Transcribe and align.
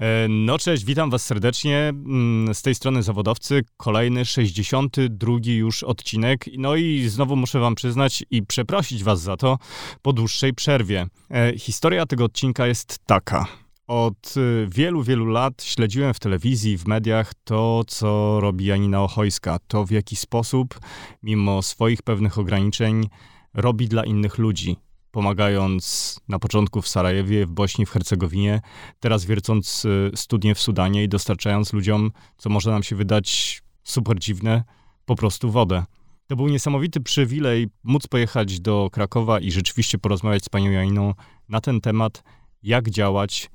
E, 0.00 0.28
no 0.28 0.58
cześć, 0.58 0.84
witam 0.84 1.10
was 1.10 1.26
serdecznie. 1.26 1.78
Mm, 1.78 2.54
z 2.54 2.62
tej 2.62 2.74
strony 2.74 3.02
zawodowcy, 3.02 3.62
kolejny 3.76 4.24
62 4.24 5.32
już 5.44 5.82
odcinek. 5.82 6.44
No 6.58 6.76
i 6.76 7.08
znowu 7.08 7.36
muszę 7.36 7.58
wam 7.58 7.74
przyznać 7.74 8.24
i 8.30 8.42
przeprosić 8.42 9.04
was 9.04 9.20
za 9.20 9.36
to 9.36 9.58
po 10.02 10.12
dłuższej 10.12 10.54
przerwie. 10.54 11.06
E, 11.30 11.58
historia 11.58 12.06
tego 12.06 12.24
odcinka 12.24 12.66
jest 12.66 12.98
taka. 13.06 13.46
Od 13.86 14.34
e, 14.36 14.66
wielu, 14.68 15.02
wielu 15.02 15.26
lat 15.26 15.62
śledziłem 15.62 16.14
w 16.14 16.20
telewizji, 16.20 16.78
w 16.78 16.86
mediach 16.86 17.32
to, 17.44 17.82
co 17.86 18.40
robi 18.40 18.64
Janina 18.64 19.02
Ochojska. 19.02 19.58
To 19.66 19.84
w 19.84 19.90
jaki 19.90 20.16
sposób, 20.16 20.80
mimo 21.22 21.62
swoich 21.62 22.02
pewnych 22.02 22.38
ograniczeń, 22.38 23.08
robi 23.54 23.88
dla 23.88 24.04
innych 24.04 24.38
ludzi 24.38 24.76
pomagając 25.10 26.20
na 26.28 26.38
początku 26.38 26.82
w 26.82 26.88
Sarajewie, 26.88 27.46
w 27.46 27.50
Bośni, 27.50 27.86
w 27.86 27.90
Hercegowinie, 27.90 28.60
teraz 29.00 29.24
wiercąc 29.24 29.84
y, 29.84 30.10
studnie 30.14 30.54
w 30.54 30.60
Sudanie 30.60 31.04
i 31.04 31.08
dostarczając 31.08 31.72
ludziom, 31.72 32.10
co 32.36 32.50
może 32.50 32.70
nam 32.70 32.82
się 32.82 32.96
wydać 32.96 33.60
super 33.82 34.18
dziwne, 34.18 34.64
po 35.04 35.16
prostu 35.16 35.50
wodę. 35.50 35.84
To 36.26 36.36
był 36.36 36.48
niesamowity 36.48 37.00
przywilej 37.00 37.68
móc 37.84 38.06
pojechać 38.06 38.60
do 38.60 38.88
Krakowa 38.92 39.40
i 39.40 39.50
rzeczywiście 39.50 39.98
porozmawiać 39.98 40.44
z 40.44 40.48
panią 40.48 40.70
Janiną 40.70 41.14
na 41.48 41.60
ten 41.60 41.80
temat, 41.80 42.22
jak 42.62 42.90
działać 42.90 43.50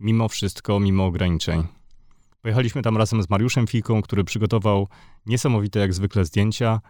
mimo 0.00 0.28
wszystko, 0.28 0.80
mimo 0.80 1.06
ograniczeń. 1.06 1.64
Pojechaliśmy 2.42 2.82
tam 2.82 2.96
razem 2.96 3.22
z 3.22 3.30
Mariuszem 3.30 3.66
Fiką, 3.66 4.02
który 4.02 4.24
przygotował 4.24 4.88
niesamowite 5.26 5.80
jak 5.80 5.94
zwykle 5.94 6.24
zdjęcia. 6.24 6.80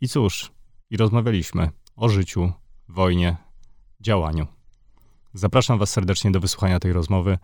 I 0.00 0.08
cóż, 0.08 0.52
i 0.90 0.96
rozmawialiśmy 0.96 1.70
o 1.96 2.08
życiu, 2.08 2.52
wojnie, 2.88 3.36
działaniu. 4.04 4.46
Zapraszam 5.34 5.78
Was 5.78 5.90
serdecznie 5.90 6.30
do 6.30 6.40
wysłuchania 6.40 6.80
tej 6.80 6.92
rozmowy 6.92 7.38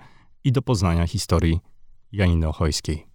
i 0.44 0.52
do 0.52 0.62
poznania 0.62 1.06
historii 1.06 1.60
Janiny 2.12 2.48
Ochojskiej. 2.48 3.09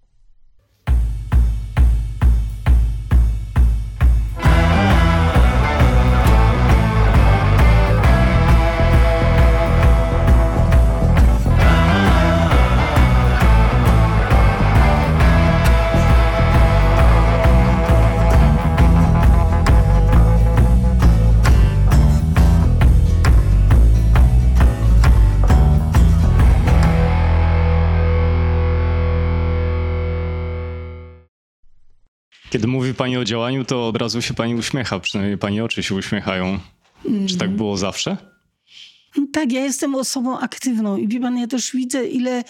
Kiedy 32.56 32.68
mówi 32.68 32.94
Pani 32.94 33.18
o 33.18 33.24
działaniu, 33.24 33.66
to 33.66 33.88
od 33.88 33.98
razu 33.98 34.22
się 34.22 34.34
Pani 34.34 34.56
uśmiecha, 34.56 35.00
przynajmniej 35.00 35.38
Pani 35.38 35.62
oczy 35.62 35.84
się 35.84 35.96
uśmiechają. 35.96 36.60
Mm. 37.06 37.28
Czy 37.28 37.38
tak 37.38 37.50
było 37.50 37.78
zawsze? 37.78 38.18
No 39.18 39.28
tak, 39.34 39.52
ja 39.52 39.64
jestem 39.64 39.96
osobą 39.96 40.40
aktywną 40.40 40.98
i 40.98 41.08
wie 41.08 41.20
Pan, 41.20 41.38
ja 41.38 41.48
też 41.48 41.72
widzę, 41.72 42.08
ile 42.08 42.44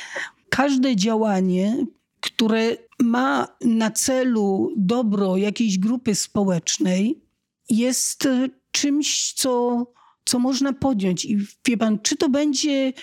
każde 0.50 0.96
działanie, 0.96 1.86
które 2.20 2.78
ma 3.00 3.48
na 3.62 3.92
celu 3.92 4.74
dobro 4.78 5.38
jakiejś 5.38 5.80
grupy 5.80 6.16
społecznej, 6.16 7.22
jest 7.70 8.26
e, 8.26 8.50
czymś, 8.72 9.34
co, 9.34 9.86
co 10.26 10.40
można 10.40 10.74
podjąć. 10.74 11.26
I 11.26 11.38
wie 11.68 11.78
pan, 11.78 12.00
czy 12.00 12.16
to 12.16 12.30
będzie 12.30 12.94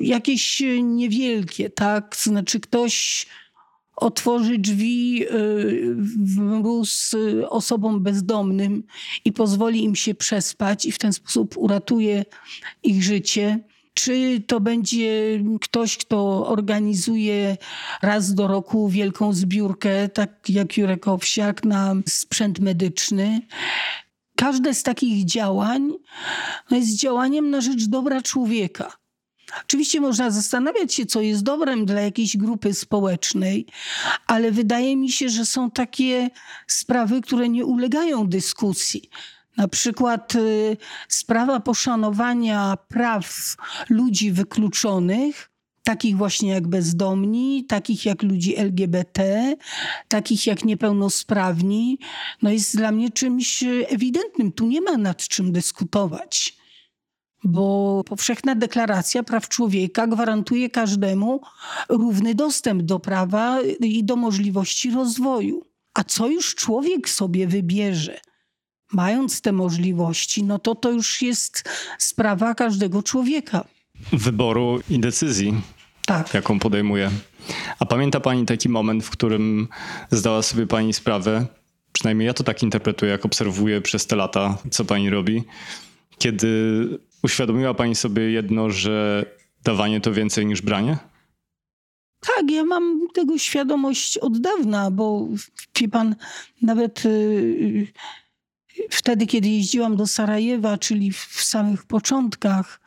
jakieś 0.00 0.62
niewielkie, 0.82 1.70
tak? 1.70 2.16
Znaczy 2.16 2.60
ktoś 2.60 3.26
otworzy 4.00 4.58
drzwi 4.58 5.24
y, 5.24 5.94
w 6.18 6.38
mróz 6.38 7.16
osobom 7.48 8.02
bezdomnym 8.02 8.82
i 9.24 9.32
pozwoli 9.32 9.84
im 9.84 9.96
się 9.96 10.14
przespać 10.14 10.86
i 10.86 10.92
w 10.92 10.98
ten 10.98 11.12
sposób 11.12 11.56
uratuje 11.56 12.24
ich 12.82 13.02
życie. 13.02 13.60
Czy 13.94 14.42
to 14.46 14.60
będzie 14.60 15.40
ktoś, 15.60 15.96
kto 15.96 16.46
organizuje 16.46 17.56
raz 18.02 18.34
do 18.34 18.48
roku 18.48 18.88
wielką 18.88 19.32
zbiórkę, 19.32 20.08
tak 20.08 20.48
jak 20.48 20.76
Jurek 20.76 21.08
Owsiak, 21.08 21.64
na 21.64 21.94
sprzęt 22.08 22.60
medyczny. 22.60 23.40
Każde 24.36 24.74
z 24.74 24.82
takich 24.82 25.24
działań 25.24 25.92
no, 26.70 26.76
jest 26.76 26.96
działaniem 26.96 27.50
na 27.50 27.60
rzecz 27.60 27.84
dobra 27.84 28.22
człowieka. 28.22 28.99
Oczywiście 29.64 30.00
można 30.00 30.30
zastanawiać 30.30 30.94
się, 30.94 31.06
co 31.06 31.20
jest 31.20 31.42
dobrem 31.42 31.86
dla 31.86 32.00
jakiejś 32.00 32.36
grupy 32.36 32.74
społecznej, 32.74 33.66
ale 34.26 34.52
wydaje 34.52 34.96
mi 34.96 35.10
się, 35.10 35.28
że 35.28 35.46
są 35.46 35.70
takie 35.70 36.30
sprawy, 36.66 37.20
które 37.20 37.48
nie 37.48 37.66
ulegają 37.66 38.26
dyskusji. 38.26 39.10
Na 39.56 39.68
przykład 39.68 40.34
y, 40.34 40.76
sprawa 41.08 41.60
poszanowania 41.60 42.76
praw 42.88 43.56
ludzi 43.88 44.32
wykluczonych, 44.32 45.50
takich 45.84 46.16
właśnie 46.16 46.50
jak 46.50 46.68
bezdomni, 46.68 47.64
takich 47.68 48.06
jak 48.06 48.22
ludzi 48.22 48.56
LGBT, 48.56 49.54
takich 50.08 50.46
jak 50.46 50.64
niepełnosprawni, 50.64 51.98
no 52.42 52.50
jest 52.50 52.76
dla 52.76 52.92
mnie 52.92 53.10
czymś 53.10 53.64
ewidentnym. 53.88 54.52
Tu 54.52 54.66
nie 54.66 54.80
ma 54.80 54.96
nad 54.96 55.28
czym 55.28 55.52
dyskutować 55.52 56.59
bo 57.44 58.04
powszechna 58.04 58.54
deklaracja 58.54 59.22
praw 59.22 59.48
człowieka 59.48 60.06
gwarantuje 60.06 60.70
każdemu 60.70 61.40
równy 61.88 62.34
dostęp 62.34 62.82
do 62.82 62.98
prawa 62.98 63.58
i 63.80 64.04
do 64.04 64.16
możliwości 64.16 64.90
rozwoju. 64.90 65.62
A 65.94 66.04
co 66.04 66.28
już 66.28 66.54
człowiek 66.54 67.08
sobie 67.08 67.46
wybierze, 67.46 68.20
mając 68.92 69.40
te 69.40 69.52
możliwości, 69.52 70.42
no 70.44 70.58
to 70.58 70.74
to 70.74 70.90
już 70.90 71.22
jest 71.22 71.64
sprawa 71.98 72.54
każdego 72.54 73.02
człowieka. 73.02 73.64
Wyboru 74.12 74.80
i 74.90 74.98
decyzji, 74.98 75.54
tak. 76.06 76.34
jaką 76.34 76.58
podejmuje. 76.58 77.10
A 77.78 77.86
pamięta 77.86 78.20
Pani 78.20 78.46
taki 78.46 78.68
moment, 78.68 79.04
w 79.04 79.10
którym 79.10 79.68
zdała 80.10 80.42
sobie 80.42 80.66
Pani 80.66 80.92
sprawę, 80.92 81.46
przynajmniej 81.92 82.26
ja 82.26 82.34
to 82.34 82.44
tak 82.44 82.62
interpretuję, 82.62 83.12
jak 83.12 83.24
obserwuję 83.24 83.80
przez 83.80 84.06
te 84.06 84.16
lata, 84.16 84.58
co 84.70 84.84
Pani 84.84 85.10
robi, 85.10 85.44
kiedy 86.18 86.48
Uświadomiła 87.22 87.74
Pani 87.74 87.94
sobie 87.94 88.30
jedno, 88.30 88.70
że 88.70 89.24
dawanie 89.64 90.00
to 90.00 90.12
więcej 90.12 90.46
niż 90.46 90.62
branie? 90.62 90.98
Tak, 92.20 92.50
ja 92.50 92.64
mam 92.64 93.08
tego 93.14 93.38
świadomość 93.38 94.18
od 94.18 94.38
dawna, 94.38 94.90
bo 94.90 95.28
wie 95.80 95.88
pan, 95.88 96.16
nawet 96.62 97.04
yy, 97.04 97.86
wtedy, 98.90 99.26
kiedy 99.26 99.48
jeździłam 99.48 99.96
do 99.96 100.06
Sarajewa, 100.06 100.78
czyli 100.78 101.12
w 101.12 101.42
samych 101.42 101.86
początkach, 101.86 102.80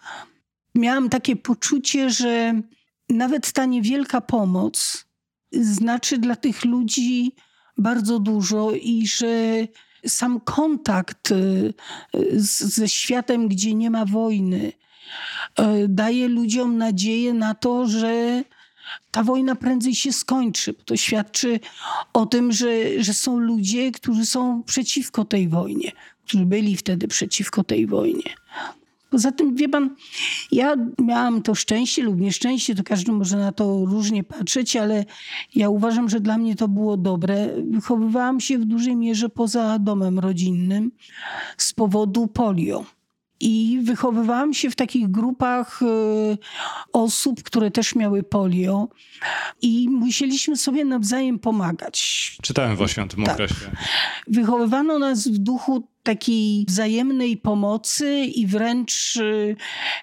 miałam 0.75 1.09
takie 1.09 1.35
poczucie, 1.35 2.09
że 2.09 2.61
nawet 3.09 3.51
ta 3.51 3.65
niewielka 3.65 4.21
pomoc 4.21 5.05
znaczy 5.51 6.17
dla 6.17 6.35
tych 6.35 6.65
ludzi 6.65 7.31
bardzo 7.77 8.19
dużo 8.19 8.71
i 8.71 9.07
że 9.07 9.67
sam 10.07 10.39
kontakt 10.39 11.31
y, 11.31 11.73
ze 12.67 12.89
światem, 12.89 13.47
gdzie 13.47 13.73
nie 13.73 13.89
ma 13.89 14.05
wojny, 14.05 14.71
y, 15.59 15.63
daje 15.87 16.27
ludziom 16.27 16.77
nadzieję 16.77 17.33
na 17.33 17.55
to, 17.55 17.87
że 17.87 18.43
ta 19.11 19.23
wojna 19.23 19.55
prędzej 19.55 19.95
się 19.95 20.13
skończy. 20.13 20.73
To 20.73 20.97
świadczy 20.97 21.59
o 22.13 22.25
tym, 22.25 22.51
że, 22.51 23.03
że 23.03 23.13
są 23.13 23.39
ludzie, 23.39 23.91
którzy 23.91 24.25
są 24.25 24.63
przeciwko 24.63 25.25
tej 25.25 25.49
wojnie, 25.49 25.91
którzy 26.25 26.45
byli 26.45 26.77
wtedy 26.77 27.07
przeciwko 27.07 27.63
tej 27.63 27.87
wojnie. 27.87 28.35
Poza 29.13 29.31
tym, 29.31 29.55
wie 29.55 29.69
pan, 29.69 29.95
ja 30.51 30.75
miałam 30.99 31.41
to 31.41 31.55
szczęście 31.55 32.03
lub 32.03 32.19
nieszczęście, 32.19 32.75
to 32.75 32.83
każdy 32.83 33.11
może 33.11 33.37
na 33.37 33.51
to 33.51 33.85
różnie 33.85 34.23
patrzeć, 34.23 34.75
ale 34.75 35.05
ja 35.55 35.69
uważam, 35.69 36.09
że 36.09 36.19
dla 36.19 36.37
mnie 36.37 36.55
to 36.55 36.67
było 36.67 36.97
dobre. 36.97 37.49
Wychowywałam 37.71 38.39
się 38.39 38.57
w 38.57 38.65
dużej 38.65 38.95
mierze 38.95 39.29
poza 39.29 39.79
domem 39.79 40.19
rodzinnym 40.19 40.91
z 41.57 41.73
powodu 41.73 42.27
polio. 42.27 42.85
I 43.39 43.79
wychowywałam 43.83 44.53
się 44.53 44.69
w 44.69 44.75
takich 44.75 45.11
grupach 45.11 45.81
y, 45.81 46.37
osób, 46.93 47.43
które 47.43 47.71
też 47.71 47.95
miały 47.95 48.23
polio, 48.23 48.87
i 49.61 49.89
musieliśmy 49.89 50.57
sobie 50.57 50.85
nawzajem 50.85 51.39
pomagać. 51.39 52.37
Czytałem 52.41 52.75
właśnie 52.75 53.03
o 53.03 53.07
tym 53.07 53.23
tak. 53.23 53.33
okresie. 53.33 53.71
Wychowywano 54.27 54.99
nas 54.99 55.27
w 55.27 55.37
duchu 55.37 55.92
takiej 56.03 56.65
wzajemnej 56.67 57.37
pomocy 57.37 58.25
i 58.25 58.47
wręcz 58.47 59.15
y, 59.15 59.55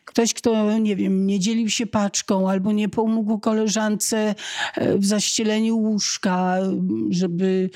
ktoś, 0.05 0.35
kto, 0.35 0.79
nie 0.79 0.97
wiem, 0.97 1.27
nie 1.27 1.41
dzielił 1.41 1.71
się 1.71 1.87
paczką 1.87 2.51
albo 2.51 2.73
nie 2.73 2.89
pomógł 2.89 3.39
koleżance 3.39 4.35
e, 4.75 4.99
w 4.99 5.07
zaścieleniu 5.07 5.79
łóżka, 5.79 6.57
żeby 7.11 7.71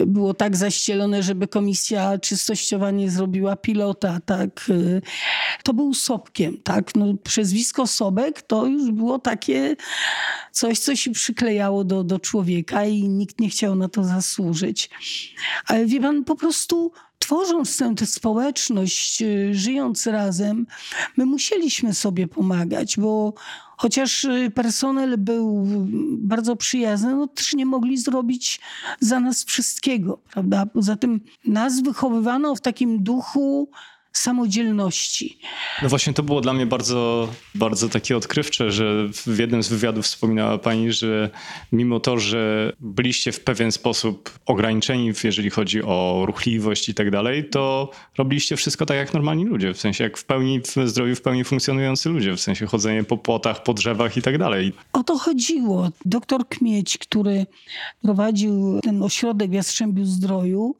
było 0.00 0.34
tak 0.34 0.56
zaścielone, 0.56 1.22
żeby 1.22 1.48
komisja 1.48 2.18
czystościowa 2.18 2.90
nie 2.90 3.10
zrobiła 3.10 3.56
pilota, 3.56 4.20
tak. 4.26 4.66
Y, 4.68 5.02
to 5.62 5.74
był 5.74 5.94
Sobkiem, 5.94 6.56
tak. 6.64 6.94
No, 6.94 7.14
przezwisko 7.24 7.86
Sobek 7.86 8.42
to 8.42 8.66
już 8.66 8.90
było 8.90 9.18
takie 9.18 9.76
coś, 10.58 10.78
co 10.78 10.96
się 10.96 11.10
przyklejało 11.12 11.84
do, 11.84 12.04
do 12.04 12.18
człowieka 12.18 12.84
i 12.84 13.08
nikt 13.08 13.40
nie 13.40 13.48
chciał 13.48 13.74
na 13.74 13.88
to 13.88 14.04
zasłużyć. 14.04 14.90
Ale 15.66 15.86
wie 15.86 16.00
pan, 16.00 16.24
po 16.24 16.36
prostu 16.36 16.92
tworząc 17.18 17.82
tę 17.96 18.06
społeczność, 18.06 19.22
y, 19.22 19.54
żyjąc 19.54 20.06
razem, 20.06 20.66
my 21.16 21.26
musieliśmy 21.26 21.94
sobie 21.94 22.28
pomagać, 22.28 22.96
bo 22.96 23.34
chociaż 23.76 24.24
y, 24.24 24.52
personel 24.54 25.18
był 25.18 25.66
bardzo 26.18 26.56
przyjazny, 26.56 27.14
no 27.14 27.26
też 27.26 27.54
nie 27.54 27.66
mogli 27.66 27.98
zrobić 27.98 28.60
za 29.00 29.20
nas 29.20 29.44
wszystkiego, 29.44 30.18
prawda? 30.30 30.66
Poza 30.66 30.96
tym 30.96 31.20
nas 31.44 31.82
wychowywano 31.82 32.54
w 32.54 32.60
takim 32.60 33.02
duchu 33.02 33.70
samodzielności. 34.18 35.38
No 35.82 35.88
właśnie 35.88 36.12
to 36.12 36.22
było 36.22 36.40
dla 36.40 36.52
mnie 36.52 36.66
bardzo, 36.66 37.28
bardzo 37.54 37.88
takie 37.88 38.16
odkrywcze, 38.16 38.70
że 38.70 39.08
w 39.12 39.38
jednym 39.38 39.62
z 39.62 39.68
wywiadów 39.68 40.04
wspominała 40.04 40.58
pani, 40.58 40.92
że 40.92 41.30
mimo 41.72 42.00
to, 42.00 42.18
że 42.18 42.72
byliście 42.80 43.32
w 43.32 43.40
pewien 43.40 43.72
sposób 43.72 44.38
ograniczeni, 44.46 45.12
jeżeli 45.24 45.50
chodzi 45.50 45.82
o 45.82 46.24
ruchliwość 46.26 46.88
i 46.88 46.94
tak 46.94 47.10
dalej, 47.10 47.48
to 47.50 47.90
robiliście 48.18 48.56
wszystko 48.56 48.86
tak 48.86 48.96
jak 48.96 49.14
normalni 49.14 49.44
ludzie, 49.44 49.74
w 49.74 49.80
sensie 49.80 50.04
jak 50.04 50.18
w 50.18 50.24
pełni 50.24 50.60
w 50.60 50.88
zdrowiu, 50.88 51.16
w 51.16 51.22
pełni 51.22 51.44
funkcjonujący 51.44 52.08
ludzie, 52.08 52.32
w 52.36 52.40
sensie 52.40 52.66
chodzenie 52.66 53.04
po 53.04 53.16
płotach, 53.16 53.62
po 53.62 53.74
drzewach 53.74 54.16
i 54.16 54.22
tak 54.22 54.38
dalej. 54.38 54.72
O 54.92 55.04
to 55.04 55.18
chodziło. 55.18 55.88
Doktor 56.04 56.48
Kmieć, 56.48 56.98
który 56.98 57.46
prowadził 58.02 58.80
ten 58.82 59.02
ośrodek 59.02 59.50
w 59.50 59.54
Jastrzębiu 59.54 60.04
Zdroju, 60.04 60.76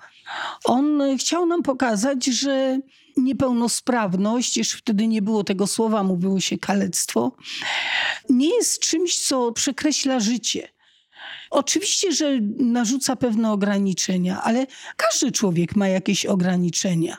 on 0.64 1.02
chciał 1.18 1.46
nam 1.46 1.62
pokazać, 1.62 2.24
że 2.24 2.80
niepełnosprawność, 3.18 4.56
już 4.56 4.72
wtedy 4.72 5.06
nie 5.06 5.22
było 5.22 5.44
tego 5.44 5.66
słowa, 5.66 6.02
mówiło 6.02 6.40
się 6.40 6.58
kalectwo, 6.58 7.32
nie 8.28 8.56
jest 8.56 8.80
czymś, 8.80 9.18
co 9.18 9.52
przekreśla 9.52 10.20
życie. 10.20 10.68
Oczywiście, 11.50 12.12
że 12.12 12.38
narzuca 12.58 13.16
pewne 13.16 13.52
ograniczenia, 13.52 14.42
ale 14.42 14.66
każdy 14.96 15.32
człowiek 15.32 15.76
ma 15.76 15.88
jakieś 15.88 16.26
ograniczenia. 16.26 17.16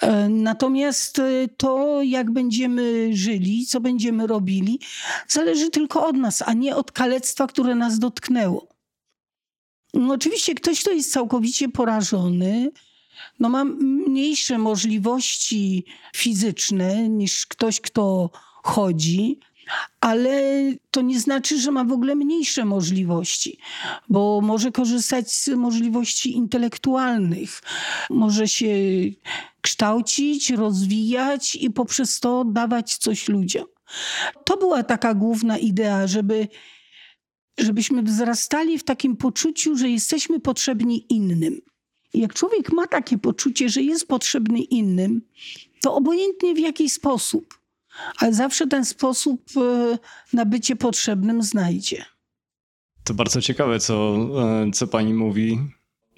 E, 0.00 0.28
natomiast 0.28 1.18
e, 1.18 1.48
to, 1.56 2.02
jak 2.02 2.30
będziemy 2.30 3.10
żyli, 3.16 3.66
co 3.66 3.80
będziemy 3.80 4.26
robili, 4.26 4.80
zależy 5.28 5.70
tylko 5.70 6.06
od 6.06 6.16
nas, 6.16 6.42
a 6.46 6.52
nie 6.52 6.76
od 6.76 6.92
kalectwa, 6.92 7.46
które 7.46 7.74
nas 7.74 7.98
dotknęło. 7.98 8.68
Oczywiście 10.10 10.54
ktoś, 10.54 10.80
kto 10.80 10.90
jest 10.90 11.12
całkowicie 11.12 11.68
porażony, 11.68 12.70
no 13.40 13.48
ma 13.48 13.64
mniejsze 13.64 14.58
możliwości 14.58 15.84
fizyczne 16.16 17.08
niż 17.08 17.46
ktoś, 17.46 17.80
kto 17.80 18.30
chodzi, 18.62 19.40
ale 20.00 20.40
to 20.90 21.00
nie 21.00 21.20
znaczy, 21.20 21.60
że 21.60 21.70
ma 21.70 21.84
w 21.84 21.92
ogóle 21.92 22.14
mniejsze 22.14 22.64
możliwości, 22.64 23.58
bo 24.08 24.40
może 24.40 24.72
korzystać 24.72 25.32
z 25.32 25.48
możliwości 25.48 26.36
intelektualnych, 26.36 27.62
może 28.10 28.48
się 28.48 28.68
kształcić, 29.60 30.50
rozwijać 30.50 31.54
i 31.54 31.70
poprzez 31.70 32.20
to 32.20 32.44
dawać 32.44 32.96
coś 32.96 33.28
ludziom. 33.28 33.64
To 34.44 34.56
była 34.56 34.82
taka 34.82 35.14
główna 35.14 35.58
idea, 35.58 36.06
żeby 36.06 36.48
żebyśmy 37.58 38.02
wzrastali 38.02 38.78
w 38.78 38.84
takim 38.84 39.16
poczuciu, 39.16 39.76
że 39.76 39.88
jesteśmy 39.88 40.40
potrzebni 40.40 41.06
innym. 41.08 41.60
Jak 42.14 42.34
człowiek 42.34 42.72
ma 42.72 42.86
takie 42.86 43.18
poczucie, 43.18 43.68
że 43.68 43.82
jest 43.82 44.08
potrzebny 44.08 44.58
innym, 44.58 45.22
to 45.80 45.94
obojętnie 45.94 46.54
w 46.54 46.58
jaki 46.58 46.90
sposób, 46.90 47.58
ale 48.18 48.34
zawsze 48.34 48.66
ten 48.66 48.84
sposób 48.84 49.42
e, 49.56 49.98
na 50.32 50.44
bycie 50.44 50.76
potrzebnym 50.76 51.42
znajdzie. 51.42 52.04
To 53.04 53.14
bardzo 53.14 53.40
ciekawe, 53.40 53.78
co, 53.80 54.16
e, 54.66 54.70
co 54.70 54.86
pani 54.86 55.14
mówi. 55.14 55.58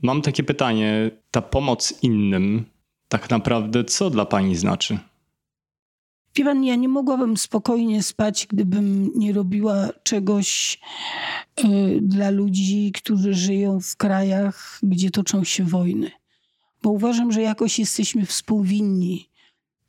Mam 0.03 0.23
takie 0.23 0.43
pytanie: 0.43 1.11
ta 1.31 1.43
pomoc 1.43 1.95
innym, 2.03 2.65
tak 3.09 3.31
naprawdę, 3.31 3.85
co 3.85 4.11
dla 4.11 4.25
pani 4.25 4.57
znaczy? 4.57 4.99
Wie 6.37 6.45
pan, 6.45 6.65
ja 6.65 6.75
nie 6.75 6.89
mogłabym 6.89 7.37
spokojnie 7.37 8.03
spać, 8.03 8.47
gdybym 8.51 9.11
nie 9.15 9.33
robiła 9.33 9.89
czegoś 10.03 10.79
y, 11.65 11.99
dla 12.03 12.31
ludzi, 12.31 12.93
którzy 12.95 13.35
żyją 13.35 13.81
w 13.81 13.97
krajach, 13.97 14.79
gdzie 14.83 15.11
toczą 15.11 15.45
się 15.45 15.65
wojny. 15.65 16.11
Bo 16.83 16.91
uważam, 16.91 17.33
że 17.33 17.43
jakoś 17.43 17.79
jesteśmy 17.79 18.27
współwinni 18.27 19.29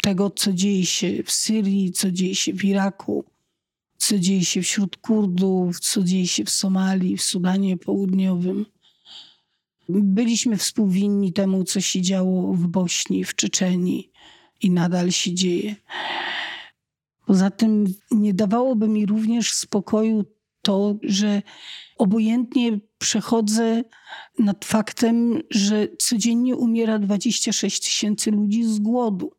tego, 0.04 0.30
co 0.30 0.54
dzieje 0.54 0.86
się 0.86 1.24
w 1.24 1.32
Syrii, 1.32 1.92
co 1.92 2.12
dzieje 2.12 2.36
się 2.36 2.54
w 2.54 2.66
Iraku, 2.66 3.26
co 3.98 4.20
dzieje 4.20 4.46
się 4.46 4.62
wśród 4.62 4.98
Kurdów, 4.98 5.80
co 5.80 6.04
dzieje 6.04 6.28
się 6.28 6.44
w 6.44 6.50
Somalii, 6.50 7.18
w 7.18 7.24
Sudanie 7.24 7.78
Południowym. 7.78 8.66
Byliśmy 9.90 10.58
współwinni 10.58 11.34
temu, 11.34 11.64
co 11.64 11.82
się 11.82 12.02
działo 12.02 12.54
w 12.54 12.68
Bośni, 12.68 13.24
w 13.24 13.36
Czeczenii 13.36 14.12
i 14.62 14.72
nadal 14.72 15.12
się 15.12 15.34
dzieje. 15.34 15.76
Poza 17.28 17.50
tym 17.50 17.86
nie 18.12 18.34
dawałoby 18.34 18.88
mi 18.88 19.06
również 19.06 19.54
spokoju 19.54 20.26
to, 20.62 20.96
że 21.04 21.42
obojętnie 21.98 22.80
przechodzę 22.98 23.84
nad 24.40 24.66
faktem, 24.66 25.42
że 25.50 25.88
codziennie 26.00 26.56
umiera 26.56 27.00
26 27.00 27.82
tysięcy 27.82 28.32
ludzi 28.32 28.64
z 28.64 28.80
głodu, 28.80 29.32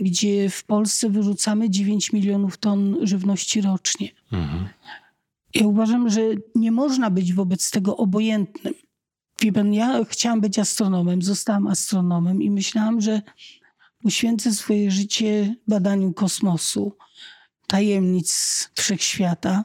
gdzie 0.00 0.50
w 0.50 0.64
Polsce 0.64 1.10
wyrzucamy 1.10 1.70
9 1.70 2.12
milionów 2.12 2.58
ton 2.58 2.96
żywności 3.02 3.60
rocznie. 3.60 4.08
Mhm. 4.32 4.68
Ja 5.54 5.66
uważam, 5.66 6.10
że 6.10 6.20
nie 6.54 6.72
można 6.72 7.10
być 7.10 7.32
wobec 7.32 7.70
tego 7.70 7.96
obojętnym. 7.96 8.74
Wie 9.40 9.52
pan, 9.52 9.74
ja 9.74 10.04
chciałam 10.04 10.40
być 10.40 10.58
astronomem, 10.58 11.22
zostałam 11.22 11.66
astronomem 11.66 12.42
i 12.42 12.50
myślałam, 12.50 13.00
że 13.00 13.22
Poświęcę 14.02 14.52
swoje 14.52 14.90
życie 14.90 15.54
badaniu 15.66 16.12
kosmosu, 16.12 16.96
tajemnic 17.66 18.70
wszechświata. 18.74 19.64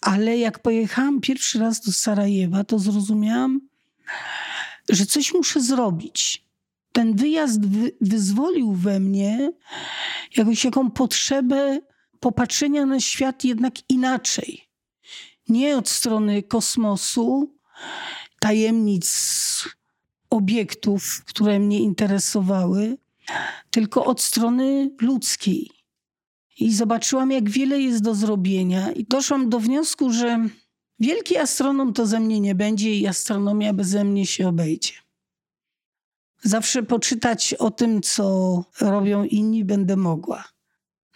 Ale 0.00 0.38
jak 0.38 0.62
pojechałam 0.62 1.20
pierwszy 1.20 1.58
raz 1.58 1.80
do 1.80 1.92
Sarajewa, 1.92 2.64
to 2.64 2.78
zrozumiałam, 2.78 3.60
że 4.88 5.06
coś 5.06 5.34
muszę 5.34 5.60
zrobić. 5.60 6.44
Ten 6.92 7.16
wyjazd 7.16 7.66
wy 7.66 7.92
wyzwolił 8.00 8.72
we 8.72 9.00
mnie 9.00 9.52
jakąś 10.36 10.64
jaką 10.64 10.90
potrzebę 10.90 11.80
popatrzenia 12.20 12.86
na 12.86 13.00
świat 13.00 13.44
jednak 13.44 13.74
inaczej. 13.90 14.68
Nie 15.48 15.76
od 15.76 15.88
strony 15.88 16.42
kosmosu, 16.42 17.54
tajemnic 18.40 19.64
obiektów, 20.30 21.24
które 21.24 21.58
mnie 21.58 21.80
interesowały, 21.80 22.98
tylko 23.70 24.04
od 24.04 24.20
strony 24.20 24.90
ludzkiej. 25.00 25.70
I 26.60 26.74
zobaczyłam, 26.74 27.30
jak 27.30 27.50
wiele 27.50 27.80
jest 27.80 28.02
do 28.02 28.14
zrobienia, 28.14 28.92
i 28.92 29.04
doszłam 29.04 29.48
do 29.48 29.60
wniosku, 29.60 30.12
że 30.12 30.48
wielki 31.00 31.36
astronom 31.36 31.92
to 31.92 32.06
ze 32.06 32.20
mnie 32.20 32.40
nie 32.40 32.54
będzie 32.54 32.94
i 32.94 33.06
astronomia 33.06 33.72
beze 33.72 34.04
mnie 34.04 34.26
się 34.26 34.48
obejdzie. 34.48 34.92
Zawsze 36.42 36.82
poczytać 36.82 37.54
o 37.54 37.70
tym, 37.70 38.02
co 38.02 38.64
robią 38.80 39.24
inni, 39.24 39.64
będę 39.64 39.96
mogła. 39.96 40.44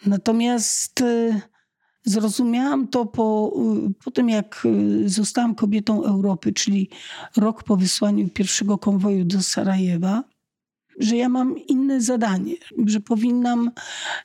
Natomiast 0.05 1.01
y, 1.01 1.41
zrozumiałam 2.03 2.87
to 2.87 3.05
po, 3.05 3.53
y, 3.89 4.03
po 4.03 4.11
tym, 4.11 4.29
jak 4.29 4.65
y, 4.65 5.09
zostałam 5.09 5.55
kobietą 5.55 6.03
Europy, 6.03 6.53
czyli 6.53 6.89
rok 7.37 7.63
po 7.63 7.77
wysłaniu 7.77 8.29
pierwszego 8.29 8.77
konwoju 8.77 9.25
do 9.25 9.41
Sarajewa 9.41 10.23
że 10.99 11.15
ja 11.15 11.29
mam 11.29 11.57
inne 11.67 12.01
zadanie, 12.01 12.55
że 12.85 12.99
powinnam 12.99 13.71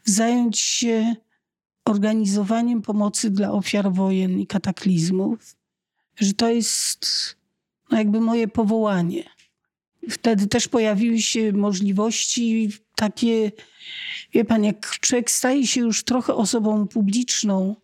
zająć 0.05 0.59
się 0.59 1.17
organizowaniem 1.85 2.83
pomocy 2.83 3.31
dla 3.31 3.53
ofiar 3.53 3.93
wojen 3.93 4.41
i 4.41 4.47
kataklizmów, 4.47 5.57
że 6.17 6.33
to 6.33 6.49
jest 6.49 7.07
no 7.91 7.99
jakby 7.99 8.21
moje 8.21 8.49
powołanie. 8.49 9.25
Wtedy 10.11 10.47
też 10.47 10.69
pojawiły 10.69 11.21
się 11.21 11.53
możliwości 11.53 12.71
takie, 12.97 13.53
wie 14.33 14.45
pan, 14.45 14.65
jak 14.65 14.91
człowiek 15.01 15.31
staje 15.31 15.67
się 15.67 15.81
już 15.81 16.05
trochę 16.05 16.35
osobą 16.35 16.89
publiczną, 16.89 17.77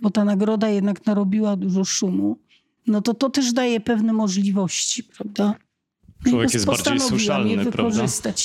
bo 0.00 0.10
ta 0.10 0.24
nagroda 0.24 0.68
jednak 0.68 1.06
narobiła 1.06 1.56
dużo 1.56 1.84
szumu, 1.84 2.38
no 2.86 3.02
to 3.02 3.14
to 3.14 3.30
też 3.30 3.52
daje 3.52 3.80
pewne 3.80 4.12
możliwości, 4.12 5.04
prawda? 5.04 5.54
Człowiek 6.26 6.54
jest 6.54 6.66
bardziej 6.66 7.00
słyszalny, 7.00 7.66
prawda? 7.66 8.04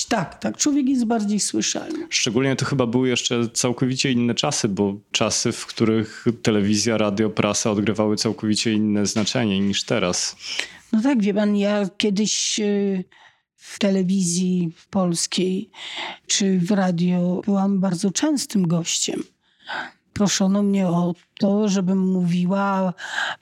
Tak, 0.09 0.39
tak. 0.39 0.57
Człowiek 0.57 0.89
jest 0.89 1.05
bardziej 1.05 1.39
słyszalny. 1.39 2.07
Szczególnie 2.09 2.55
to 2.55 2.65
chyba 2.65 2.85
były 2.85 3.09
jeszcze 3.09 3.49
całkowicie 3.49 4.11
inne 4.11 4.35
czasy, 4.35 4.69
bo 4.69 4.95
czasy, 5.11 5.51
w 5.51 5.65
których 5.65 6.25
telewizja, 6.41 6.97
radio, 6.97 7.29
prasa 7.29 7.71
odgrywały 7.71 8.17
całkowicie 8.17 8.73
inne 8.73 9.05
znaczenie 9.05 9.59
niż 9.59 9.83
teraz. 9.83 10.35
No 10.91 11.01
tak, 11.01 11.21
wie 11.21 11.33
pan, 11.33 11.57
ja 11.57 11.89
kiedyś 11.97 12.59
y, 12.59 13.03
w 13.55 13.79
telewizji 13.79 14.71
polskiej 14.89 15.69
czy 16.27 16.59
w 16.59 16.71
radio 16.71 17.41
byłam 17.45 17.79
bardzo 17.79 18.11
częstym 18.11 18.67
gościem. 18.67 19.23
Proszono 20.13 20.63
mnie 20.63 20.87
o 20.87 21.13
to, 21.39 21.69
żebym 21.69 22.11
mówiła, 22.11 22.93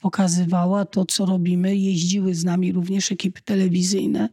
pokazywała 0.01 0.85
to, 0.85 1.05
co 1.05 1.25
robimy. 1.25 1.75
Jeździły 1.75 2.35
z 2.35 2.43
nami 2.43 2.71
również 2.71 3.11
ekipy 3.11 3.41
telewizyjne. 3.41 4.29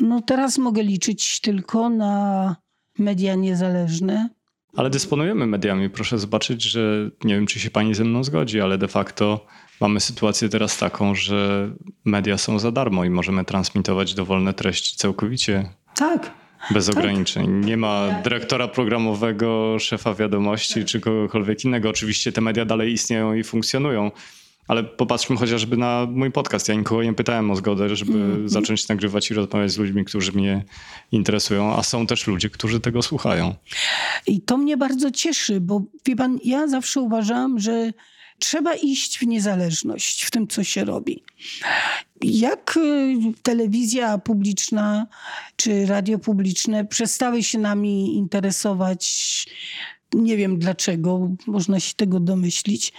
No 0.00 0.22
teraz 0.22 0.58
mogę 0.58 0.82
liczyć 0.82 1.40
tylko 1.40 1.90
na 1.90 2.56
media 2.98 3.34
niezależne. 3.34 4.28
Ale 4.76 4.90
dysponujemy 4.90 5.46
mediami. 5.46 5.90
Proszę 5.90 6.18
zobaczyć, 6.18 6.62
że 6.62 7.10
nie 7.24 7.34
wiem, 7.34 7.46
czy 7.46 7.60
się 7.60 7.70
pani 7.70 7.94
ze 7.94 8.04
mną 8.04 8.24
zgodzi, 8.24 8.60
ale 8.60 8.78
de 8.78 8.88
facto 8.88 9.46
mamy 9.80 10.00
sytuację 10.00 10.48
teraz 10.48 10.78
taką, 10.78 11.14
że 11.14 11.70
media 12.04 12.38
są 12.38 12.58
za 12.58 12.72
darmo 12.72 13.04
i 13.04 13.10
możemy 13.10 13.44
transmitować 13.44 14.14
dowolne 14.14 14.54
treści 14.54 14.96
całkowicie 14.96 15.68
Tak, 15.94 16.30
bez 16.70 16.88
ograniczeń. 16.88 17.64
Nie 17.64 17.76
ma 17.76 18.20
dyrektora 18.24 18.68
programowego, 18.68 19.78
szefa 19.78 20.14
wiadomości 20.14 20.84
czy 20.84 21.00
kogokolwiek 21.00 21.64
innego. 21.64 21.90
Oczywiście 21.90 22.32
te 22.32 22.40
media 22.40 22.64
dalej 22.64 22.92
istnieją 22.92 23.34
i 23.34 23.44
funkcjonują. 23.44 24.10
Ale 24.68 24.84
popatrzmy 24.84 25.36
chociażby 25.36 25.76
na 25.76 26.06
mój 26.10 26.30
podcast. 26.30 26.68
Ja 26.68 26.74
nikogo 26.74 27.02
nie 27.02 27.14
pytałem 27.14 27.50
o 27.50 27.56
zgodę, 27.56 27.96
żeby 27.96 28.48
zacząć 28.48 28.88
nagrywać 28.88 29.30
i 29.30 29.34
rozmawiać 29.34 29.70
z 29.70 29.78
ludźmi, 29.78 30.04
którzy 30.04 30.32
mnie 30.32 30.64
interesują, 31.12 31.76
a 31.76 31.82
są 31.82 32.06
też 32.06 32.26
ludzie, 32.26 32.50
którzy 32.50 32.80
tego 32.80 33.02
słuchają. 33.02 33.54
I 34.26 34.40
to 34.40 34.56
mnie 34.56 34.76
bardzo 34.76 35.10
cieszy, 35.10 35.60
bo 35.60 35.82
wie 36.06 36.16
pan, 36.16 36.38
ja 36.44 36.68
zawsze 36.68 37.00
uważałam, 37.00 37.58
że 37.58 37.92
trzeba 38.40 38.74
iść 38.74 39.18
w 39.18 39.26
niezależność 39.26 40.24
w 40.24 40.30
tym, 40.30 40.48
co 40.48 40.64
się 40.64 40.84
robi. 40.84 41.22
Jak 42.22 42.76
y, 42.76 43.16
telewizja 43.42 44.18
publiczna 44.18 45.06
czy 45.56 45.86
radio 45.86 46.18
publiczne 46.18 46.84
przestały 46.84 47.42
się 47.42 47.58
nami 47.58 48.16
interesować, 48.16 49.46
nie 50.14 50.36
wiem 50.36 50.58
dlaczego, 50.58 51.30
można 51.46 51.80
się 51.80 51.94
tego 51.94 52.20
domyślić, 52.20 52.92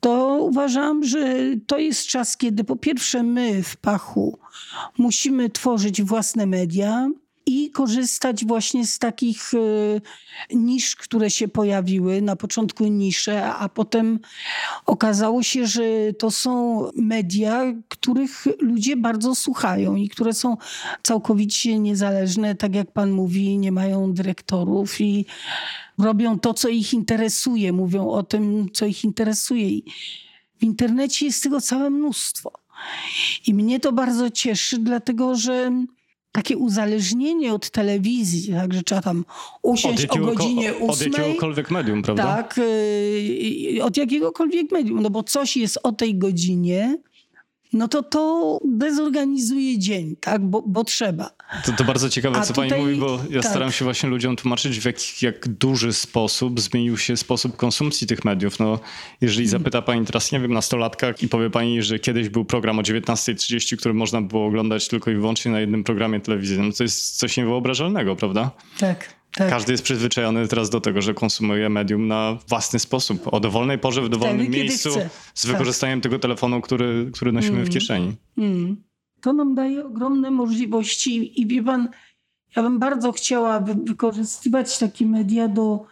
to 0.00 0.38
uważam, 0.40 1.04
że 1.04 1.36
to 1.66 1.78
jest 1.78 2.06
czas, 2.06 2.36
kiedy 2.36 2.64
po 2.64 2.76
pierwsze 2.76 3.22
my 3.22 3.62
w 3.62 3.76
Pachu 3.76 4.38
musimy 4.98 5.50
tworzyć 5.50 6.02
własne 6.02 6.46
media, 6.46 7.08
i 7.48 7.70
korzystać 7.70 8.44
właśnie 8.44 8.86
z 8.86 8.98
takich 8.98 9.54
y, 9.54 10.00
nisz, 10.50 10.96
które 10.96 11.30
się 11.30 11.48
pojawiły. 11.48 12.22
Na 12.22 12.36
początku 12.36 12.86
nisze, 12.86 13.44
a 13.44 13.68
potem 13.68 14.20
okazało 14.86 15.42
się, 15.42 15.66
że 15.66 15.82
to 16.18 16.30
są 16.30 16.82
media, 16.96 17.62
których 17.88 18.44
ludzie 18.60 18.96
bardzo 18.96 19.34
słuchają 19.34 19.96
i 19.96 20.08
które 20.08 20.32
są 20.32 20.56
całkowicie 21.02 21.78
niezależne, 21.78 22.54
tak 22.54 22.74
jak 22.74 22.92
pan 22.92 23.10
mówi, 23.10 23.58
nie 23.58 23.72
mają 23.72 24.12
dyrektorów 24.12 25.00
i 25.00 25.26
robią 25.98 26.38
to, 26.38 26.54
co 26.54 26.68
ich 26.68 26.92
interesuje, 26.92 27.72
mówią 27.72 28.08
o 28.08 28.22
tym, 28.22 28.66
co 28.72 28.86
ich 28.86 29.04
interesuje. 29.04 29.80
W 30.58 30.62
internecie 30.62 31.26
jest 31.26 31.42
tego 31.42 31.60
całe 31.60 31.90
mnóstwo. 31.90 32.52
I 33.46 33.54
mnie 33.54 33.80
to 33.80 33.92
bardzo 33.92 34.30
cieszy, 34.30 34.78
dlatego 34.78 35.34
że 35.36 35.70
takie 36.32 36.56
uzależnienie 36.56 37.54
od 37.54 37.70
telewizji, 37.70 38.52
tak, 38.52 38.74
że 38.74 38.82
trzeba 38.82 39.02
tam 39.02 39.24
usiąść 39.62 40.06
o 40.06 40.18
godzinie 40.18 40.76
Od 40.76 40.90
ósmej. 40.90 41.10
jakiegokolwiek 41.10 41.70
medium, 41.70 42.02
prawda? 42.02 42.22
Tak, 42.22 42.60
yy, 43.72 43.84
od 43.84 43.96
jakiegokolwiek 43.96 44.72
medium, 44.72 45.02
no 45.02 45.10
bo 45.10 45.22
coś 45.22 45.56
jest 45.56 45.78
o 45.82 45.92
tej 45.92 46.18
godzinie, 46.18 46.98
no 47.72 47.88
to 47.88 48.02
to 48.02 48.60
dezorganizuje 48.64 49.78
dzień, 49.78 50.16
tak, 50.20 50.46
bo, 50.46 50.62
bo 50.62 50.84
trzeba. 50.84 51.30
To, 51.64 51.72
to 51.72 51.84
bardzo 51.84 52.10
ciekawe, 52.10 52.38
A 52.38 52.42
co 52.42 52.54
tutaj- 52.54 52.68
pani 52.70 52.82
mówi, 52.82 52.96
bo 52.96 53.20
ja 53.30 53.40
tak. 53.42 53.50
staram 53.50 53.72
się 53.72 53.84
właśnie 53.84 54.08
ludziom 54.08 54.36
tłumaczyć, 54.36 54.78
w 54.80 54.84
jak, 54.84 55.22
jak 55.22 55.48
duży 55.48 55.92
sposób 55.92 56.60
zmienił 56.60 56.98
się 56.98 57.16
sposób 57.16 57.56
konsumpcji 57.56 58.06
tych 58.06 58.24
mediów. 58.24 58.58
No, 58.58 58.80
jeżeli 59.20 59.44
Mhm. 59.46 59.60
zapyta 59.62 59.82
pani 59.82 60.06
teraz, 60.06 60.32
nie 60.32 60.40
wiem, 60.40 60.52
nastolatka 60.52 61.06
i 61.22 61.28
powie 61.28 61.50
pani, 61.50 61.82
że 61.82 61.98
kiedyś 61.98 62.28
był 62.28 62.44
program 62.44 62.78
o 62.78 62.82
19.30, 62.82 63.76
który 63.76 63.94
można 63.94 64.22
było 64.22 64.46
oglądać 64.46 64.88
tylko 64.88 65.10
i 65.10 65.14
wyłącznie 65.14 65.50
na 65.52 65.60
jednym 65.60 65.84
programie 65.84 66.20
telewizyjnym, 66.20 66.66
no 66.66 66.72
to 66.72 66.82
jest 66.82 67.16
coś 67.18 67.36
niewyobrażalnego, 67.36 68.16
prawda? 68.16 68.50
Tak, 68.78 69.14
tak. 69.34 69.50
Każdy 69.50 69.72
jest 69.72 69.84
przyzwyczajony 69.84 70.48
teraz 70.48 70.70
do 70.70 70.80
tego, 70.80 71.02
że 71.02 71.14
konsumuje 71.14 71.68
medium 71.68 72.06
na 72.08 72.38
własny 72.48 72.78
sposób, 72.78 73.22
o 73.34 73.40
dowolnej 73.40 73.78
porze, 73.78 74.02
w 74.02 74.08
dowolnym 74.08 74.46
kiedy 74.46 74.58
miejscu, 74.58 74.90
z 75.34 75.42
Tak. 75.42 75.52
wykorzystaniem 75.52 76.00
tego 76.00 76.18
telefonu, 76.18 76.60
który, 76.60 77.10
który 77.14 77.32
nosimy 77.32 77.64
w 77.64 77.70
kieszeni. 77.70 78.16
Mm. 78.38 78.87
To 79.20 79.32
nam 79.32 79.54
daje 79.54 79.86
ogromne 79.86 80.30
możliwości 80.30 81.40
i 81.40 81.46
wie 81.46 81.62
pan, 81.62 81.88
ja 82.56 82.62
bym 82.62 82.78
bardzo 82.78 83.12
chciała 83.12 83.60
wy- 83.60 83.74
wykorzystywać 83.74 84.78
takie 84.78 85.06
media 85.06 85.48
do 85.48 85.86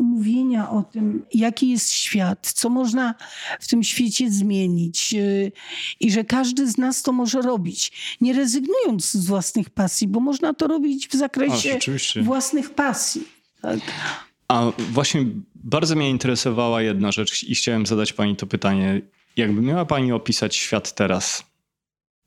mówienia 0.00 0.70
o 0.70 0.82
tym, 0.82 1.24
jaki 1.34 1.70
jest 1.70 1.92
świat, 1.92 2.52
co 2.54 2.70
można 2.70 3.14
w 3.60 3.68
tym 3.68 3.82
świecie 3.82 4.30
zmienić 4.30 5.12
yy, 5.12 5.52
i 6.00 6.10
że 6.10 6.24
każdy 6.24 6.70
z 6.70 6.78
nas 6.78 7.02
to 7.02 7.12
może 7.12 7.42
robić, 7.42 7.92
nie 8.20 8.32
rezygnując 8.32 9.10
z 9.12 9.26
własnych 9.26 9.70
pasji, 9.70 10.08
bo 10.08 10.20
można 10.20 10.54
to 10.54 10.66
robić 10.66 11.08
w 11.08 11.14
zakresie 11.14 11.78
własnych 12.22 12.70
pasji. 12.70 13.22
Tak? 13.62 13.78
A 14.48 14.72
właśnie 14.78 15.26
bardzo 15.54 15.96
mnie 15.96 16.10
interesowała 16.10 16.82
jedna 16.82 17.12
rzecz 17.12 17.44
i 17.44 17.54
chciałem 17.54 17.86
zadać 17.86 18.12
pani 18.12 18.36
to 18.36 18.46
pytanie. 18.46 19.00
Jakby 19.36 19.62
miała 19.62 19.84
pani 19.84 20.12
opisać 20.12 20.56
świat 20.56 20.94
teraz 20.94 21.44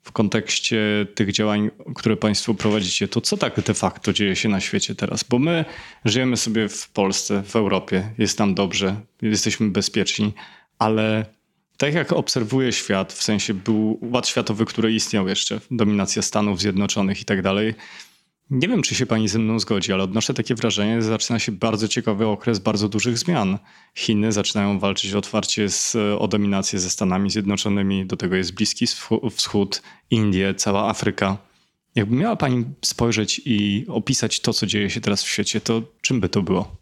w 0.02 0.12
kontekście 0.12 1.06
tych 1.14 1.32
działań, 1.32 1.70
które 1.94 2.16
państwo 2.16 2.54
prowadzicie, 2.54 3.08
to 3.08 3.20
co 3.20 3.36
tak 3.36 3.60
de 3.60 3.74
facto 3.74 4.12
dzieje 4.12 4.36
się 4.36 4.48
na 4.48 4.60
świecie 4.60 4.94
teraz? 4.94 5.24
Bo 5.24 5.38
my 5.38 5.64
żyjemy 6.04 6.36
sobie 6.36 6.68
w 6.68 6.88
Polsce, 6.88 7.42
w 7.42 7.56
Europie, 7.56 8.10
jest 8.18 8.38
nam 8.38 8.54
dobrze, 8.54 8.96
jesteśmy 9.22 9.70
bezpieczni, 9.70 10.32
ale 10.78 11.26
tak 11.76 11.94
jak 11.94 12.12
obserwuję 12.12 12.72
świat, 12.72 13.12
w 13.12 13.22
sensie 13.22 13.54
był 13.54 13.98
ład 14.02 14.28
światowy, 14.28 14.64
który 14.64 14.92
istniał 14.92 15.28
jeszcze, 15.28 15.60
dominacja 15.70 16.22
Stanów 16.22 16.60
Zjednoczonych 16.60 17.20
i 17.22 17.24
tak 17.24 17.42
dalej, 17.42 17.74
nie 18.52 18.68
wiem, 18.68 18.82
czy 18.82 18.94
się 18.94 19.06
pani 19.06 19.28
ze 19.28 19.38
mną 19.38 19.58
zgodzi, 19.58 19.92
ale 19.92 20.02
odnoszę 20.02 20.34
takie 20.34 20.54
wrażenie, 20.54 21.02
że 21.02 21.08
zaczyna 21.08 21.38
się 21.38 21.52
bardzo 21.52 21.88
ciekawy 21.88 22.26
okres 22.26 22.58
bardzo 22.58 22.88
dużych 22.88 23.18
zmian. 23.18 23.58
Chiny 23.94 24.32
zaczynają 24.32 24.78
walczyć 24.78 25.14
otwarcie 25.14 25.68
z, 25.68 25.96
o 26.18 26.28
dominację 26.28 26.78
ze 26.78 26.90
Stanami 26.90 27.30
Zjednoczonymi, 27.30 28.06
do 28.06 28.16
tego 28.16 28.36
jest 28.36 28.54
Bliski 28.54 28.86
Wschó- 28.86 29.30
Wschód, 29.30 29.82
Indie, 30.10 30.54
cała 30.54 30.88
Afryka. 30.88 31.38
Jakby 31.94 32.16
miała 32.16 32.36
pani 32.36 32.64
spojrzeć 32.84 33.40
i 33.44 33.84
opisać 33.88 34.40
to, 34.40 34.52
co 34.52 34.66
dzieje 34.66 34.90
się 34.90 35.00
teraz 35.00 35.22
w 35.22 35.28
świecie, 35.28 35.60
to 35.60 35.82
czym 36.00 36.20
by 36.20 36.28
to 36.28 36.42
było? 36.42 36.76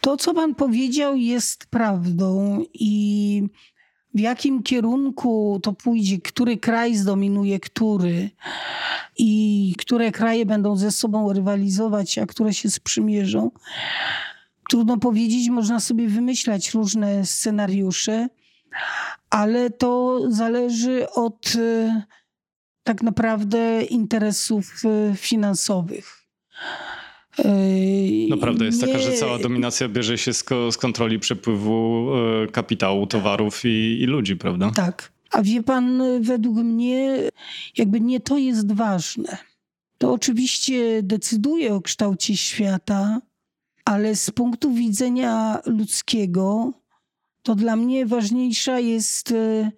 To, 0.00 0.16
co 0.16 0.34
pan 0.34 0.54
powiedział, 0.54 1.16
jest 1.16 1.66
prawdą 1.66 2.64
i 2.74 3.42
w 4.18 4.20
jakim 4.20 4.62
kierunku 4.62 5.60
to 5.62 5.72
pójdzie, 5.72 6.20
który 6.20 6.56
kraj 6.56 6.94
zdominuje 6.94 7.60
który 7.60 8.30
i 9.18 9.74
które 9.78 10.12
kraje 10.12 10.46
będą 10.46 10.76
ze 10.76 10.92
sobą 10.92 11.32
rywalizować, 11.32 12.18
a 12.18 12.26
które 12.26 12.54
się 12.54 12.70
sprzymierzą. 12.70 13.50
Trudno 14.70 14.96
powiedzieć, 14.96 15.48
można 15.48 15.80
sobie 15.80 16.08
wymyślać 16.08 16.74
różne 16.74 17.26
scenariusze, 17.26 18.28
ale 19.30 19.70
to 19.70 20.20
zależy 20.28 21.10
od 21.10 21.52
e, 21.56 22.02
tak 22.82 23.02
naprawdę 23.02 23.82
interesów 23.82 24.82
e, 24.84 25.16
finansowych. 25.16 26.26
No 28.28 28.36
prawda 28.36 28.64
jest 28.64 28.80
taka, 28.80 28.98
że 28.98 29.10
nie- 29.10 29.16
cała 29.16 29.38
dominacja 29.38 29.88
bierze 29.88 30.18
się 30.18 30.32
z, 30.32 30.44
z 30.70 30.76
kontroli 30.76 31.18
przepływu 31.18 32.08
e, 32.44 32.46
kapitału, 32.46 33.06
towarów 33.06 33.64
i, 33.64 33.68
i 34.00 34.04
ludzi, 34.06 34.36
prawda? 34.36 34.70
Tak. 34.70 35.12
A 35.30 35.42
wie 35.42 35.62
pan, 35.62 36.02
według 36.20 36.56
mnie, 36.56 37.18
jakby 37.76 38.00
nie 38.00 38.20
to 38.20 38.38
jest 38.38 38.72
ważne. 38.72 39.38
To 39.98 40.12
oczywiście 40.12 41.02
decyduje 41.02 41.74
o 41.74 41.80
kształcie 41.80 42.36
świata, 42.36 43.20
ale 43.84 44.16
z 44.16 44.30
punktu 44.30 44.74
widzenia 44.74 45.58
ludzkiego, 45.66 46.72
to 47.42 47.54
dla 47.54 47.76
mnie 47.76 48.06
ważniejsza 48.06 48.78
jest 48.80 49.32
e, 49.32 49.70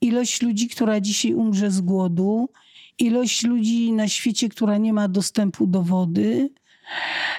ilość 0.00 0.42
ludzi, 0.42 0.68
która 0.68 1.00
dzisiaj 1.00 1.34
umrze 1.34 1.70
z 1.70 1.80
głodu, 1.80 2.48
ilość 2.98 3.44
ludzi 3.44 3.92
na 3.92 4.08
świecie, 4.08 4.48
która 4.48 4.78
nie 4.78 4.92
ma 4.92 5.08
dostępu 5.08 5.66
do 5.66 5.82
wody 5.82 6.50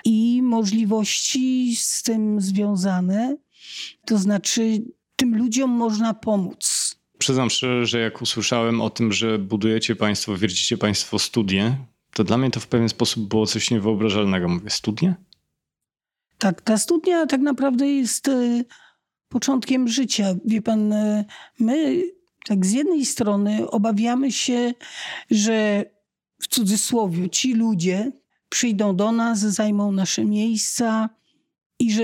i 0.06 0.42
możliwości 0.42 1.76
z 1.76 2.04
tym 2.04 2.42
związane. 2.42 3.38
To 4.06 4.18
znaczy, 4.18 4.82
tym 5.16 5.38
ludziom 5.38 5.70
można 5.70 6.14
pomóc. 6.14 6.96
przyznam 7.18 7.50
szczerze, 7.50 7.86
że 7.86 8.00
jak 8.00 8.22
usłyszałem 8.22 8.82
o 8.82 8.90
tym, 8.90 9.14
że 9.14 9.40
budujecie 9.40 9.96
państwo, 9.96 10.38
wiercicie 10.38 10.78
państwo 10.78 11.20
studnie, 11.20 11.78
to 12.14 12.24
dla 12.24 12.38
mnie 12.38 12.52
to 12.52 12.60
w 12.60 12.68
pewien 12.68 12.90
sposób 12.90 13.28
było 13.28 13.46
coś 13.46 13.72
niewyobrażalnego. 13.72 14.48
Mówię, 14.48 14.70
studnie? 14.70 15.16
Tak, 16.38 16.62
ta 16.62 16.78
studnia 16.78 17.26
tak 17.26 17.42
naprawdę 17.42 17.88
jest 17.88 18.28
e, 18.28 18.64
początkiem 19.30 19.88
życia. 19.88 20.36
Wie 20.46 20.62
pan, 20.62 20.94
e, 20.94 21.26
my 21.60 22.04
tak 22.46 22.66
z 22.66 22.72
jednej 22.72 23.06
strony 23.06 23.70
obawiamy 23.70 24.32
się, 24.32 24.74
że 25.32 25.86
w 26.42 26.48
cudzysłowie 26.48 27.30
ci 27.30 27.54
ludzie 27.54 28.12
przyjdą 28.50 28.96
do 28.96 29.12
nas, 29.12 29.40
zajmą 29.40 29.92
nasze 29.92 30.26
miejsca 30.26 31.10
i 31.80 31.94
że 31.94 32.04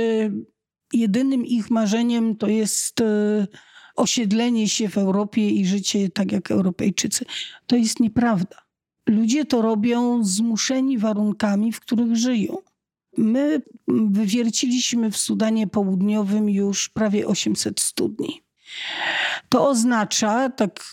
jedynym 0.93 1.45
ich 1.45 1.71
marzeniem 1.71 2.35
to 2.35 2.47
jest 2.47 3.01
e, 3.01 3.47
osiedlenie 3.95 4.69
się 4.69 4.89
w 4.89 4.97
Europie 4.97 5.49
i 5.49 5.65
życie 5.65 6.09
tak 6.09 6.31
jak 6.31 6.51
Europejczycy. 6.51 7.25
To 7.67 7.75
jest 7.75 7.99
nieprawda. 7.99 8.57
Ludzie 9.07 9.45
to 9.45 9.61
robią 9.61 10.23
zmuszeni 10.23 10.97
warunkami, 10.97 11.71
w 11.71 11.79
których 11.79 12.15
żyją. 12.15 12.57
My 13.17 13.61
wywierciliśmy 13.87 15.11
w 15.11 15.17
Sudanie 15.17 15.67
Południowym 15.67 16.49
już 16.49 16.89
prawie 16.89 17.27
800 17.27 17.79
studni. 17.79 18.41
To 19.49 19.69
oznacza, 19.69 20.49
tak 20.49 20.85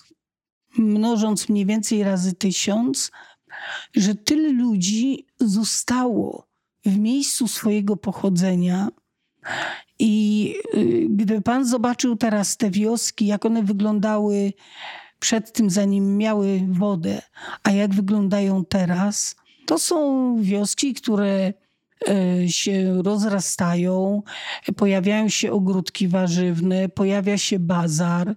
mnożąc 0.78 1.48
mniej 1.48 1.66
więcej 1.66 2.02
razy 2.02 2.34
tysiąc, 2.34 3.10
że 3.96 4.14
tyle 4.14 4.48
ludzi 4.48 5.26
zostało 5.40 6.46
w 6.84 6.98
miejscu 6.98 7.48
swojego 7.48 7.96
pochodzenia. 7.96 8.88
I 9.98 10.54
y, 10.74 11.06
gdyby 11.10 11.42
pan 11.42 11.66
zobaczył 11.66 12.16
teraz 12.16 12.56
te 12.56 12.70
wioski, 12.70 13.26
jak 13.26 13.46
one 13.46 13.62
wyglądały 13.62 14.52
przed 15.22 15.52
tym, 15.52 15.70
zanim 15.70 16.16
miały 16.16 16.60
wodę, 16.68 17.22
a 17.62 17.70
jak 17.70 17.94
wyglądają 17.94 18.64
teraz, 18.64 19.36
to 19.66 19.78
są 19.78 20.36
wioski, 20.40 20.94
które 20.94 21.52
e, 22.08 22.48
się 22.48 23.02
rozrastają, 23.02 24.22
pojawiają 24.76 25.28
się 25.28 25.52
ogródki 25.52 26.08
warzywne, 26.08 26.88
pojawia 26.88 27.38
się 27.38 27.58
bazar, 27.58 28.34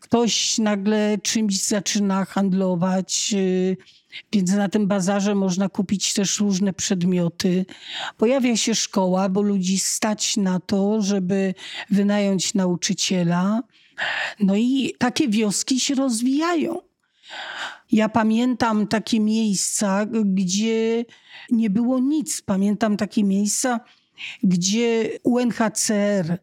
ktoś 0.00 0.58
nagle 0.58 1.18
czymś 1.22 1.62
zaczyna 1.62 2.24
handlować, 2.24 3.34
e, 3.34 3.76
więc 4.32 4.52
na 4.52 4.68
tym 4.68 4.86
bazarze 4.86 5.34
można 5.34 5.68
kupić 5.68 6.14
też 6.14 6.40
różne 6.40 6.72
przedmioty. 6.72 7.66
Pojawia 8.16 8.56
się 8.56 8.74
szkoła, 8.74 9.28
bo 9.28 9.42
ludzi 9.42 9.78
stać 9.78 10.36
na 10.36 10.60
to, 10.60 11.02
żeby 11.02 11.54
wynająć 11.90 12.54
nauczyciela. 12.54 13.62
No 14.40 14.56
i 14.56 14.94
takie 14.98 15.28
wioski 15.28 15.80
się 15.80 15.94
rozwijają. 15.94 16.80
Ja 17.92 18.08
pamiętam 18.08 18.86
takie 18.86 19.20
miejsca, 19.20 20.06
gdzie 20.24 21.04
nie 21.50 21.70
było 21.70 21.98
nic. 21.98 22.42
Pamiętam 22.42 22.96
takie 22.96 23.24
miejsca, 23.24 23.80
gdzie 24.42 25.10
UNHCR, 25.22 26.38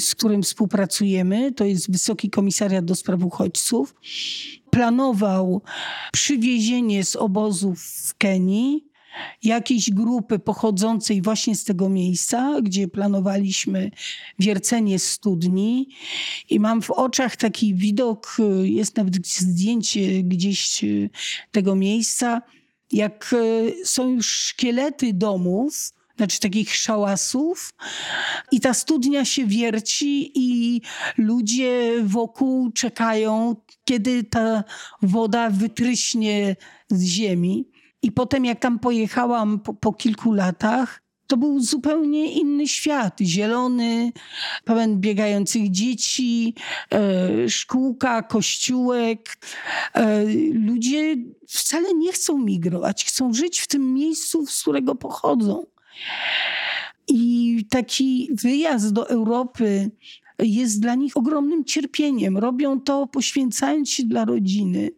z 0.00 0.14
którym 0.14 0.42
współpracujemy, 0.42 1.52
to 1.52 1.64
jest 1.64 1.92
Wysoki 1.92 2.30
Komisariat 2.30 2.84
do 2.84 2.94
Spraw 2.94 3.24
Uchodźców, 3.24 3.94
planował 4.70 5.62
przywiezienie 6.12 7.04
z 7.04 7.16
obozów 7.16 7.82
w 7.82 8.14
Kenii 8.14 8.94
jakiejś 9.42 9.90
grupy 9.90 10.38
pochodzącej 10.38 11.22
właśnie 11.22 11.56
z 11.56 11.64
tego 11.64 11.88
miejsca, 11.88 12.60
gdzie 12.62 12.88
planowaliśmy 12.88 13.90
wiercenie 14.38 14.98
studni. 14.98 15.88
I 16.50 16.60
mam 16.60 16.82
w 16.82 16.90
oczach 16.90 17.36
taki 17.36 17.74
widok, 17.74 18.36
jest 18.62 18.96
nawet 18.96 19.26
zdjęcie 19.26 20.22
gdzieś 20.22 20.84
tego 21.50 21.76
miejsca, 21.76 22.42
jak 22.92 23.34
są 23.84 24.10
już 24.10 24.26
szkielety 24.26 25.12
domów, 25.12 25.92
znaczy 26.16 26.40
takich 26.40 26.74
szałasów. 26.74 27.74
I 28.52 28.60
ta 28.60 28.74
studnia 28.74 29.24
się 29.24 29.46
wierci, 29.46 30.32
i 30.34 30.80
ludzie 31.18 31.92
wokół 32.04 32.72
czekają, 32.72 33.56
kiedy 33.84 34.24
ta 34.24 34.64
woda 35.02 35.50
wytryśnie 35.50 36.56
z 36.90 37.04
ziemi. 37.04 37.68
I 38.02 38.12
potem, 38.12 38.44
jak 38.44 38.60
tam 38.60 38.78
pojechałam 38.78 39.60
po, 39.60 39.74
po 39.74 39.92
kilku 39.92 40.32
latach, 40.32 41.04
to 41.26 41.36
był 41.36 41.60
zupełnie 41.60 42.32
inny 42.32 42.68
świat. 42.68 43.20
Zielony, 43.20 44.12
pełen 44.64 45.00
biegających 45.00 45.70
dzieci, 45.70 46.54
e, 46.92 47.48
szkółka, 47.48 48.22
kościółek. 48.22 49.36
E, 49.94 50.24
ludzie 50.52 51.16
wcale 51.48 51.94
nie 51.94 52.12
chcą 52.12 52.38
migrować, 52.38 53.04
chcą 53.04 53.34
żyć 53.34 53.60
w 53.60 53.66
tym 53.66 53.94
miejscu, 53.94 54.46
z 54.46 54.62
którego 54.62 54.94
pochodzą. 54.94 55.73
I 57.08 57.66
taki 57.70 58.28
wyjazd 58.42 58.92
do 58.92 59.08
Europy 59.08 59.90
jest 60.38 60.80
dla 60.80 60.94
nich 60.94 61.16
ogromnym 61.16 61.64
cierpieniem. 61.64 62.38
Robią 62.38 62.80
to 62.80 63.06
poświęcając 63.06 63.90
się 63.90 64.02
dla 64.02 64.24
rodziny 64.24 64.90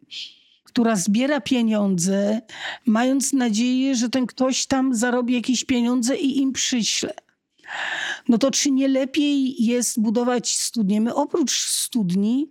która 0.77 0.97
zbiera 0.97 1.41
pieniądze, 1.41 2.41
mając 2.87 3.33
nadzieję, 3.33 3.95
że 3.95 4.09
ten 4.09 4.27
ktoś 4.27 4.67
tam 4.67 4.95
zarobi 4.95 5.35
jakieś 5.35 5.65
pieniądze 5.65 6.17
i 6.17 6.39
im 6.39 6.53
przyśle. 6.53 7.15
No 8.29 8.39
to 8.39 8.51
czy 8.51 8.71
nie 8.71 8.89
lepiej 8.89 9.65
jest 9.65 10.01
budować 10.01 10.57
studnie? 10.57 11.01
My 11.01 11.15
oprócz 11.15 11.69
studni, 11.69 12.51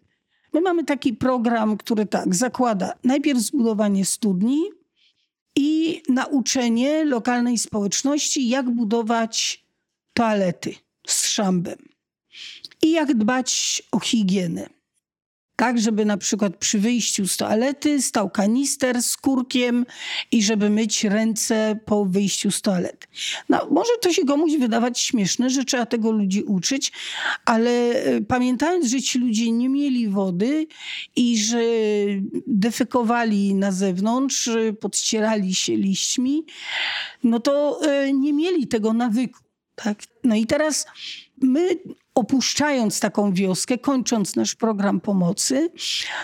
my 0.54 0.62
mamy 0.62 0.84
taki 0.84 1.14
program, 1.14 1.78
który 1.78 2.06
tak 2.06 2.36
zakłada 2.36 2.94
najpierw 3.04 3.40
zbudowanie 3.40 4.06
studni 4.06 4.62
i 5.56 6.02
nauczenie 6.10 7.06
lokalnej 7.06 7.58
społeczności, 7.58 8.50
jak 8.50 8.70
budować 8.70 9.66
toalety 10.14 10.76
z 11.08 11.28
szambem 11.28 11.90
i 12.82 12.92
jak 12.92 13.14
dbać 13.14 13.84
o 13.92 14.00
higienę 14.00 14.75
tak, 15.56 15.80
żeby 15.80 16.06
na 16.06 16.18
przykład 16.18 16.58
przy 16.58 16.80
wyjściu 16.80 17.28
z 17.28 17.38
toalety 17.38 18.02
stał 18.02 18.30
kanister 18.30 19.04
z 19.04 19.18
kurkiem 19.18 19.86
i 20.32 20.44
żeby 20.44 20.70
myć 20.70 21.04
ręce 21.04 21.80
po 21.86 22.06
wyjściu 22.06 22.52
z 22.52 22.62
toalety. 22.62 23.08
No, 23.50 23.68
może 23.72 23.92
to 24.02 24.14
się 24.14 24.26
komuś 24.26 24.58
wydawać 24.58 25.00
śmieszne, 25.00 25.50
że 25.50 25.66
trzeba 25.66 25.86
tego 25.86 26.12
ludzi 26.12 26.44
uczyć, 26.44 26.92
ale 27.46 27.72
e, 27.72 28.22
pamiętając, 28.22 28.86
że 28.86 29.02
ci 29.02 29.20
ludzie 29.20 29.52
nie 29.52 29.70
mieli 29.70 30.08
wody 30.08 30.68
i 31.16 31.38
że 31.38 31.62
defekowali 32.48 33.56
na 33.56 33.72
zewnątrz, 33.72 34.50
podcierali 34.80 35.56
się 35.56 35.78
liśćmi, 35.78 36.46
no 37.24 37.40
to 37.40 37.82
e, 37.82 38.14
nie 38.14 38.34
mieli 38.34 38.68
tego 38.68 38.94
nawyku. 38.94 39.40
Tak? 39.76 39.98
No 40.24 40.36
i 40.36 40.46
teraz 40.46 40.86
my 41.42 41.80
opuszczając 42.16 43.00
taką 43.00 43.34
wioskę, 43.34 43.78
kończąc 43.78 44.36
nasz 44.36 44.56
program 44.56 45.02
pomocy, 45.02 45.70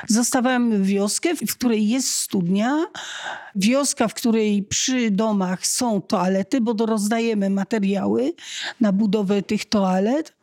zostawiamy 0.07 0.79
wioskę, 0.79 1.35
w 1.35 1.55
której 1.55 1.89
jest 1.89 2.13
studnia, 2.13 2.85
wioska, 3.55 4.07
w 4.07 4.13
której 4.13 4.63
przy 4.63 5.11
domach 5.11 5.67
są 5.67 6.01
toalety, 6.01 6.61
bo 6.61 6.85
rozdajemy 6.85 7.49
materiały 7.49 8.33
na 8.79 8.91
budowę 8.91 9.41
tych 9.41 9.65
toalet. 9.65 10.33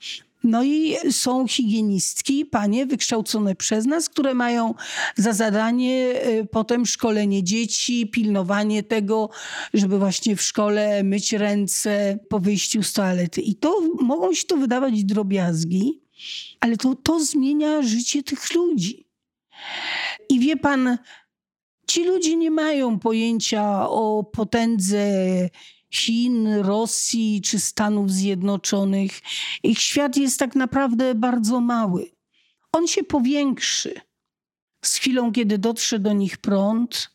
No 0.44 0.64
i 0.64 0.96
są 1.10 1.48
higienistki, 1.48 2.46
panie 2.46 2.86
wykształcone 2.86 3.54
przez 3.54 3.86
nas, 3.86 4.08
które 4.08 4.34
mają 4.34 4.74
za 5.16 5.32
zadanie 5.32 6.14
y, 6.26 6.46
potem 6.50 6.86
szkolenie 6.86 7.44
dzieci, 7.44 8.06
pilnowanie 8.06 8.82
tego, 8.82 9.30
żeby 9.74 9.98
właśnie 9.98 10.36
w 10.36 10.42
szkole 10.42 11.02
myć 11.02 11.32
ręce 11.32 12.18
po 12.28 12.38
wyjściu 12.38 12.82
z 12.82 12.92
toalety. 12.92 13.40
I 13.40 13.54
to 13.54 13.80
mogą 14.00 14.34
się 14.34 14.44
to 14.44 14.56
wydawać 14.56 15.04
drobiazgi, 15.04 16.00
ale 16.60 16.76
to, 16.76 16.94
to 16.94 17.24
zmienia 17.24 17.82
życie 17.82 18.22
tych 18.22 18.54
ludzi. 18.54 19.08
I 20.28 20.40
wie 20.40 20.56
pan, 20.56 20.98
ci 21.88 22.04
ludzie 22.04 22.36
nie 22.36 22.50
mają 22.50 22.98
pojęcia 22.98 23.88
o 23.88 24.24
potędze 24.24 25.08
Chin, 25.90 26.54
Rosji 26.54 27.40
czy 27.44 27.60
Stanów 27.60 28.10
Zjednoczonych. 28.12 29.20
Ich 29.62 29.78
świat 29.78 30.16
jest 30.16 30.38
tak 30.38 30.54
naprawdę 30.54 31.14
bardzo 31.14 31.60
mały. 31.60 32.10
On 32.72 32.86
się 32.86 33.04
powiększy 33.04 34.00
z 34.84 34.94
chwilą, 34.94 35.32
kiedy 35.32 35.58
dotrze 35.58 35.98
do 35.98 36.12
nich 36.12 36.36
prąd, 36.38 37.10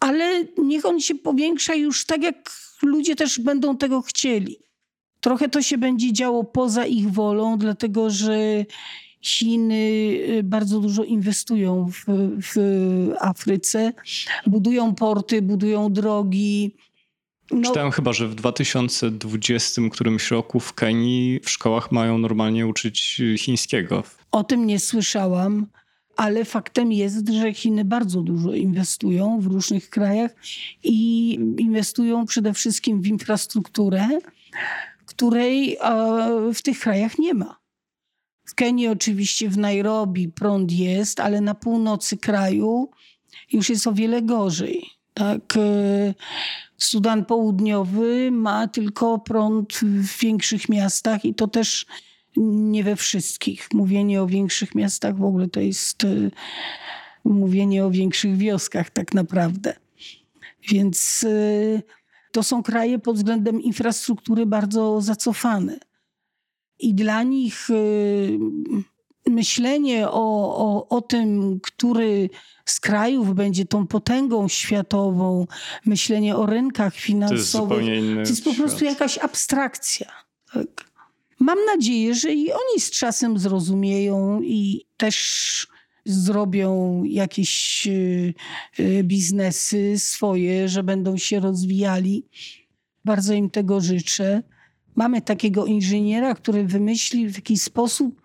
ale 0.00 0.44
niech 0.58 0.84
on 0.84 1.00
się 1.00 1.14
powiększa 1.14 1.74
już 1.74 2.06
tak, 2.06 2.22
jak 2.22 2.50
ludzie 2.82 3.16
też 3.16 3.40
będą 3.40 3.76
tego 3.76 4.02
chcieli. 4.02 4.58
Trochę 5.20 5.48
to 5.48 5.62
się 5.62 5.78
będzie 5.78 6.12
działo 6.12 6.44
poza 6.44 6.86
ich 6.86 7.10
wolą, 7.10 7.58
dlatego 7.58 8.10
że 8.10 8.64
Chiny 9.22 9.74
y, 10.28 10.40
bardzo 10.44 10.80
dużo 10.80 11.04
inwestują 11.04 11.90
w, 11.90 12.04
w 12.42 12.56
Afryce, 13.20 13.92
budują 14.46 14.94
porty, 14.94 15.42
budują 15.42 15.92
drogi, 15.92 16.76
no, 17.52 17.68
Czytałem 17.68 17.90
chyba, 17.90 18.12
że 18.12 18.28
w 18.28 18.34
2020 18.34 19.82
którymś 19.92 20.30
roku 20.30 20.60
w 20.60 20.74
Kenii 20.74 21.40
w 21.40 21.50
szkołach 21.50 21.92
mają 21.92 22.18
normalnie 22.18 22.66
uczyć 22.66 23.22
chińskiego. 23.38 24.02
O 24.32 24.44
tym 24.44 24.66
nie 24.66 24.80
słyszałam, 24.80 25.66
ale 26.16 26.44
faktem 26.44 26.92
jest, 26.92 27.28
że 27.28 27.54
Chiny 27.54 27.84
bardzo 27.84 28.22
dużo 28.22 28.52
inwestują 28.52 29.40
w 29.40 29.46
różnych 29.46 29.90
krajach 29.90 30.30
i 30.82 31.34
inwestują 31.58 32.26
przede 32.26 32.54
wszystkim 32.54 33.02
w 33.02 33.06
infrastrukturę, 33.06 34.08
której 35.06 35.76
w 36.54 36.62
tych 36.62 36.80
krajach 36.80 37.18
nie 37.18 37.34
ma. 37.34 37.62
W 38.44 38.54
Kenii 38.54 38.88
oczywiście, 38.88 39.48
w 39.48 39.58
Nairobi 39.58 40.28
prąd 40.28 40.72
jest, 40.72 41.20
ale 41.20 41.40
na 41.40 41.54
północy 41.54 42.16
kraju 42.16 42.90
już 43.52 43.68
jest 43.68 43.86
o 43.86 43.92
wiele 43.92 44.22
gorzej. 44.22 44.90
Tak, 45.14 45.56
e, 45.56 46.14
Sudan 46.84 47.24
Południowy 47.24 48.30
ma 48.30 48.68
tylko 48.68 49.18
prąd 49.18 49.72
w 49.82 50.18
większych 50.18 50.68
miastach 50.68 51.24
i 51.24 51.34
to 51.34 51.48
też 51.48 51.86
nie 52.36 52.84
we 52.84 52.96
wszystkich. 52.96 53.68
Mówienie 53.72 54.22
o 54.22 54.26
większych 54.26 54.74
miastach 54.74 55.16
w 55.16 55.24
ogóle 55.24 55.48
to 55.48 55.60
jest 55.60 56.04
e, 56.04 56.08
mówienie 57.24 57.84
o 57.84 57.90
większych 57.90 58.36
wioskach 58.36 58.90
tak 58.90 59.14
naprawdę. 59.14 59.76
Więc 60.68 61.24
e, 61.28 61.82
to 62.32 62.42
są 62.42 62.62
kraje 62.62 62.98
pod 62.98 63.16
względem 63.16 63.62
infrastruktury 63.62 64.46
bardzo 64.46 65.00
zacofane. 65.00 65.78
I 66.78 66.94
dla 66.94 67.22
nich 67.22 67.68
myślenie 69.26 70.08
o, 70.08 70.56
o, 70.56 70.88
o 70.88 71.00
tym, 71.00 71.60
który 71.62 72.30
z 72.64 72.80
krajów 72.80 73.34
będzie 73.34 73.64
tą 73.64 73.86
potęgą 73.86 74.48
światową, 74.48 75.46
myślenie 75.86 76.36
o 76.36 76.46
rynkach 76.46 76.94
finansowych, 76.94 77.78
to 77.78 77.84
jest, 77.84 78.04
inny 78.04 78.22
to 78.22 78.28
jest 78.28 78.44
po 78.44 78.54
prostu 78.54 78.84
jakaś 78.84 79.18
abstrakcja. 79.18 80.06
Tak. 80.52 80.92
Mam 81.38 81.58
nadzieję, 81.64 82.14
że 82.14 82.32
i 82.32 82.52
oni 82.52 82.80
z 82.80 82.90
czasem 82.90 83.38
zrozumieją 83.38 84.40
i 84.42 84.86
też 84.96 85.66
zrobią 86.04 87.02
jakieś 87.04 87.86
e, 87.86 87.90
e, 88.78 89.02
biznesy 89.04 89.98
swoje, 89.98 90.68
że 90.68 90.82
będą 90.82 91.16
się 91.16 91.40
rozwijali. 91.40 92.26
Bardzo 93.04 93.34
im 93.34 93.50
tego 93.50 93.80
życzę. 93.80 94.42
Mamy 94.94 95.22
takiego 95.22 95.66
inżyniera, 95.66 96.34
który 96.34 96.64
wymyślił 96.64 97.30
w 97.30 97.34
jakiś 97.36 97.62
sposób 97.62 98.21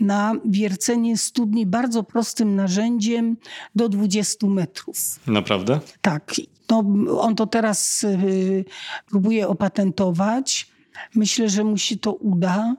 na 0.00 0.32
wiercenie 0.44 1.18
studni 1.18 1.66
bardzo 1.66 2.02
prostym 2.02 2.56
narzędziem 2.56 3.36
do 3.74 3.88
20 3.88 4.46
metrów. 4.46 4.96
Naprawdę? 5.26 5.80
Tak. 6.00 6.34
No, 6.70 6.84
on 7.20 7.34
to 7.34 7.46
teraz 7.46 8.04
y, 8.04 8.64
próbuje 9.10 9.48
opatentować. 9.48 10.66
Myślę, 11.14 11.48
że 11.48 11.64
mu 11.64 11.78
się 11.78 11.96
to 11.96 12.12
uda. 12.12 12.76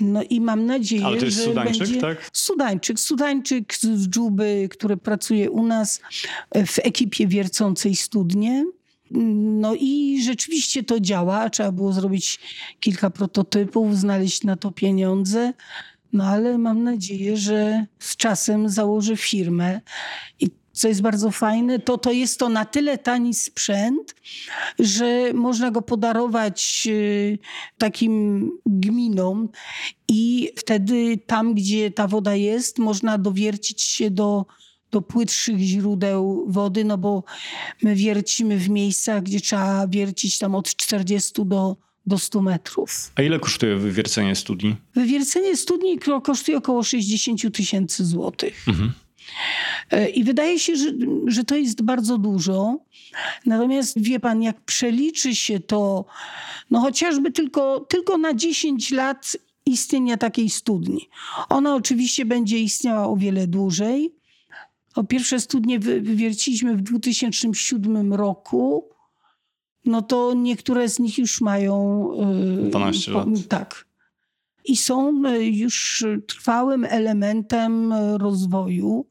No 0.00 0.22
i 0.22 0.40
mam 0.40 0.66
nadzieję, 0.66 1.06
Ale 1.06 1.18
to 1.18 1.24
jest 1.24 1.36
że 1.36 1.44
Sudańczyk, 1.44 1.78
będzie... 1.78 2.00
tak? 2.00 2.30
Sudańczyk. 2.32 3.00
Sudańczyk 3.00 3.74
z 3.74 4.08
Dżuby, 4.08 4.68
który 4.70 4.96
pracuje 4.96 5.50
u 5.50 5.66
nas 5.66 6.00
w 6.66 6.78
ekipie 6.78 7.26
wiercącej 7.26 7.96
studnie. 7.96 8.66
No 9.10 9.74
i 9.74 10.22
rzeczywiście 10.24 10.84
to 10.84 11.00
działa. 11.00 11.50
Trzeba 11.50 11.72
było 11.72 11.92
zrobić 11.92 12.38
kilka 12.80 13.10
prototypów, 13.10 13.96
znaleźć 13.96 14.44
na 14.44 14.56
to 14.56 14.70
pieniądze. 14.70 15.52
No 16.16 16.24
ale 16.24 16.58
mam 16.58 16.82
nadzieję, 16.82 17.36
że 17.36 17.86
z 17.98 18.16
czasem 18.16 18.68
założy 18.68 19.16
firmę. 19.16 19.80
I 20.40 20.50
co 20.72 20.88
jest 20.88 21.02
bardzo 21.02 21.30
fajne, 21.30 21.78
to 21.78 21.98
to 21.98 22.12
jest 22.12 22.38
to 22.38 22.48
na 22.48 22.64
tyle 22.64 22.98
tani 22.98 23.34
sprzęt, 23.34 24.14
że 24.78 25.32
można 25.34 25.70
go 25.70 25.82
podarować 25.82 26.88
y, 26.90 27.38
takim 27.78 28.50
gminom 28.66 29.48
i 30.08 30.52
wtedy 30.56 31.18
tam, 31.26 31.54
gdzie 31.54 31.90
ta 31.90 32.06
woda 32.08 32.34
jest, 32.34 32.78
można 32.78 33.18
dowiercić 33.18 33.82
się 33.82 34.10
do, 34.10 34.46
do 34.90 35.02
płytszych 35.02 35.58
źródeł 35.58 36.44
wody, 36.48 36.84
no 36.84 36.98
bo 36.98 37.24
my 37.82 37.94
wiercimy 37.94 38.58
w 38.58 38.68
miejscach, 38.68 39.22
gdzie 39.22 39.40
trzeba 39.40 39.88
wiercić 39.88 40.38
tam 40.38 40.54
od 40.54 40.76
40 40.76 41.32
do 41.44 41.85
do 42.06 42.18
100 42.18 42.42
metrów. 42.42 43.12
A 43.14 43.22
ile 43.22 43.38
kosztuje 43.38 43.76
wywiercenie 43.76 44.34
studni? 44.36 44.76
Wywiercenie 44.94 45.56
studni 45.56 45.98
kosztuje 46.22 46.58
około 46.58 46.82
60 46.82 47.56
tysięcy 47.56 48.04
złotych. 48.04 48.64
Mhm. 48.68 48.92
E, 49.90 50.08
I 50.08 50.24
wydaje 50.24 50.58
się, 50.58 50.76
że, 50.76 50.92
że 51.26 51.44
to 51.44 51.56
jest 51.56 51.82
bardzo 51.82 52.18
dużo. 52.18 52.78
Natomiast 53.46 54.02
wie 54.02 54.20
pan, 54.20 54.42
jak 54.42 54.60
przeliczy 54.60 55.34
się 55.34 55.60
to, 55.60 56.04
no 56.70 56.80
chociażby 56.80 57.32
tylko, 57.32 57.80
tylko 57.80 58.18
na 58.18 58.34
10 58.34 58.90
lat 58.90 59.36
istnienia 59.66 60.16
takiej 60.16 60.50
studni. 60.50 61.08
Ona 61.48 61.74
oczywiście 61.74 62.24
będzie 62.24 62.58
istniała 62.58 63.08
o 63.08 63.16
wiele 63.16 63.46
dłużej. 63.46 64.14
O 64.94 65.04
pierwsze 65.04 65.40
studnie 65.40 65.78
wywierciliśmy 65.78 66.76
w 66.76 66.82
2007 66.82 68.14
roku 68.14 68.88
no 69.86 70.02
to 70.02 70.34
niektóre 70.34 70.88
z 70.88 70.98
nich 70.98 71.18
już 71.18 71.40
mają. 71.40 72.08
12 72.70 73.12
lat. 73.12 73.28
Tak. 73.48 73.86
I 74.64 74.76
są 74.76 75.22
e, 75.26 75.44
już 75.44 76.04
trwałym 76.26 76.84
elementem 76.84 77.92
e, 77.92 78.18
rozwoju. 78.18 79.06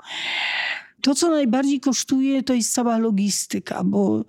To, 1.02 1.16
co 1.16 1.30
najbardziej 1.30 1.80
kosztuje, 1.80 2.44
to 2.44 2.54
jest 2.54 2.74
cała 2.74 2.98
logistyka, 2.98 3.84
bo 3.84 4.26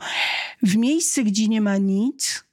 w 0.63 0.77
miejsce, 0.77 1.25
gdzie 1.25 1.49
nie 1.49 1.61
ma 1.61 1.79
nic, 1.79 2.45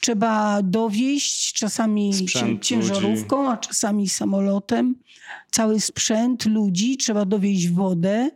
trzeba 0.00 0.62
dowieść 0.62 1.52
czasami 1.52 2.14
Sprzęt, 2.14 2.64
ciężarówką, 2.64 3.36
ludzi. 3.36 3.52
a 3.52 3.56
czasami 3.56 4.08
samolotem 4.08 4.94
cały 5.50 5.80
sprzęt 5.80 6.46
ludzi, 6.46 6.96
trzeba 6.96 7.24
dowieść 7.24 7.68
wodę, 7.68 8.30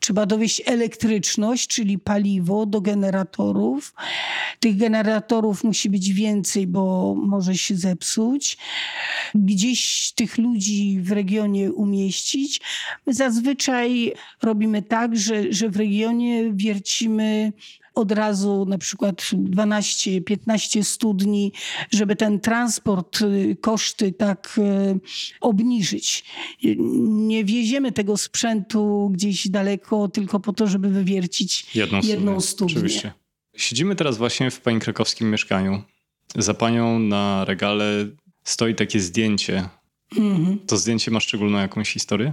trzeba 0.00 0.26
dowieść 0.26 0.62
elektryczność, 0.66 1.68
czyli 1.68 1.98
paliwo 1.98 2.66
do 2.66 2.80
generatorów. 2.80 3.94
Tych 4.60 4.76
generatorów 4.76 5.64
musi 5.64 5.90
być 5.90 6.12
więcej, 6.12 6.66
bo 6.66 7.14
może 7.14 7.56
się 7.56 7.76
zepsuć. 7.76 8.56
Gdzieś 9.34 10.12
tych 10.12 10.38
ludzi 10.38 11.00
w 11.00 11.12
regionie 11.12 11.72
umieścić. 11.72 12.60
My 13.06 13.14
zazwyczaj 13.14 14.12
robimy 14.42 14.82
tak, 14.82 15.16
że, 15.16 15.52
że 15.52 15.68
w 15.68 15.76
regionie 15.76 16.52
wiercimy 16.52 17.52
od 17.94 18.12
razu 18.12 18.66
na 18.68 18.78
przykład 18.78 19.16
12-15 19.16 20.82
studni, 20.84 21.52
żeby 21.90 22.16
ten 22.16 22.40
transport, 22.40 23.20
y, 23.22 23.56
koszty 23.60 24.12
tak 24.12 24.58
y, 24.58 25.00
obniżyć. 25.40 26.24
Nie 26.98 27.44
wieziemy 27.44 27.92
tego 27.92 28.16
sprzętu 28.16 29.10
gdzieś 29.12 29.48
daleko 29.48 30.08
tylko 30.08 30.40
po 30.40 30.52
to, 30.52 30.66
żeby 30.66 30.88
wywiercić 30.88 31.76
jedną, 31.76 32.00
jedną 32.02 32.40
studnię. 32.40 32.74
Oczywiście. 32.74 33.12
Siedzimy 33.56 33.96
teraz 33.96 34.18
właśnie 34.18 34.50
w 34.50 34.60
pani 34.60 34.80
krakowskim 34.80 35.30
mieszkaniu. 35.30 35.82
Za 36.36 36.54
panią 36.54 36.98
na 36.98 37.44
regale 37.44 38.06
stoi 38.44 38.74
takie 38.74 39.00
zdjęcie. 39.00 39.68
Mhm. 40.16 40.58
To 40.66 40.76
zdjęcie 40.76 41.10
ma 41.10 41.20
szczególną 41.20 41.58
jakąś 41.58 41.92
historię? 41.92 42.32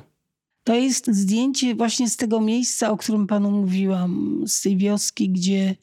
To 0.64 0.76
jest 0.76 1.08
zdjęcie 1.08 1.76
właśnie 1.76 2.10
z 2.10 2.18
tego 2.18 2.42
miejsca, 2.42 2.92
o 2.92 2.98
którym 2.98 3.28
panu 3.28 3.52
mówiłam, 3.52 4.44
z 4.48 4.62
tej 4.62 4.78
wioski, 4.78 5.30
gdzie, 5.30 5.76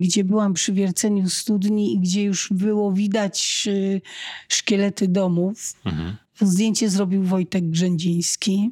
gdzie 0.00 0.24
byłam 0.24 0.54
przy 0.54 0.72
wierceniu 0.72 1.30
studni 1.30 1.94
i 1.94 1.98
gdzie 1.98 2.22
już 2.22 2.48
było 2.50 2.92
widać 2.92 3.64
y, 3.66 4.00
szkielety 4.48 5.08
domów. 5.08 5.72
Mhm. 5.84 6.16
Zdjęcie 6.40 6.90
zrobił 6.90 7.22
Wojtek 7.22 7.70
Grzędziński. 7.70 8.70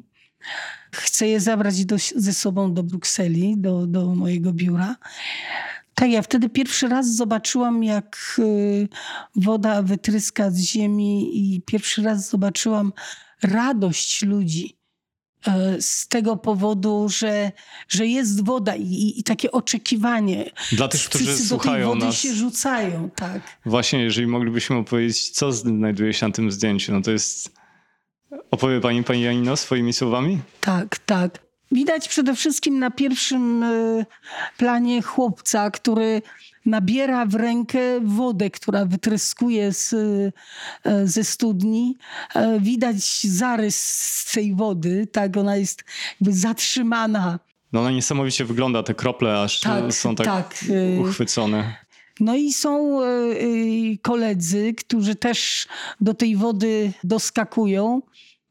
Chcę 0.91 1.27
je 1.27 1.39
zabrać 1.39 1.85
do, 1.85 1.95
ze 2.15 2.33
sobą 2.33 2.73
do 2.73 2.83
Brukseli, 2.83 3.57
do, 3.57 3.87
do 3.87 4.15
mojego 4.15 4.53
biura. 4.53 4.95
Tak, 5.95 6.11
ja 6.11 6.21
wtedy 6.21 6.49
pierwszy 6.49 6.87
raz 6.87 7.15
zobaczyłam, 7.15 7.83
jak 7.83 8.35
y, 8.39 8.87
woda 9.35 9.81
wytryska 9.81 10.51
z 10.51 10.59
ziemi 10.59 11.29
i 11.37 11.61
pierwszy 11.61 12.03
raz 12.03 12.29
zobaczyłam 12.29 12.93
radość 13.43 14.21
ludzi 14.21 14.80
z 15.79 16.07
tego 16.07 16.37
powodu, 16.37 17.09
że, 17.09 17.51
że 17.87 18.07
jest 18.07 18.45
woda 18.45 18.75
i, 18.75 19.13
i 19.17 19.23
takie 19.23 19.51
oczekiwanie. 19.51 20.51
Dla 20.71 20.87
tych, 20.87 21.01
którzy 21.05 21.23
Wszyscy 21.23 21.47
słuchają 21.47 21.73
do 21.73 21.91
tej 21.91 21.93
wody 21.93 22.05
nas. 22.05 22.15
się 22.15 22.33
rzucają, 22.33 23.09
tak. 23.15 23.41
Właśnie, 23.65 24.03
jeżeli 24.03 24.27
moglibyśmy 24.27 24.75
opowiedzieć, 24.75 25.29
co 25.29 25.51
znajduje 25.51 26.13
się 26.13 26.27
na 26.27 26.33
tym 26.33 26.51
zdjęciu, 26.51 26.91
no 26.91 27.01
to 27.01 27.11
jest... 27.11 27.51
Opowie 28.51 28.81
pani, 28.81 29.03
pani 29.03 29.21
Janino, 29.21 29.57
swoimi 29.57 29.93
słowami? 29.93 30.39
Tak, 30.61 30.97
tak. 30.99 31.39
Widać 31.71 32.07
przede 32.07 32.35
wszystkim 32.35 32.79
na 32.79 32.91
pierwszym 32.91 33.63
e, 33.63 34.05
planie 34.57 35.01
chłopca, 35.01 35.71
który 35.71 36.21
nabiera 36.65 37.25
w 37.25 37.35
rękę 37.35 37.79
wodę, 38.03 38.49
która 38.49 38.85
wytryskuje 38.85 39.73
z, 39.73 39.93
e, 40.83 41.07
ze 41.07 41.23
studni. 41.23 41.97
E, 42.35 42.59
widać 42.59 43.23
zarys 43.23 44.31
tej 44.33 44.55
wody, 44.55 45.07
tak, 45.11 45.37
ona 45.37 45.57
jest 45.57 45.83
jakby 46.21 46.33
zatrzymana. 46.33 47.39
No 47.73 47.79
ona 47.79 47.91
niesamowicie 47.91 48.45
wygląda, 48.45 48.83
te 48.83 48.93
krople 48.93 49.41
aż 49.41 49.59
tak, 49.59 49.93
są 49.93 50.15
tak, 50.15 50.27
tak. 50.27 50.65
E, 50.69 51.01
uchwycone. 51.01 51.75
No 52.19 52.35
i 52.35 52.53
są 52.53 52.99
koledzy, 54.01 54.73
którzy 54.73 55.15
też 55.15 55.67
do 56.01 56.13
tej 56.13 56.35
wody 56.35 56.93
doskakują 57.03 58.01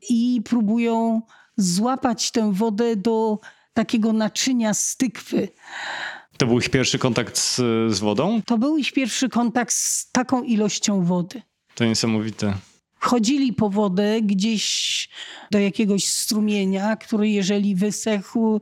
i 0.09 0.43
próbują 0.45 1.23
złapać 1.57 2.31
tę 2.31 2.53
wodę 2.53 2.97
do 2.97 3.39
takiego 3.75 4.13
naczynia 4.13 4.75
z 4.75 4.97
tykwy. 4.97 5.49
To 6.41 6.47
był 6.47 6.59
ich 6.59 6.71
pierwszy 6.71 6.99
kontakt 6.99 7.39
z, 7.39 7.57
z 7.95 7.99
wodą? 7.99 8.43
To 8.47 8.59
był 8.59 8.77
ich 8.77 8.93
pierwszy 8.93 9.29
kontakt 9.29 9.75
z 9.75 10.11
taką 10.13 10.43
ilością 10.43 11.05
wody. 11.05 11.43
To 11.75 11.85
niesamowite. 11.85 12.55
Chodzili 12.99 13.53
po 13.53 13.71
wodę 13.71 14.21
gdzieś 14.23 15.09
do 15.51 15.59
jakiegoś 15.59 16.05
strumienia, 16.05 16.97
który 16.97 17.29
jeżeli 17.29 17.75
wysechł, 17.75 18.61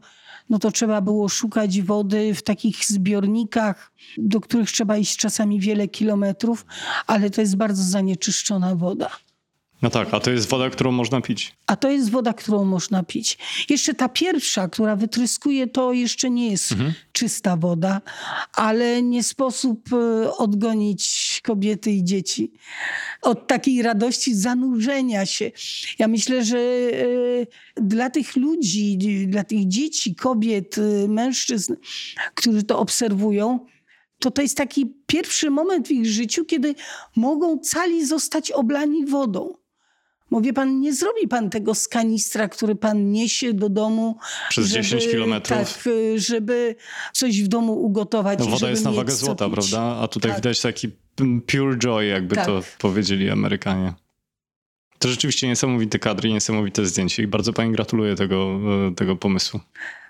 no 0.51 0.59
to 0.59 0.71
trzeba 0.71 1.01
było 1.01 1.29
szukać 1.29 1.83
wody 1.83 2.35
w 2.35 2.43
takich 2.43 2.85
zbiornikach, 2.85 3.93
do 4.17 4.41
których 4.41 4.71
trzeba 4.71 4.97
iść 4.97 5.17
czasami 5.17 5.61
wiele 5.61 5.89
kilometrów, 5.89 6.67
ale 7.07 7.31
to 7.31 7.41
jest 7.41 7.57
bardzo 7.57 7.83
zanieczyszczona 7.83 8.75
woda. 8.75 9.11
No 9.83 9.91
tak, 9.91 10.15
a 10.15 10.21
to 10.21 10.31
jest 10.31 10.49
woda, 10.49 10.71
którą 10.71 10.93
można 10.93 11.21
pić. 11.21 11.57
A 11.67 11.77
to 11.77 11.91
jest 11.91 12.11
woda, 12.11 12.33
którą 12.33 12.65
można 12.65 13.03
pić. 13.03 13.39
Jeszcze 13.71 13.95
ta 13.95 14.09
pierwsza, 14.09 14.69
która 14.69 14.97
wytryskuje, 14.97 15.67
to 15.67 15.93
jeszcze 15.93 16.31
nie 16.31 16.51
jest 16.51 16.73
mhm. 16.73 16.93
czysta 17.13 17.57
woda, 17.57 18.01
ale 18.53 19.03
nie 19.03 19.23
sposób 19.23 19.89
e, 19.93 20.37
odgonić 20.37 21.41
kobiety 21.45 21.91
i 21.91 22.05
dzieci 22.05 22.53
od 23.23 23.47
takiej 23.47 23.83
radości 23.83 24.35
zanurzenia 24.35 25.27
się. 25.27 25.51
Ja 25.99 26.09
myślę, 26.09 26.45
że 26.45 26.59
e, 26.59 27.83
dla 27.83 28.11
tych 28.11 28.37
ludzi, 28.37 28.99
dla 29.27 29.45
tych 29.45 29.69
dzieci, 29.69 30.15
kobiet, 30.15 30.77
e, 30.79 31.09
mężczyzn, 31.09 31.75
którzy 32.35 32.63
to 32.63 32.79
obserwują, 32.79 33.67
to 34.19 34.31
to 34.31 34.43
jest 34.43 34.57
taki 34.57 34.95
pierwszy 35.07 35.51
moment 35.51 35.89
w 35.89 35.91
ich 35.91 36.07
życiu, 36.07 36.45
kiedy 36.45 36.75
mogą 37.17 37.59
cali 37.59 38.07
zostać 38.07 38.51
oblani 38.51 39.07
wodą. 39.07 39.55
Mówię 40.31 40.53
pan, 40.53 40.81
nie 40.81 40.95
zrobi 40.95 41.29
pan 41.29 41.51
tego 41.51 41.75
z 41.75 41.89
kanistra, 41.89 42.49
który 42.49 42.75
pan 42.75 43.13
niesie 43.13 43.53
do 43.53 43.69
domu. 43.69 44.19
Przez 44.49 44.67
żeby, 44.67 44.83
10 44.83 45.09
kilometrów. 45.09 45.59
Tak, 45.59 45.93
żeby 46.17 46.77
coś 47.13 47.43
w 47.43 47.49
domu 47.49 47.73
ugotować. 47.85 48.39
No 48.39 48.47
woda 48.47 48.71
jest 48.71 48.85
na 48.85 48.93
wagę 48.93 49.13
złota, 49.13 49.49
prawda? 49.49 49.81
A 49.81 50.09
tutaj 50.09 50.31
tak. 50.31 50.41
widać 50.41 50.61
taki 50.61 50.89
pure 51.47 51.79
joy, 51.79 52.07
jakby 52.07 52.35
tak. 52.35 52.47
to 52.47 52.63
powiedzieli 52.79 53.31
Amerykanie. 53.31 54.08
To 54.99 55.09
rzeczywiście 55.09 55.49
niesamowite 55.49 55.99
kadry, 55.99 56.33
niesamowite 56.33 56.87
zdjęcie 56.87 57.23
i 57.23 57.27
bardzo 57.27 57.53
pani 57.53 57.73
gratuluję 57.73 58.15
tego, 58.15 58.61
e, 58.91 58.95
tego 58.95 59.17
pomysłu. 59.17 59.61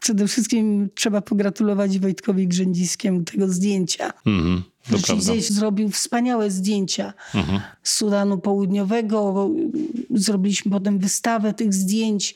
Przede 0.01 0.29
wszystkim 0.29 0.89
trzeba 0.95 1.21
pogratulować 1.21 1.99
Wojtkowi 1.99 2.49
Grzędziskiemu 2.49 3.23
tego 3.23 3.49
zdjęcia. 3.49 4.13
Mhm, 4.27 4.63
Rzeczywiście 4.91 5.43
zrobił 5.55 5.91
wspaniałe 5.91 6.51
zdjęcia 6.51 7.13
mhm. 7.35 7.61
z 7.83 7.95
Sudanu 7.95 8.39
Południowego. 8.39 9.51
Zrobiliśmy 10.11 10.71
potem 10.71 10.99
wystawę 10.99 11.55
tych 11.55 11.75
zdjęć, 11.75 12.35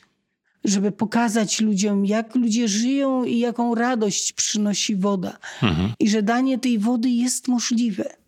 żeby 0.65 0.93
pokazać 0.93 1.61
ludziom, 1.61 2.07
jak 2.07 2.35
ludzie 2.35 2.69
żyją 2.69 3.25
i 3.25 3.39
jaką 3.39 3.75
radość 3.75 4.33
przynosi 4.33 4.97
woda. 4.97 5.39
Mhm. 5.63 5.93
I 5.99 6.09
że 6.09 6.23
danie 6.23 6.59
tej 6.59 6.79
wody 6.79 7.11
jest 7.11 7.49
możliwe. 7.49 8.22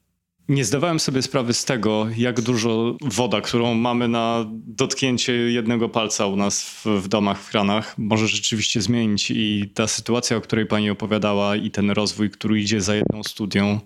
Nie 0.48 0.64
zdawałem 0.64 1.00
sobie 1.00 1.22
sprawy 1.22 1.54
z 1.54 1.64
tego, 1.64 2.06
jak 2.16 2.40
dużo 2.40 2.96
woda, 3.00 3.40
którą 3.40 3.74
mamy 3.74 4.08
na 4.08 4.44
dotknięcie 4.50 5.32
jednego 5.32 5.88
palca 5.88 6.26
u 6.26 6.36
nas 6.36 6.62
w, 6.62 6.86
w, 6.86 7.08
domach, 7.08 7.40
w 7.40 7.50
kranach, 7.50 7.98
może 7.98 8.28
rzeczywiście 8.28 8.82
zmienić. 8.82 9.30
I 9.30 9.70
ta 9.74 9.86
sytuacja, 9.86 10.36
o 10.36 10.40
której 10.40 10.66
pani 10.66 10.90
opowiadała, 10.90 11.56
i 11.56 11.70
ten 11.70 11.90
rozwój, 11.90 12.30
który 12.30 12.60
idzie 12.60 12.80
za 12.80 12.94
jedną 12.94 13.22
studią, 13.22 13.80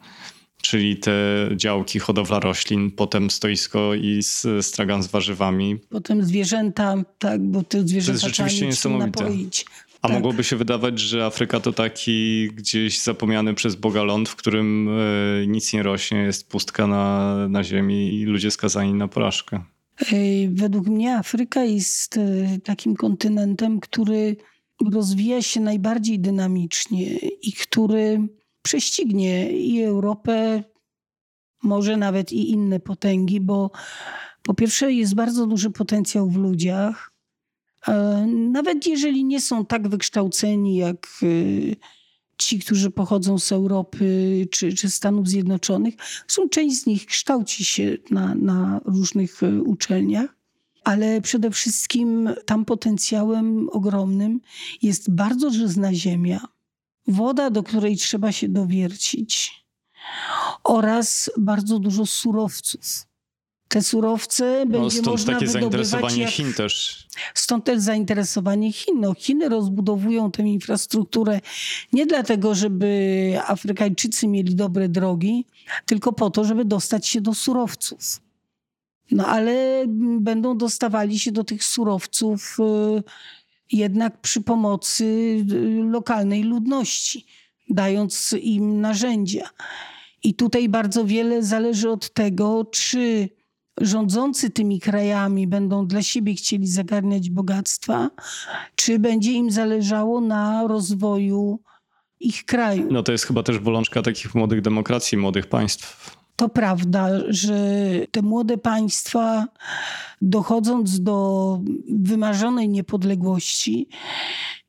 czyli 0.63 0.97
te 0.97 1.13
działki, 1.57 1.99
hodowla 1.99 2.41
roślin, 2.41 2.91
potem 2.91 3.31
stoisko 3.31 3.95
i 3.95 4.23
stragan 4.61 5.03
z 5.03 5.07
warzywami. 5.07 5.77
Potem 5.89 6.25
zwierzęta, 6.25 6.95
tak, 7.19 7.41
bo 7.43 7.63
te 7.63 7.89
zwierzęta 7.89 8.21
to 8.21 8.27
jest 8.27 8.37
rzeczywiście 8.37 8.67
niesamowite. 8.67 9.23
Napoić. 9.23 9.65
A 10.03 10.09
tak. 10.09 10.17
mogłoby 10.17 10.45
się 10.45 10.57
wydawać, 10.57 11.01
że 11.01 11.25
Afryka 11.25 11.61
to 11.61 11.73
taki 11.73 12.49
gdzieś 12.55 13.01
zapomniany 13.01 13.55
przez 13.55 13.75
Boga 13.75 14.03
ląd, 14.03 14.29
w 14.29 14.37
którym 14.37 14.89
e, 14.89 15.47
nic 15.47 15.73
nie 15.73 15.83
rośnie, 15.83 16.19
jest 16.19 16.49
pustka 16.49 16.87
na, 16.87 17.35
na 17.49 17.65
ziemi 17.65 18.15
i 18.15 18.25
ludzie 18.25 18.51
skazani 18.51 18.95
na 18.95 19.09
porażkę. 19.09 19.63
Według 20.49 20.87
mnie 20.87 21.17
Afryka 21.17 21.65
jest 21.65 22.17
e, 22.17 22.59
takim 22.65 22.97
kontynentem, 22.97 23.81
który 23.81 24.37
rozwija 24.93 25.43
się 25.43 25.61
najbardziej 25.61 26.19
dynamicznie 26.19 27.19
i 27.19 27.53
który 27.53 28.29
prześcignie 28.63 29.53
i 29.53 29.83
Europę, 29.83 30.63
może 31.63 31.97
nawet 31.97 32.33
i 32.33 32.51
inne 32.51 32.81
potęgi, 32.81 33.41
bo 33.41 33.71
po 34.43 34.55
pierwsze 34.55 34.93
jest 34.93 35.15
bardzo 35.15 35.47
duży 35.47 35.71
potencjał 35.71 36.31
w 36.31 36.37
ludziach 36.37 37.18
nawet 38.27 38.87
jeżeli 38.87 39.25
nie 39.25 39.41
są 39.41 39.67
tak 39.67 39.89
wykształceni 39.89 40.77
jak 40.77 41.07
e, 41.23 41.27
ci, 42.39 42.59
którzy 42.59 42.91
pochodzą 42.91 43.39
z 43.39 43.53
Europy 43.53 44.47
czy, 44.51 44.73
czy 44.73 44.91
Stanów 44.91 45.29
Zjednoczonych, 45.29 45.95
są 46.29 46.49
część 46.49 46.83
z 46.83 46.87
nich 46.87 47.07
kształci 47.07 47.65
się 47.65 47.97
na, 48.11 48.35
na 48.35 48.81
różnych 48.85 49.43
e, 49.43 49.63
uczelniach, 49.63 50.37
ale 50.85 51.21
przede 51.21 51.51
wszystkim 51.51 52.31
tam 52.47 52.65
potencjałem 52.65 53.69
ogromnym 53.69 54.41
jest 54.83 55.11
bardzo 55.11 55.51
żyzna 55.51 55.95
ziemia, 55.95 56.41
woda, 57.07 57.51
do 57.51 57.63
której 57.63 57.97
trzeba 57.97 58.33
się 58.33 58.49
dowiercić 58.49 59.65
oraz 60.65 61.31
bardzo 61.39 61.79
dużo 61.79 62.07
surowców 62.07 63.08
te 63.69 63.83
surowce 63.83 64.65
no, 64.65 64.67
będzie 64.67 64.91
stąd 64.91 65.07
można 65.07 65.35
takie 65.35 65.47
zainteresowanie 65.47 66.23
jak... 66.23 66.31
Chin 66.31 66.55
też. 66.55 67.07
Stąd 67.35 67.65
też 67.65 67.81
zainteresowanie 67.81 68.73
Chin. 68.73 69.01
No, 69.01 69.15
Chiny 69.15 69.49
rozbudowują 69.49 70.31
tę 70.31 70.43
infrastrukturę 70.43 71.41
nie 71.93 72.07
dlatego, 72.07 72.55
żeby 72.55 73.39
Afrykańczycy 73.47 74.29
mieli 74.29 74.55
dobre 74.55 74.89
drogi, 74.89 75.47
tylko 75.87 76.13
po 76.13 76.31
to, 76.31 76.45
żeby 76.45 76.65
dostać 76.65 77.07
się 77.07 77.21
do 77.21 77.35
surowców. 77.35 78.21
No 79.11 79.27
ale 79.27 79.85
będą 80.21 80.59
dostawali 80.59 81.19
się 81.19 81.33
do 81.33 81.45
tych 81.45 81.65
surowców 81.65 82.57
y, 82.61 83.03
jednak 83.73 84.21
przy 84.21 84.41
pomocy 84.41 85.05
y, 85.53 85.83
lokalnej 85.91 86.43
ludności, 86.43 87.27
dając 87.71 88.35
im 88.41 88.81
narzędzia. 88.81 89.49
I 90.23 90.35
tutaj 90.35 90.69
bardzo 90.69 91.05
wiele 91.05 91.43
zależy 91.43 91.91
od 91.91 92.13
tego, 92.13 92.65
czy 92.65 93.29
rządzący 93.81 94.51
tymi 94.51 94.81
krajami 94.81 95.47
będą 95.47 95.87
dla 95.87 96.03
siebie 96.03 96.35
chcieli 96.35 96.67
zagarniać 96.67 97.31
bogactwa, 97.31 98.11
czy 98.75 98.99
będzie 98.99 99.33
im 99.33 99.51
zależało 99.51 100.21
na 100.21 100.67
rozwoju 100.67 101.61
ich 102.21 102.45
kraju. 102.45 102.89
No 102.91 103.03
to 103.03 103.13
jest 103.13 103.25
chyba 103.27 103.43
też 103.43 103.59
bolączka 103.59 104.03
takich 104.03 104.35
młodych 104.35 104.61
demokracji, 104.61 105.19
młodych 105.19 105.47
państw. 105.47 106.17
To 106.37 106.49
prawda, 106.49 107.09
że 107.29 107.55
te 108.11 108.23
młode 108.23 108.59
państwa, 108.59 109.49
dochodząc 110.23 111.01
do 111.01 111.61
wymarzonej 111.89 112.69
niepodległości, 112.69 113.89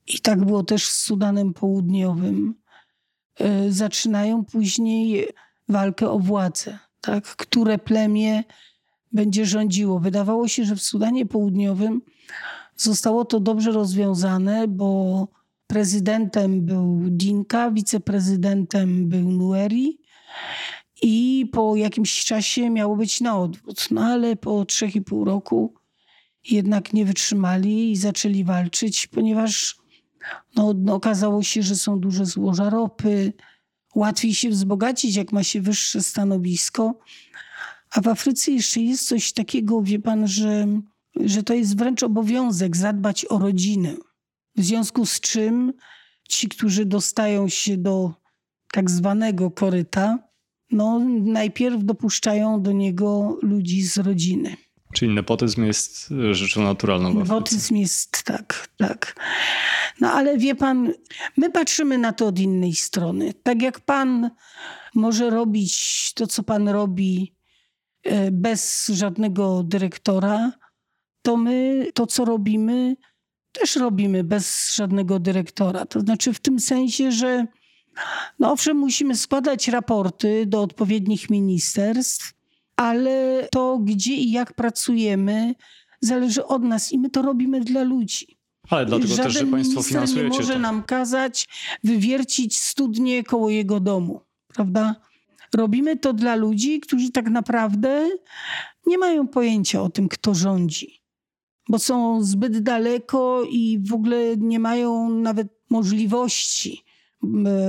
i 0.07 0.19
tak 0.19 0.45
było 0.45 0.63
też 0.63 0.87
z 0.87 0.97
Sudanem 0.97 1.53
Południowym, 1.53 2.55
e, 3.39 3.71
zaczynają 3.71 4.45
później 4.45 5.27
walkę 5.69 6.09
o 6.09 6.19
władzę. 6.19 6.79
Tak? 7.01 7.23
Które 7.23 7.77
plemię 7.77 8.43
będzie 9.11 9.45
rządziło. 9.45 9.99
Wydawało 9.99 10.47
się, 10.47 10.65
że 10.65 10.75
w 10.75 10.81
Sudanie 10.81 11.25
Południowym 11.25 12.01
zostało 12.75 13.25
to 13.25 13.39
dobrze 13.39 13.71
rozwiązane, 13.71 14.67
bo 14.67 15.27
prezydentem 15.67 16.65
był 16.65 16.99
Dinka, 17.09 17.71
wiceprezydentem 17.71 19.09
był 19.09 19.31
Nueri 19.31 19.99
i 21.01 21.49
po 21.51 21.75
jakimś 21.75 22.25
czasie 22.25 22.69
miało 22.69 22.95
być 22.95 23.21
na 23.21 23.39
odwrót. 23.39 23.87
No 23.91 24.01
ale 24.01 24.35
po 24.35 24.65
trzech 24.65 24.95
i 24.95 25.01
pół 25.01 25.25
roku 25.25 25.73
jednak 26.49 26.93
nie 26.93 27.05
wytrzymali 27.05 27.91
i 27.91 27.95
zaczęli 27.95 28.43
walczyć, 28.43 29.07
ponieważ 29.07 29.77
no, 30.55 30.73
no, 30.77 30.93
okazało 30.93 31.43
się, 31.43 31.63
że 31.63 31.75
są 31.75 31.99
duże 31.99 32.25
złoża 32.25 32.69
ropy, 32.69 33.33
łatwiej 33.95 34.33
się 34.33 34.49
wzbogacić, 34.49 35.15
jak 35.15 35.31
ma 35.31 35.43
się 35.43 35.61
wyższe 35.61 36.03
stanowisko, 36.03 36.99
a 37.91 38.01
w 38.01 38.07
Afryce 38.07 38.51
jeszcze 38.51 38.81
jest 38.81 39.07
coś 39.07 39.33
takiego, 39.33 39.81
wie 39.81 39.99
pan, 39.99 40.27
że, 40.27 40.67
że 41.15 41.43
to 41.43 41.53
jest 41.53 41.77
wręcz 41.77 42.03
obowiązek 42.03 42.77
zadbać 42.77 43.25
o 43.25 43.39
rodzinę. 43.39 43.95
W 44.55 44.63
związku 44.63 45.05
z 45.05 45.19
czym 45.19 45.73
ci, 46.29 46.49
którzy 46.49 46.85
dostają 46.85 47.49
się 47.49 47.77
do 47.77 48.13
tak 48.71 48.89
zwanego 48.91 49.51
koryta, 49.51 50.19
no 50.71 50.99
najpierw 51.21 51.83
dopuszczają 51.83 52.61
do 52.61 52.71
niego 52.71 53.37
ludzi 53.41 53.83
z 53.83 53.97
rodziny. 53.97 54.55
Czyli 54.93 55.15
nepotyzm 55.15 55.65
jest 55.65 56.13
rzeczą 56.31 56.63
naturalną. 56.63 57.13
Nepotyzm 57.13 57.75
jest 57.75 58.23
tak, 58.23 58.69
tak. 58.77 59.19
No 60.01 60.11
ale 60.11 60.37
wie 60.37 60.55
pan, 60.55 60.93
my 61.37 61.49
patrzymy 61.49 61.97
na 61.97 62.13
to 62.13 62.27
od 62.27 62.39
innej 62.39 62.75
strony. 62.75 63.33
Tak 63.43 63.61
jak 63.61 63.79
pan 63.79 64.29
może 64.95 65.29
robić 65.29 66.13
to, 66.13 66.27
co 66.27 66.43
pan 66.43 66.69
robi 66.69 67.38
E, 67.38 67.38
bez 68.31 68.87
żadnego 68.87 69.63
dyrektora, 69.63 70.51
to 71.21 71.37
my 71.37 71.87
to, 71.93 72.07
co 72.07 72.25
robimy, 72.25 72.95
też 73.51 73.75
robimy 73.75 74.23
bez 74.23 74.75
żadnego 74.75 75.19
dyrektora. 75.19 75.85
To 75.85 75.99
znaczy 75.99 76.33
w 76.33 76.39
tym 76.39 76.59
sensie, 76.59 77.11
że 77.11 77.45
no 78.39 78.51
owszem, 78.51 78.77
musimy 78.77 79.15
składać 79.15 79.67
raporty 79.67 80.45
do 80.45 80.61
odpowiednich 80.61 81.29
ministerstw, 81.29 82.33
ale 82.75 83.47
to, 83.51 83.77
gdzie 83.77 84.13
i 84.13 84.31
jak 84.31 84.53
pracujemy, 84.53 85.55
zależy 86.01 86.45
od 86.45 86.63
nas 86.63 86.91
i 86.91 86.99
my 86.99 87.09
to 87.09 87.21
robimy 87.21 87.59
dla 87.61 87.83
ludzi. 87.83 88.37
Ale 88.69 88.85
dlatego 88.85 89.15
Żaden 89.15 89.25
też, 89.25 89.33
że 89.33 89.47
państwo 89.47 89.83
finansujecie 89.83 90.29
nie 90.29 90.37
może 90.37 90.53
to. 90.53 90.59
nam 90.59 90.83
kazać 90.83 91.47
wywiercić 91.83 92.57
studnie 92.57 93.23
koło 93.23 93.49
jego 93.49 93.79
domu, 93.79 94.21
prawda? 94.47 94.95
Robimy 95.55 95.97
to 95.97 96.13
dla 96.13 96.35
ludzi, 96.35 96.79
którzy 96.79 97.11
tak 97.11 97.29
naprawdę 97.29 98.09
nie 98.87 98.97
mają 98.97 99.27
pojęcia 99.27 99.81
o 99.81 99.89
tym, 99.89 100.09
kto 100.09 100.35
rządzi, 100.35 101.01
bo 101.69 101.79
są 101.79 102.23
zbyt 102.23 102.59
daleko 102.59 103.43
i 103.49 103.79
w 103.89 103.93
ogóle 103.93 104.37
nie 104.37 104.59
mają 104.59 105.09
nawet 105.09 105.47
możliwości 105.69 106.83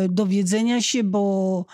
dowiedzenia 0.09 0.83
się, 0.83 1.05
bo 1.05 1.65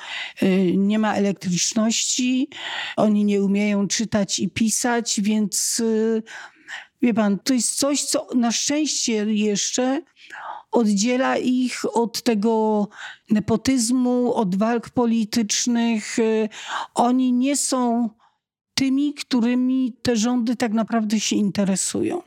y, 0.42 0.74
nie 0.76 0.98
ma 0.98 1.14
elektryczności, 1.14 2.48
oni 2.96 3.24
nie 3.24 3.42
umieją 3.42 3.88
czytać 3.88 4.38
i 4.38 4.48
pisać, 4.48 5.20
więc 5.20 5.80
y, 5.80 6.22
wie 7.02 7.14
pan, 7.14 7.38
to 7.38 7.54
jest 7.54 7.74
coś, 7.74 8.02
co 8.02 8.26
na 8.34 8.52
szczęście 8.52 9.12
jeszcze 9.34 10.02
oddziela 10.76 11.36
ich 11.36 11.96
od 11.96 12.22
tego 12.22 12.88
nepotyzmu, 13.30 14.34
od 14.34 14.56
walk 14.56 14.90
politycznych. 14.90 16.18
Y, 16.18 16.48
Oni 16.94 17.32
nie 17.32 17.56
są 17.56 18.10
tymi, 18.74 19.14
którymi 19.14 19.96
te 20.02 20.16
rządy 20.16 20.56
tak 20.56 20.72
naprawdę 20.72 21.20
się 21.20 21.36
interesują. 21.36 22.22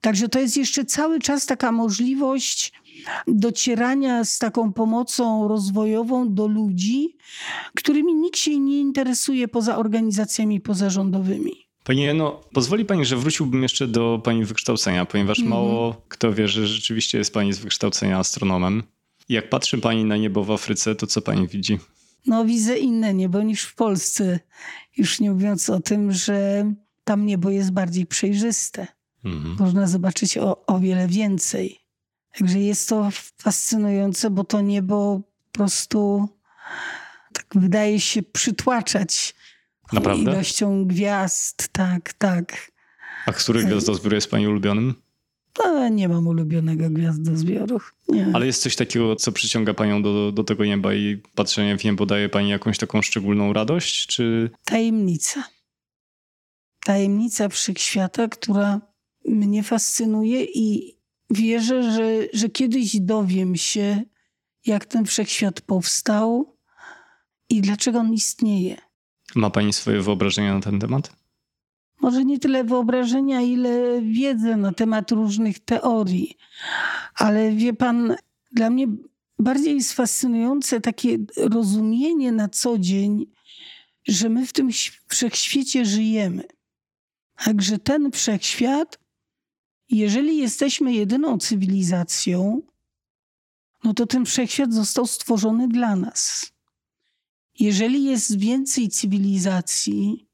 Także 0.00 0.28
to 0.28 0.38
jest 0.40 0.56
jeszcze 0.56 0.84
cały 0.84 1.20
czas 1.20 1.46
taka 1.46 1.72
możliwość 1.72 2.72
docierania 3.26 4.24
z 4.24 4.38
taką 4.38 4.72
pomocą 4.72 5.48
rozwojową 5.48 6.34
do 6.34 6.46
ludzi, 6.46 7.16
którymi 7.74 8.14
nikt 8.14 8.38
się 8.38 8.58
nie 8.58 8.80
interesuje 8.80 9.48
poza 9.48 9.76
organizacjami 9.76 10.60
pozarządowymi. 10.60 11.61
Pani 11.84 12.02
Jeno, 12.02 12.40
pozwoli 12.52 12.84
pani, 12.84 13.04
że 13.04 13.16
wróciłbym 13.16 13.62
jeszcze 13.62 13.86
do 13.86 14.20
pani 14.24 14.44
wykształcenia, 14.44 15.04
ponieważ 15.04 15.38
Mhm. 15.38 15.50
mało 15.50 16.02
kto 16.08 16.32
wie, 16.32 16.48
że 16.48 16.66
rzeczywiście 16.66 17.18
jest 17.18 17.34
pani 17.34 17.52
z 17.52 17.58
wykształcenia 17.58 18.18
astronomem. 18.18 18.82
Jak 19.28 19.48
patrzy 19.50 19.78
pani 19.78 20.04
na 20.04 20.16
niebo 20.16 20.44
w 20.44 20.50
Afryce, 20.50 20.94
to 20.94 21.06
co 21.06 21.22
pani 21.22 21.48
widzi? 21.48 21.78
No, 22.26 22.44
widzę 22.44 22.78
inne 22.78 23.14
niebo 23.14 23.42
niż 23.42 23.62
w 23.62 23.74
Polsce. 23.74 24.40
Już 24.96 25.20
nie 25.20 25.30
mówiąc 25.30 25.70
o 25.70 25.80
tym, 25.80 26.12
że 26.12 26.64
tam 27.04 27.26
niebo 27.26 27.50
jest 27.50 27.70
bardziej 27.72 28.06
przejrzyste. 28.06 28.86
Mhm. 29.24 29.56
Można 29.58 29.86
zobaczyć 29.86 30.38
o, 30.38 30.66
o 30.66 30.78
wiele 30.80 31.08
więcej. 31.08 31.78
Także 32.38 32.58
jest 32.58 32.88
to 32.88 33.08
fascynujące, 33.38 34.30
bo 34.30 34.44
to 34.44 34.60
niebo 34.60 35.20
po 35.52 35.58
prostu 35.58 36.28
tak 37.32 37.46
wydaje 37.54 38.00
się 38.00 38.22
przytłaczać 38.22 39.34
Naprawdę? 39.92 40.32
ilością 40.32 40.84
gwiazd. 40.84 41.68
Tak, 41.72 42.12
tak. 42.12 42.72
A 43.26 43.32
który 43.32 43.64
gwiazdozbiór 43.64 44.14
jest 44.14 44.30
pani 44.30 44.48
ulubionym? 44.48 44.94
No, 45.58 45.88
nie 45.88 46.08
mam 46.08 46.26
ulubionego 46.26 46.90
gwiazdozbioru. 46.90 47.80
Nie. 48.08 48.26
Ale 48.32 48.46
jest 48.46 48.62
coś 48.62 48.76
takiego, 48.76 49.16
co 49.16 49.32
przyciąga 49.32 49.74
panią 49.74 50.02
do, 50.02 50.32
do 50.32 50.44
tego 50.44 50.64
nieba 50.64 50.94
i 50.94 51.22
patrzenie 51.34 51.78
w 51.78 51.84
niebo 51.84 52.06
daje 52.06 52.28
pani 52.28 52.48
jakąś 52.48 52.78
taką 52.78 53.02
szczególną 53.02 53.52
radość? 53.52 54.06
Czy 54.06 54.50
Tajemnica. 54.64 55.44
Tajemnica 56.84 57.48
wszechświata, 57.48 58.28
która 58.28 58.80
mnie 59.24 59.62
fascynuje 59.62 60.44
i 60.44 60.96
wierzę, 61.30 61.92
że, 61.92 62.26
że 62.32 62.48
kiedyś 62.48 63.00
dowiem 63.00 63.56
się, 63.56 64.02
jak 64.66 64.84
ten 64.84 65.04
wszechświat 65.04 65.60
powstał 65.60 66.56
i 67.48 67.60
dlaczego 67.60 67.98
on 67.98 68.14
istnieje. 68.14 68.76
Ma 69.36 69.50
pani 69.50 69.72
swoje 69.72 70.00
wyobrażenia 70.00 70.54
na 70.54 70.60
ten 70.60 70.80
temat? 70.80 71.12
Może 72.00 72.24
nie 72.24 72.38
tyle 72.38 72.64
wyobrażenia, 72.64 73.40
ile 73.40 74.02
wiedzy 74.02 74.56
na 74.56 74.72
temat 74.72 75.10
różnych 75.10 75.58
teorii. 75.58 76.36
Ale 77.14 77.52
wie 77.52 77.72
pan, 77.72 78.16
dla 78.52 78.70
mnie 78.70 78.86
bardziej 79.38 79.74
jest 79.74 79.92
fascynujące 79.92 80.80
takie 80.80 81.18
rozumienie 81.36 82.32
na 82.32 82.48
co 82.48 82.78
dzień, 82.78 83.26
że 84.08 84.28
my 84.28 84.46
w 84.46 84.52
tym 84.52 84.70
wszechświecie 85.08 85.84
żyjemy. 85.84 86.42
Także 87.44 87.78
ten 87.78 88.12
wszechświat, 88.12 88.98
jeżeli 89.88 90.38
jesteśmy 90.38 90.92
jedyną 90.92 91.38
cywilizacją, 91.38 92.62
no 93.84 93.94
to 93.94 94.06
ten 94.06 94.24
wszechświat 94.24 94.72
został 94.72 95.06
stworzony 95.06 95.68
dla 95.68 95.96
nas. 95.96 96.51
Jeżeli 97.58 98.04
jest 98.04 98.38
więcej 98.38 98.88
cywilizacji, 98.88 100.28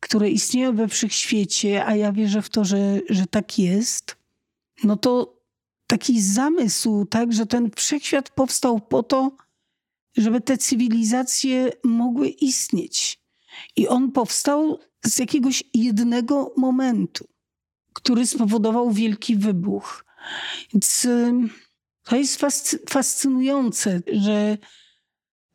które 0.00 0.30
istnieją 0.30 0.76
we 0.76 0.88
wszechświecie, 0.88 1.86
a 1.86 1.96
ja 1.96 2.12
wierzę 2.12 2.42
w 2.42 2.48
to, 2.48 2.64
że, 2.64 3.00
że 3.08 3.26
tak 3.26 3.58
jest, 3.58 4.16
no 4.84 4.96
to 4.96 5.40
taki 5.86 6.22
zamysł, 6.22 7.04
tak, 7.04 7.32
że 7.32 7.46
ten 7.46 7.70
wszechświat 7.76 8.30
powstał 8.30 8.80
po 8.80 9.02
to, 9.02 9.36
żeby 10.16 10.40
te 10.40 10.58
cywilizacje 10.58 11.72
mogły 11.84 12.28
istnieć. 12.28 13.20
I 13.76 13.88
on 13.88 14.12
powstał 14.12 14.78
z 15.04 15.18
jakiegoś 15.18 15.64
jednego 15.74 16.54
momentu, 16.56 17.28
który 17.92 18.26
spowodował 18.26 18.90
wielki 18.90 19.36
wybuch. 19.36 20.04
Więc 20.72 21.06
to 22.02 22.16
jest 22.16 22.40
fascy- 22.40 22.90
fascynujące, 22.90 24.02
że 24.12 24.58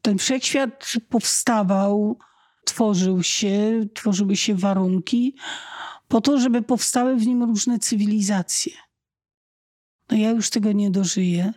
ten 0.01 0.17
wszechświat 0.17 0.93
powstawał, 1.09 2.19
tworzył 2.65 3.23
się, 3.23 3.85
tworzyły 3.93 4.35
się 4.35 4.55
warunki 4.55 5.35
po 6.07 6.21
to, 6.21 6.39
żeby 6.39 6.61
powstały 6.61 7.15
w 7.15 7.27
nim 7.27 7.43
różne 7.43 7.79
cywilizacje. 7.79 8.73
No 10.09 10.17
ja 10.17 10.29
już 10.29 10.49
tego 10.49 10.71
nie 10.71 10.91
dożyję, 10.91 11.53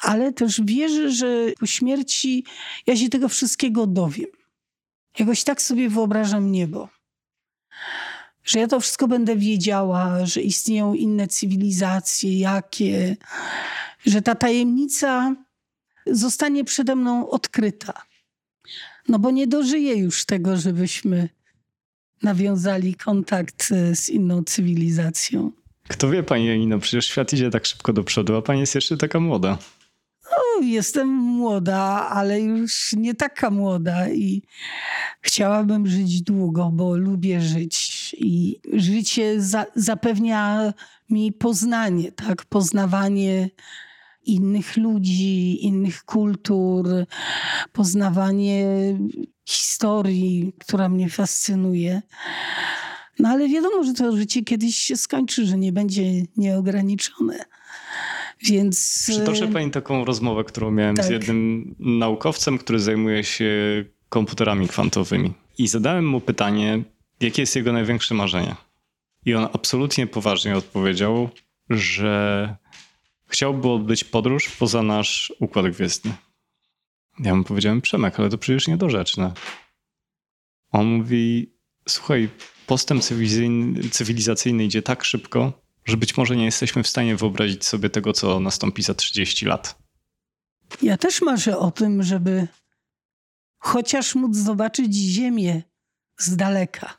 ale 0.00 0.32
też 0.32 0.60
wierzę, 0.64 1.10
że 1.10 1.52
po 1.60 1.66
śmierci 1.66 2.44
ja 2.86 2.96
się 2.96 3.08
tego 3.08 3.28
wszystkiego 3.28 3.86
dowiem. 3.86 4.30
Jakoś 5.18 5.44
tak 5.44 5.62
sobie 5.62 5.88
wyobrażam 5.88 6.52
niebo. 6.52 6.88
Że 8.44 8.58
ja 8.58 8.66
to 8.66 8.80
wszystko 8.80 9.08
będę 9.08 9.36
wiedziała, 9.36 10.26
że 10.26 10.40
istnieją 10.40 10.94
inne 10.94 11.28
cywilizacje, 11.28 12.38
jakie, 12.38 13.16
że 14.06 14.22
ta 14.22 14.34
tajemnica 14.34 15.36
zostanie 16.06 16.64
przede 16.64 16.96
mną 16.96 17.30
odkryta. 17.30 18.02
No 19.08 19.18
bo 19.18 19.30
nie 19.30 19.46
dożyję 19.46 19.94
już 19.94 20.24
tego, 20.24 20.56
żebyśmy 20.56 21.28
nawiązali 22.22 22.94
kontakt 22.94 23.68
e, 23.72 23.96
z 23.96 24.08
inną 24.08 24.44
cywilizacją. 24.44 25.52
Kto 25.88 26.10
wie, 26.10 26.22
pani 26.22 26.46
Janino, 26.46 26.78
przecież 26.78 27.06
świat 27.06 27.32
idzie 27.32 27.50
tak 27.50 27.66
szybko 27.66 27.92
do 27.92 28.04
przodu, 28.04 28.36
a 28.36 28.42
pani 28.42 28.60
jest 28.60 28.74
jeszcze 28.74 28.96
taka 28.96 29.20
młoda. 29.20 29.58
No, 30.30 30.66
jestem 30.66 31.08
młoda, 31.08 32.08
ale 32.08 32.40
już 32.40 32.92
nie 32.92 33.14
taka 33.14 33.50
młoda 33.50 34.08
i 34.08 34.42
chciałabym 35.20 35.86
żyć 35.86 36.22
długo, 36.22 36.70
bo 36.72 36.96
lubię 36.96 37.40
żyć 37.40 38.14
i 38.18 38.60
życie 38.72 39.40
za, 39.40 39.66
zapewnia 39.74 40.72
mi 41.10 41.32
poznanie, 41.32 42.12
tak? 42.12 42.44
Poznawanie 42.44 43.50
innych 44.24 44.76
ludzi, 44.76 45.64
innych 45.66 46.04
kultur, 46.04 46.86
poznawanie 47.72 48.66
historii, 49.48 50.52
która 50.58 50.88
mnie 50.88 51.08
fascynuje. 51.08 52.02
No 53.18 53.28
ale 53.28 53.48
wiadomo, 53.48 53.84
że 53.84 53.92
to 53.92 54.16
życie 54.16 54.42
kiedyś 54.44 54.76
się 54.76 54.96
skończy, 54.96 55.46
że 55.46 55.58
nie 55.58 55.72
będzie 55.72 56.02
nieograniczone. 56.36 57.44
Więc. 58.44 59.04
Przytoczę 59.08 59.48
pani 59.48 59.70
taką 59.70 60.04
rozmowę, 60.04 60.44
którą 60.44 60.70
miałem 60.70 60.96
z 60.96 61.00
Tak. 61.00 61.10
jednym 61.10 61.74
naukowcem, 61.78 62.58
który 62.58 62.78
zajmuje 62.78 63.24
się 63.24 63.50
komputerami 64.08 64.68
kwantowymi. 64.68 65.32
I 65.58 65.68
zadałem 65.68 66.06
mu 66.06 66.20
pytanie, 66.20 66.82
jakie 67.20 67.42
jest 67.42 67.56
jego 67.56 67.72
największe 67.72 68.14
marzenie. 68.14 68.56
I 69.26 69.34
on 69.34 69.48
absolutnie 69.52 70.06
poważnie 70.06 70.56
odpowiedział, 70.56 71.28
że 71.70 72.56
chciałby 73.32 73.68
odbyć 73.68 74.04
podróż 74.04 74.48
poza 74.50 74.82
nasz 74.82 75.32
układ 75.40 75.66
gwiezdny. 75.66 76.14
Ja 77.18 77.34
mu 77.34 77.44
powiedziałem, 77.44 77.80
Przemek, 77.80 78.20
ale 78.20 78.28
to 78.28 78.38
przecież 78.38 78.68
niedorzeczne. 78.68 79.32
On 80.70 80.86
mówi, 80.86 81.54
słuchaj, 81.88 82.28
postęp 82.66 83.02
cywilizacyjny, 83.90 84.64
idzie 84.64 84.82
tak 84.82 85.04
szybko, 85.04 85.52
że 85.84 85.96
być 85.96 86.16
może 86.16 86.36
nie 86.36 86.44
jesteśmy 86.44 86.82
w 86.82 86.88
stanie 86.88 87.16
wyobrazić 87.16 87.64
sobie 87.64 87.90
tego, 87.90 88.12
co 88.12 88.40
nastąpi 88.40 88.82
za 88.82 88.94
30 88.94 89.46
lat. 89.46 89.78
Ja 90.82 90.96
też 90.96 91.22
marzę 91.22 91.58
o 91.58 91.70
tym, 91.70 92.02
żeby 92.02 92.48
chociaż 93.58 94.14
móc 94.14 94.36
zobaczyć 94.36 94.94
Ziemię 94.94 95.62
z 96.18 96.36
daleka. 96.36 96.98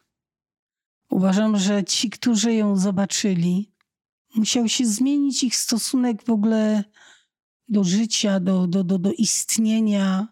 Uważam, 1.10 1.58
że 1.58 1.84
ci, 1.84 2.10
którzy 2.10 2.54
ją 2.54 2.78
zobaczyli, 2.78 3.73
Musiał 4.36 4.70
się 4.70 4.86
zmienić 4.86 5.44
ich 5.44 5.56
stosunek 5.56 6.24
w 6.24 6.30
ogóle 6.30 6.84
do 7.68 7.84
życia, 7.84 8.40
do, 8.40 8.68
do, 8.68 8.84
do, 8.84 9.00
do 9.00 9.12
istnienia, 9.12 10.28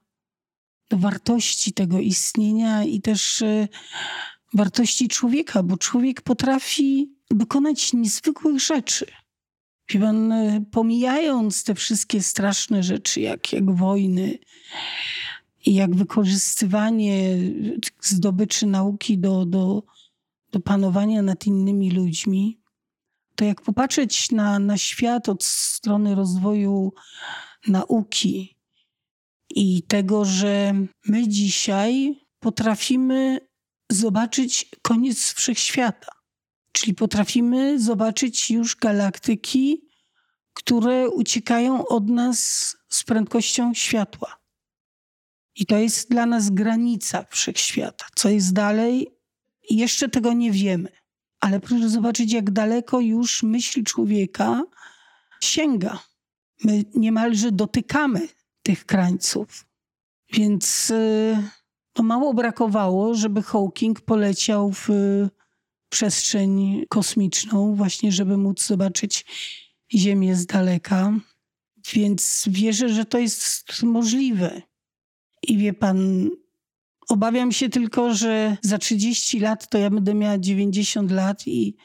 do 0.90 0.98
wartości 0.98 1.74
tego 1.74 2.00
istnienia 2.00 2.84
i 2.84 3.02
też 3.02 3.42
e, 3.42 3.68
wartości 4.54 5.08
człowieka, 5.08 5.64
bo 5.64 5.78
człowiek 5.78 6.22
potrafi 6.22 7.12
dokonać 7.30 7.94
niezwykłych 7.94 8.60
rzeczy. 8.60 9.06
Pan, 10.00 10.32
e, 10.32 10.66
pomijając 10.72 11.64
te 11.64 11.76
wszystkie 11.76 12.22
straszne 12.22 12.84
rzeczy, 12.84 13.22
jak, 13.22 13.54
jak 13.54 13.76
wojny 13.76 14.40
i 15.66 15.74
jak 15.74 15.96
wykorzystywanie 15.96 17.38
zdobyczy 18.02 18.66
nauki 18.66 19.18
do, 19.18 19.46
do, 19.46 19.84
do 20.52 20.60
panowania 20.60 21.22
nad 21.22 21.48
innymi 21.48 21.92
ludźmi, 21.92 22.61
to 23.42 23.46
jak 23.46 23.62
popatrzeć 23.62 24.32
na, 24.32 24.60
na 24.60 24.78
świat 24.78 25.30
od 25.30 25.44
strony 25.44 26.16
rozwoju 26.16 26.94
nauki 27.68 28.58
i 29.50 29.84
tego, 29.84 30.26
że 30.26 30.74
my 31.06 31.28
dzisiaj 31.28 32.16
potrafimy 32.40 33.48
zobaczyć 33.92 34.72
koniec 34.82 35.34
wszechświata. 35.34 36.12
Czyli 36.72 36.94
potrafimy 36.94 37.80
zobaczyć 37.80 38.52
już 38.52 38.76
galaktyki, 38.76 39.88
które 40.54 41.10
uciekają 41.10 41.88
od 41.88 42.10
nas 42.10 42.38
z 42.90 43.04
prędkością 43.04 43.74
światła. 43.74 44.38
I 45.56 45.66
to 45.66 45.78
jest 45.78 46.10
dla 46.10 46.26
nas 46.26 46.50
granica 46.50 47.26
wszechświata. 47.30 48.06
Co 48.16 48.30
jest 48.30 48.54
dalej, 48.54 49.08
jeszcze 49.70 50.10
tego 50.10 50.34
nie 50.34 50.52
wiemy. 50.52 51.01
Ale 51.42 51.60
proszę 51.60 51.90
zobaczyć, 51.90 52.34
jak 52.34 52.52
daleko 52.52 53.00
już 53.00 53.44
myśl 53.44 53.84
człowieka 53.84 54.64
sięga. 55.42 56.00
My 56.64 56.84
niemalże 56.96 57.52
dotykamy 57.52 58.28
tych 58.64 58.86
krańców. 58.86 59.66
Więc 60.34 60.90
y, 60.90 61.38
to 61.94 62.04
mało 62.04 62.34
brakowało, 62.34 63.16
żeby 63.16 63.42
Hawking 63.42 64.02
poleciał 64.02 64.72
w 64.72 64.90
przestrzeń 65.90 66.86
kosmiczną, 66.90 67.76
właśnie 67.76 68.12
żeby 68.12 68.38
móc 68.38 68.66
zobaczyć 68.66 69.26
Ziemię 69.94 70.36
z 70.36 70.46
daleka. 70.46 71.14
Więc 71.94 72.46
wierzę, 72.48 72.90
że 72.90 73.06
to 73.06 73.18
jest 73.18 73.84
możliwe. 73.84 74.62
I 75.44 75.58
wie 75.58 75.74
pan, 75.74 76.30
obawiam 77.10 77.52
się 77.52 77.70
tylko, 77.70 78.14
że 78.14 78.58
za 78.62 78.78
30 78.78 79.40
lat 79.40 79.70
to 79.70 79.78
ja 79.78 79.90
będę 79.90 80.14
miała 80.14 80.38
90 80.38 81.12
lat 81.12 81.48
i 81.48 81.76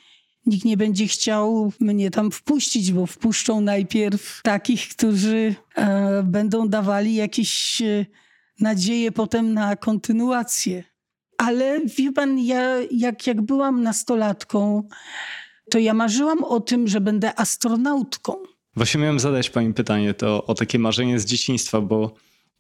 nikt 0.47 0.65
nie 0.65 0.77
będzie 0.77 1.07
chciał 1.07 1.73
mnie 1.81 2.11
tam 2.11 2.31
wpuścić, 2.31 2.93
bo 2.93 3.07
wpuszczą 3.07 3.61
najpierw 3.61 4.41
takich, 4.43 4.89
którzy 4.89 5.55
e, 5.75 6.23
będą 6.23 6.69
dawali 6.69 7.15
jakieś 7.15 7.83
e, 7.83 8.07
nadzieje 8.61 9.13
potem 9.13 9.55
na 9.55 9.77
kontynuację. 9.77 10.85
Ale 11.39 11.81
wie 11.81 12.13
pan, 12.13 12.39
ja 12.39 12.63
jak, 12.91 13.27
jak 13.27 13.43
byłam 13.43 13.83
nastolatką, 13.83 14.89
to 15.71 15.79
ja 15.79 15.95
marzyłam 15.95 16.45
o 16.45 16.61
tym, 16.61 16.89
że 16.89 17.01
będę 17.01 17.41
astronautką. 17.41 18.35
Właśnie 18.77 19.01
miałem 19.01 19.21
zadać 19.21 19.51
pani 19.51 19.75
pytanie 19.75 20.15
to 20.15 20.47
o 20.47 20.55
takie 20.55 20.79
marzenie 20.79 21.21
z 21.21 21.25
dzieciństwa, 21.25 21.81
bo 21.81 22.15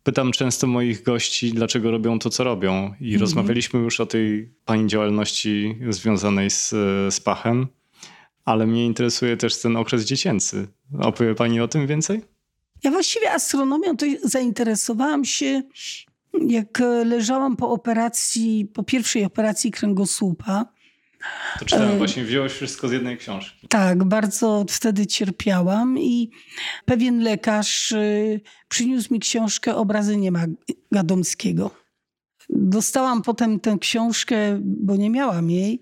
pytam 0.06 0.32
często 0.32 0.66
moich 0.66 1.02
gości, 1.02 1.52
dlaczego 1.52 1.90
robią 1.90 2.18
to, 2.18 2.30
co 2.30 2.44
robią. 2.44 2.94
I 3.00 3.04
mhm. 3.04 3.20
rozmawialiśmy 3.20 3.80
już 3.80 4.00
o 4.00 4.06
tej 4.06 4.54
pani 4.64 4.86
działalności 4.86 5.78
związanej 5.90 6.50
z, 6.50 6.68
z 7.14 7.20
Pachem, 7.20 7.66
ale 8.44 8.66
mnie 8.66 8.86
interesuje 8.86 9.36
też 9.36 9.60
ten 9.60 9.76
okres 9.76 10.04
dziecięcy. 10.04 10.68
Opowie 10.98 11.34
pani 11.34 11.60
o 11.60 11.68
tym 11.68 11.86
więcej? 11.86 12.22
Ja 12.84 12.90
właściwie 12.90 13.32
astronomią 13.32 13.96
to 13.96 14.06
zainteresowałam 14.22 15.24
się 15.24 15.62
jak 16.48 16.82
leżałam 17.04 17.56
po 17.56 17.70
operacji, 17.70 18.70
po 18.74 18.82
pierwszej 18.82 19.24
operacji 19.24 19.70
kręgosłupa. 19.70 20.66
To 21.58 21.64
czytałem, 21.64 21.94
e, 21.94 21.98
właśnie 21.98 22.24
wziąłeś 22.24 22.52
wszystko 22.52 22.88
z 22.88 22.92
jednej 22.92 23.18
książki. 23.18 23.68
Tak, 23.68 24.04
bardzo 24.04 24.64
wtedy 24.68 25.06
cierpiałam 25.06 25.98
i 25.98 26.30
pewien 26.84 27.22
lekarz 27.22 27.92
e, 27.92 28.00
przyniósł 28.68 29.14
mi 29.14 29.20
książkę 29.20 29.76
Obrazy 29.76 30.16
Niema 30.16 30.44
Gadomskiego. 30.92 31.70
Dostałam 32.50 33.22
potem 33.22 33.60
tę 33.60 33.76
książkę, 33.80 34.36
bo 34.62 34.96
nie 34.96 35.10
miałam 35.10 35.50
jej. 35.50 35.80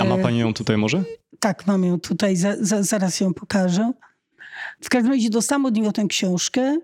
A 0.00 0.04
ma 0.04 0.18
pani 0.18 0.38
ją 0.38 0.54
tutaj 0.54 0.76
może? 0.76 1.04
Tak, 1.40 1.66
mam 1.66 1.84
ją 1.84 2.00
tutaj, 2.00 2.36
za, 2.36 2.54
za, 2.60 2.82
zaraz 2.82 3.20
ją 3.20 3.34
pokażę. 3.34 3.92
W 4.80 4.88
każdym 4.88 5.12
razie 5.12 5.30
dostałam 5.30 5.66
od 5.66 5.74
niego 5.74 5.92
tę 5.92 6.06
książkę 6.08 6.78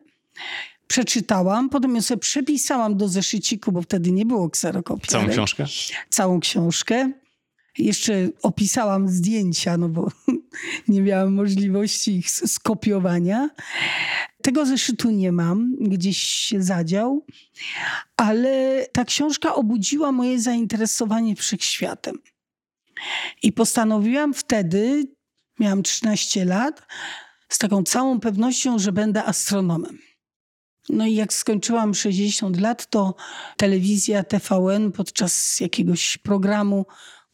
przeczytałam, 0.87 1.69
potem 1.69 1.95
ją 1.95 2.03
sobie 2.03 2.19
przepisałam 2.19 2.97
do 2.97 3.09
zeszyciku, 3.09 3.73
bo 3.73 3.83
wtedy 3.83 4.13
nie 4.13 4.27
było 4.27 4.51
kserokopii. 4.51 5.09
Całą 5.09 5.29
książkę? 5.29 5.65
Całą 6.09 6.41
książkę. 6.41 7.13
Jeszcze 7.79 8.29
opisałam 8.43 9.09
zdjęcia, 9.09 9.77
no 9.77 9.89
bo 9.89 10.09
nie 10.89 11.03
miałam 11.03 11.35
możliwości 11.35 12.17
ich 12.17 12.31
skopiowania. 12.31 13.51
Tego 14.43 14.67
zeszytu 14.67 15.11
nie 15.11 15.33
mam, 15.33 15.77
gdzieś 15.81 16.19
się 16.19 16.63
zadział, 16.63 17.27
ale 18.17 18.87
ta 18.93 19.05
książka 19.05 19.55
obudziła 19.55 20.13
moje 20.13 20.41
zainteresowanie 20.41 21.37
wszechświatem. 21.37 22.19
I 23.43 23.53
postanowiłam 23.53 24.35
wtedy, 24.35 25.07
miałam 25.61 25.83
13 25.83 26.45
lat, 26.45 26.87
z 27.49 27.59
taką 27.59 27.83
całą 27.83 28.21
pewnością, 28.21 28.79
że 28.79 28.93
będę 28.93 29.25
astronomem. 29.25 29.99
No 30.89 31.07
i 31.07 31.15
jak 31.15 31.33
skończyłam 31.33 31.95
60 31.95 32.61
lat, 32.61 32.91
to 32.91 33.15
telewizja 33.57 34.25
TVN 34.25 34.93
podczas 34.93 35.61
jakiegoś 35.61 36.19
programu 36.19 36.87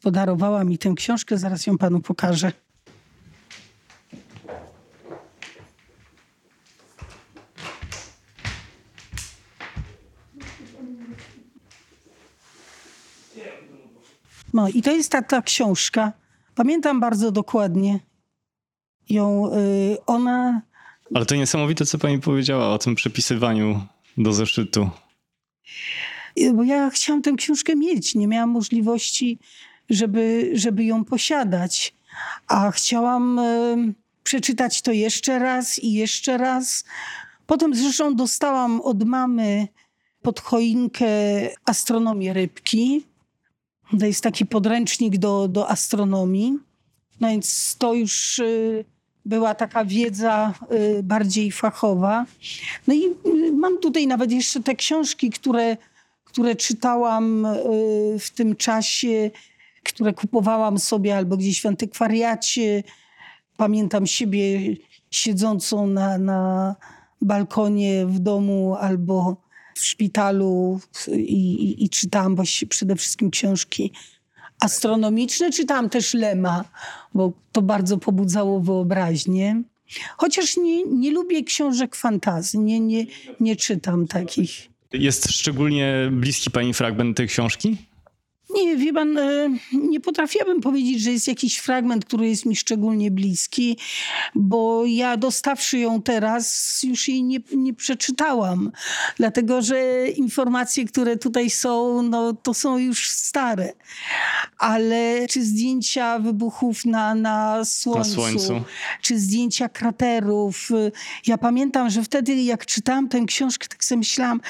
podarowała 0.03 0.65
mi 0.65 0.79
tę 0.79 0.95
książkę. 0.97 1.39
Zaraz 1.39 1.67
ją 1.67 1.79
panu 1.79 2.01
pokażę. 2.01 2.53
No 14.53 14.69
i 14.69 14.83
to 14.83 14.91
jest 14.91 15.13
ta, 15.13 15.23
ta 15.23 15.43
książka. 15.43 16.13
Pamiętam 16.55 17.01
bardzo 17.01 17.31
dokładnie 17.31 18.01
ją. 19.09 19.53
Y, 19.55 19.97
ona 20.07 20.63
ale 21.15 21.27
to 21.27 21.35
niesamowite, 21.35 21.87
co 21.87 21.99
pani 21.99 22.21
powiedziała 22.21 22.69
o 22.69 22.79
tym 22.79 22.95
przepisywaniu 22.95 23.87
do 24.17 24.33
zeszytu. 24.33 24.91
Bo 26.55 26.65
ja 26.65 26.91
chciałam 26.91 27.23
tę 27.23 27.33
książkę 27.33 27.77
mieć. 27.77 28.15
Nie 28.15 28.29
miałam 28.29 28.51
możliwości, 28.51 29.39
żeby, 29.91 30.51
żeby 30.55 30.85
ją 30.85 31.05
posiadać. 31.05 31.95
A 32.49 32.71
chciałam 32.71 33.39
e, 33.39 33.77
przeczytać 34.23 34.83
to 34.83 34.93
jeszcze 34.93 35.39
raz 35.39 35.79
i 35.79 35.93
jeszcze 35.93 36.39
raz. 36.39 36.85
Potem 37.47 37.75
zresztą 37.75 38.15
dostałam 38.15 38.81
od 38.81 39.05
mamy 39.05 39.69
pod 40.23 40.41
choinkę 40.41 41.07
astronomię 41.65 42.33
rybki. 42.33 43.07
To 44.01 44.07
jest 44.07 44.23
taki 44.23 44.47
podręcznik 44.47 45.19
do, 45.19 45.49
do 45.49 45.71
astronomii. 45.71 46.59
No 47.21 47.29
więc 47.29 47.77
to 47.79 47.95
już... 47.95 48.39
E, 48.39 48.45
była 49.25 49.55
taka 49.55 49.85
wiedza 49.85 50.55
y, 50.73 51.03
bardziej 51.03 51.53
fachowa. 51.53 52.27
No 52.87 52.95
i 52.95 53.03
mam 53.53 53.79
tutaj 53.79 54.07
nawet 54.07 54.33
jeszcze 54.33 54.63
te 54.63 54.75
książki, 54.75 55.31
które, 55.31 55.77
które 56.25 56.57
czytałam 56.57 57.47
w 58.21 58.31
tym 58.35 58.57
czasie, 58.57 59.31
które 59.83 60.13
kupowałam 60.13 60.79
sobie 60.79 61.17
albo 61.17 61.37
gdzieś 61.37 61.63
w 61.63 61.67
antykwariacie. 61.67 62.83
Pamiętam 63.57 64.07
siebie 64.07 64.77
siedzącą 65.11 65.87
na, 65.87 66.19
na 66.19 66.77
balkonie 67.23 68.07
w 68.07 68.19
domu 68.19 68.77
albo 68.81 69.37
w 69.75 69.85
szpitalu 69.85 70.81
i, 71.13 71.53
i, 71.53 71.85
i 71.85 71.89
czytałam 71.89 72.37
właściwie 72.37 72.71
przede 72.71 72.97
wszystkim 72.97 73.31
książki 73.31 73.93
astronomiczne. 74.61 75.51
Czytałam 75.51 75.91
też 75.91 76.15
Lema, 76.15 76.65
bo 77.15 77.33
to 77.53 77.63
bardzo 77.63 77.99
pobudzało 77.99 78.61
wyobraźnię. 78.61 79.63
Chociaż 80.17 80.57
nie, 80.57 80.85
nie 80.85 81.11
lubię 81.11 81.45
książek 81.45 81.97
fantazji, 81.97 82.59
nie, 82.59 82.81
nie, 82.81 83.07
nie 83.41 83.57
czytam 83.57 84.07
takich. 84.07 84.69
Jest 84.93 85.31
szczególnie 85.31 86.09
bliski 86.13 86.51
pani 86.51 86.75
fragment 86.75 87.17
tej 87.17 87.29
książki? 87.29 87.77
Nie, 88.55 88.77
wie 88.77 88.93
pan, 88.93 89.19
e, 89.19 89.49
nie 89.73 90.01
potrafiłabym 90.01 90.61
powiedzieć, 90.61 91.03
że 91.03 91.11
jest 91.13 91.29
jakiś 91.29 91.57
fragment, 91.59 92.05
który 92.05 92.29
jest 92.29 92.47
mi 92.47 92.57
szczególnie 92.57 93.11
bliski, 93.11 93.77
bo 94.35 94.87
ja 94.87 95.17
dostawszy 95.17 95.79
ją 95.79 96.03
teraz, 96.03 96.79
już 96.83 97.09
jej 97.09 97.23
nie, 97.23 97.39
nie 97.53 97.75
przeczytałam, 97.75 98.71
dlatego 99.17 99.63
że 99.63 100.09
informacje, 100.09 100.85
które 100.85 101.17
tutaj 101.17 101.51
są, 101.51 102.03
no, 102.03 102.33
to 102.33 102.55
są 102.55 102.79
już 102.79 103.11
stare. 103.11 103.73
Ale 104.59 105.27
czy 105.29 105.45
zdjęcia 105.45 106.19
wybuchów 106.19 106.85
na, 106.85 107.15
na, 107.15 107.65
słońcu, 107.65 107.99
na 107.99 108.05
słońcu, 108.15 108.63
czy 109.03 109.19
zdjęcia 109.19 109.69
kraterów. 109.69 110.69
Ja 111.27 111.39
pamiętam, 111.39 111.91
że 111.91 112.03
wtedy 112.03 112.35
jak 112.35 112.67
czytałam 112.67 113.09
tę 113.09 113.25
książkę, 113.27 113.69
tak 113.69 113.85
sobie 113.85 113.99
myślałam, 113.99 114.41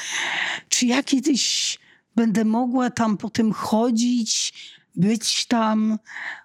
czy 0.68 0.86
ja 0.86 1.02
kiedyś 1.02 1.78
będę 2.20 2.44
mogła 2.44 2.90
tam 2.90 3.16
potem 3.16 3.52
chodzić, 3.52 4.52
być 4.96 5.46
tam. 5.46 5.98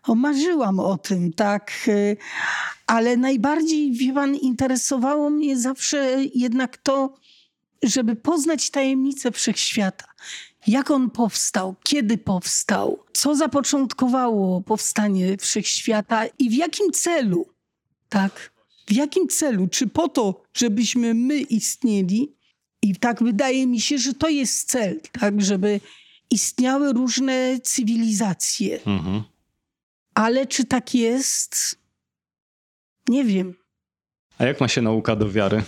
O, 0.04 0.16
marzyłam 0.16 0.80
o 0.80 0.98
tym, 0.98 1.34
tak. 1.34 1.72
Ale 2.88 3.18
najbardziej, 3.18 3.92
wie 3.92 4.14
pan, 4.14 4.36
interesowało 4.36 5.30
mnie 5.30 5.60
zawsze 5.60 6.18
jednak 6.36 6.78
to, 6.78 7.16
żeby 7.84 8.16
poznać 8.16 8.70
tajemnicę 8.70 9.32
wszechświata. 9.32 10.06
Jak 10.68 10.92
on 10.92 11.10
powstał, 11.10 11.76
kiedy 11.84 12.18
powstał, 12.18 13.04
co 13.14 13.36
zapoczątkowało 13.36 14.62
powstanie 14.62 15.38
wszechświata 15.38 16.26
i 16.40 16.50
w 16.50 16.54
jakim 16.54 16.92
celu, 16.92 17.46
tak? 18.10 18.52
W 18.88 18.92
jakim 18.92 19.28
celu? 19.28 19.68
Czy 19.68 19.88
po 19.88 20.08
to, 20.08 20.44
żebyśmy 20.54 21.14
my 21.14 21.40
istnieli, 21.40 22.36
i 22.86 22.96
tak 22.96 23.24
wydaje 23.24 23.68
mi 23.68 23.82
się, 23.82 23.98
że 23.98 24.14
to 24.14 24.30
jest 24.30 24.68
cel, 24.70 25.02
tak, 25.20 25.42
żeby 25.42 25.82
istniały 26.30 26.94
różne 26.94 27.60
cywilizacje. 27.64 28.84
Mhm. 28.86 29.24
Ale 30.14 30.48
czy 30.48 30.66
tak 30.66 30.96
jest? 30.96 31.78
Nie 33.08 33.24
wiem. 33.24 33.54
A 34.38 34.46
jak 34.46 34.62
ma 34.62 34.68
się 34.68 34.82
nauka 34.82 35.16
do 35.16 35.32
wiary? 35.32 35.64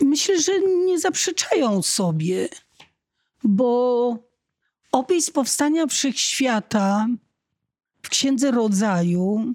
Myślę, 0.00 0.40
że 0.40 0.60
nie 0.60 0.98
zaprzeczają 0.98 1.82
sobie, 1.82 2.48
bo 3.44 4.16
opis 4.92 5.30
powstania 5.30 5.86
wszechświata 5.86 7.06
w 8.02 8.08
Księdze 8.08 8.50
Rodzaju 8.50 9.52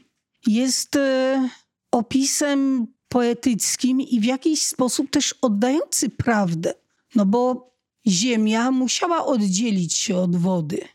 jest 0.48 0.96
e, 0.96 1.50
opisem 1.92 2.88
poetyckim 3.10 4.02
i 4.02 4.20
w 4.20 4.24
jakiś 4.24 4.66
sposób 4.66 5.10
też 5.10 5.36
oddający 5.42 6.10
prawdę. 6.10 6.74
No 7.16 7.26
bo 7.26 7.72
ziemia 8.08 8.72
musiała 8.72 9.26
oddzielić 9.26 9.94
się 9.94 10.18
od 10.18 10.36
wody. 10.36 10.88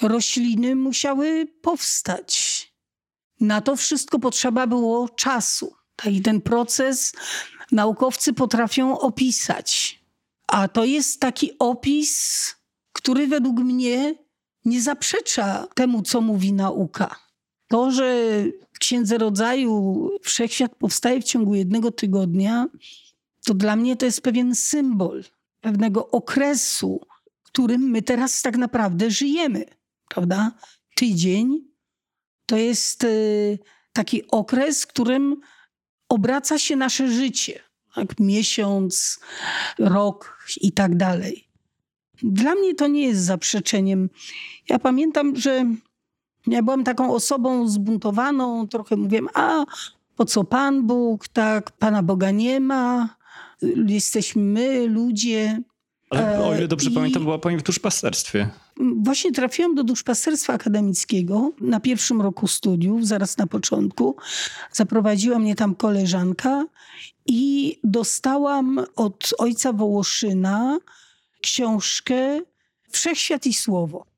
Rośliny 0.00 0.74
musiały 0.74 1.46
powstać. 1.62 2.62
Na 3.40 3.60
to 3.60 3.76
wszystko 3.76 4.18
potrzeba 4.18 4.66
było 4.66 5.08
czasu. 5.08 5.74
Tak, 5.96 6.12
I 6.12 6.22
ten 6.22 6.40
proces 6.40 7.12
naukowcy 7.72 8.32
potrafią 8.32 8.98
opisać. 8.98 10.00
A 10.46 10.68
to 10.68 10.84
jest 10.84 11.20
taki 11.20 11.58
opis, 11.58 12.54
który 12.92 13.26
według 13.26 13.58
mnie 13.58 14.14
nie 14.64 14.82
zaprzecza 14.82 15.66
temu, 15.74 16.02
co 16.02 16.20
mówi 16.20 16.52
nauka. 16.52 17.16
To, 17.68 17.90
że 17.90 18.16
Księdze 18.82 19.18
Rodzaju 19.18 20.10
wszechświat 20.22 20.74
powstaje 20.74 21.20
w 21.20 21.24
ciągu 21.24 21.54
jednego 21.54 21.90
tygodnia, 21.92 22.66
to 23.44 23.54
dla 23.54 23.76
mnie 23.76 23.96
to 23.96 24.06
jest 24.06 24.20
pewien 24.20 24.54
symbol 24.54 25.24
pewnego 25.60 26.10
okresu, 26.10 27.00
którym 27.42 27.80
my 27.80 28.02
teraz 28.02 28.42
tak 28.42 28.56
naprawdę 28.56 29.10
żyjemy, 29.10 29.64
prawda? 30.08 30.52
Tydzień 30.94 31.64
to 32.46 32.56
jest 32.56 33.04
y, 33.04 33.58
taki 33.92 34.30
okres, 34.30 34.86
którym 34.86 35.40
obraca 36.08 36.58
się 36.58 36.76
nasze 36.76 37.08
życie. 37.08 37.60
Tak? 37.94 38.20
Miesiąc, 38.20 39.20
rok 39.78 40.46
i 40.60 40.72
tak 40.72 40.96
dalej. 40.96 41.48
Dla 42.22 42.54
mnie 42.54 42.74
to 42.74 42.86
nie 42.86 43.06
jest 43.06 43.20
zaprzeczeniem. 43.20 44.10
Ja 44.68 44.78
pamiętam, 44.78 45.36
że 45.36 45.64
ja 46.46 46.62
byłam 46.62 46.84
taką 46.84 47.14
osobą 47.14 47.68
zbuntowaną, 47.68 48.68
trochę 48.68 48.96
mówiłem, 48.96 49.28
a 49.34 49.64
po 50.16 50.24
co 50.24 50.44
Pan 50.44 50.86
Bóg, 50.86 51.28
tak, 51.28 51.70
Pana 51.70 52.02
Boga 52.02 52.30
nie 52.30 52.60
ma, 52.60 53.16
jesteśmy 53.86 54.42
my, 54.42 54.86
ludzie. 54.86 55.60
Ale 56.10 56.44
o 56.44 56.56
ile 56.56 56.68
dobrze 56.68 56.90
I... 56.90 56.94
pamiętam, 56.94 57.24
była 57.24 57.38
Pani 57.38 57.56
w 57.56 57.62
duszpasterstwie. 57.62 58.48
Właśnie 58.96 59.32
trafiłam 59.32 59.74
do 59.74 59.84
duszpasterstwa 59.84 60.52
akademickiego 60.52 61.52
na 61.60 61.80
pierwszym 61.80 62.22
roku 62.22 62.46
studiów, 62.46 63.06
zaraz 63.06 63.38
na 63.38 63.46
początku. 63.46 64.16
Zaprowadziła 64.72 65.38
mnie 65.38 65.54
tam 65.54 65.74
koleżanka 65.74 66.64
i 67.26 67.78
dostałam 67.84 68.80
od 68.96 69.34
ojca 69.38 69.72
Wołoszyna 69.72 70.78
książkę 71.40 72.40
Wszechświat 72.90 73.46
i 73.46 73.54
Słowo. 73.54 74.11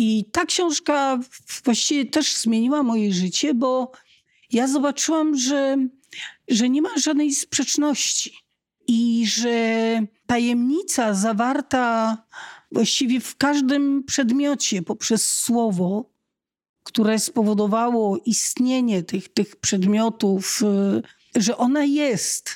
I 0.00 0.24
ta 0.32 0.44
książka 0.44 1.18
właściwie 1.64 2.06
też 2.10 2.36
zmieniła 2.36 2.82
moje 2.82 3.12
życie, 3.12 3.54
bo 3.54 3.92
ja 4.52 4.68
zobaczyłam, 4.68 5.36
że, 5.36 5.76
że 6.48 6.68
nie 6.68 6.82
ma 6.82 6.88
żadnej 6.98 7.34
sprzeczności 7.34 8.32
i 8.86 9.26
że 9.26 10.00
tajemnica 10.26 11.14
zawarta 11.14 12.16
właściwie 12.72 13.20
w 13.20 13.36
każdym 13.36 14.04
przedmiocie 14.04 14.82
poprzez 14.82 15.30
słowo, 15.34 16.10
które 16.84 17.18
spowodowało 17.18 18.18
istnienie 18.26 19.02
tych, 19.02 19.28
tych 19.28 19.56
przedmiotów, 19.56 20.62
y, 21.36 21.42
że 21.42 21.56
ona 21.56 21.84
jest. 21.84 22.50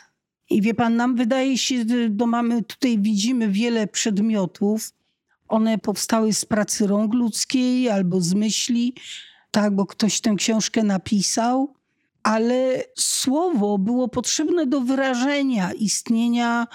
I 0.50 0.62
wie 0.62 0.74
pan, 0.74 0.96
nam 0.96 1.16
wydaje 1.16 1.58
się, 1.58 1.84
że 1.88 2.26
mamy 2.26 2.62
tutaj 2.62 2.98
widzimy 2.98 3.48
wiele 3.48 3.86
przedmiotów, 3.86 4.92
one 5.52 5.78
powstały 5.78 6.32
z 6.32 6.44
pracy 6.44 6.86
rąk 6.86 7.14
ludzkiej 7.14 7.90
albo 7.90 8.20
z 8.20 8.34
myśli, 8.34 8.94
tak, 9.50 9.76
bo 9.76 9.86
ktoś 9.86 10.20
tę 10.20 10.34
książkę 10.34 10.82
napisał, 10.82 11.74
ale 12.22 12.84
słowo 12.98 13.78
było 13.78 14.08
potrzebne 14.08 14.66
do 14.66 14.80
wyrażenia 14.80 15.72
istnienia 15.72 16.66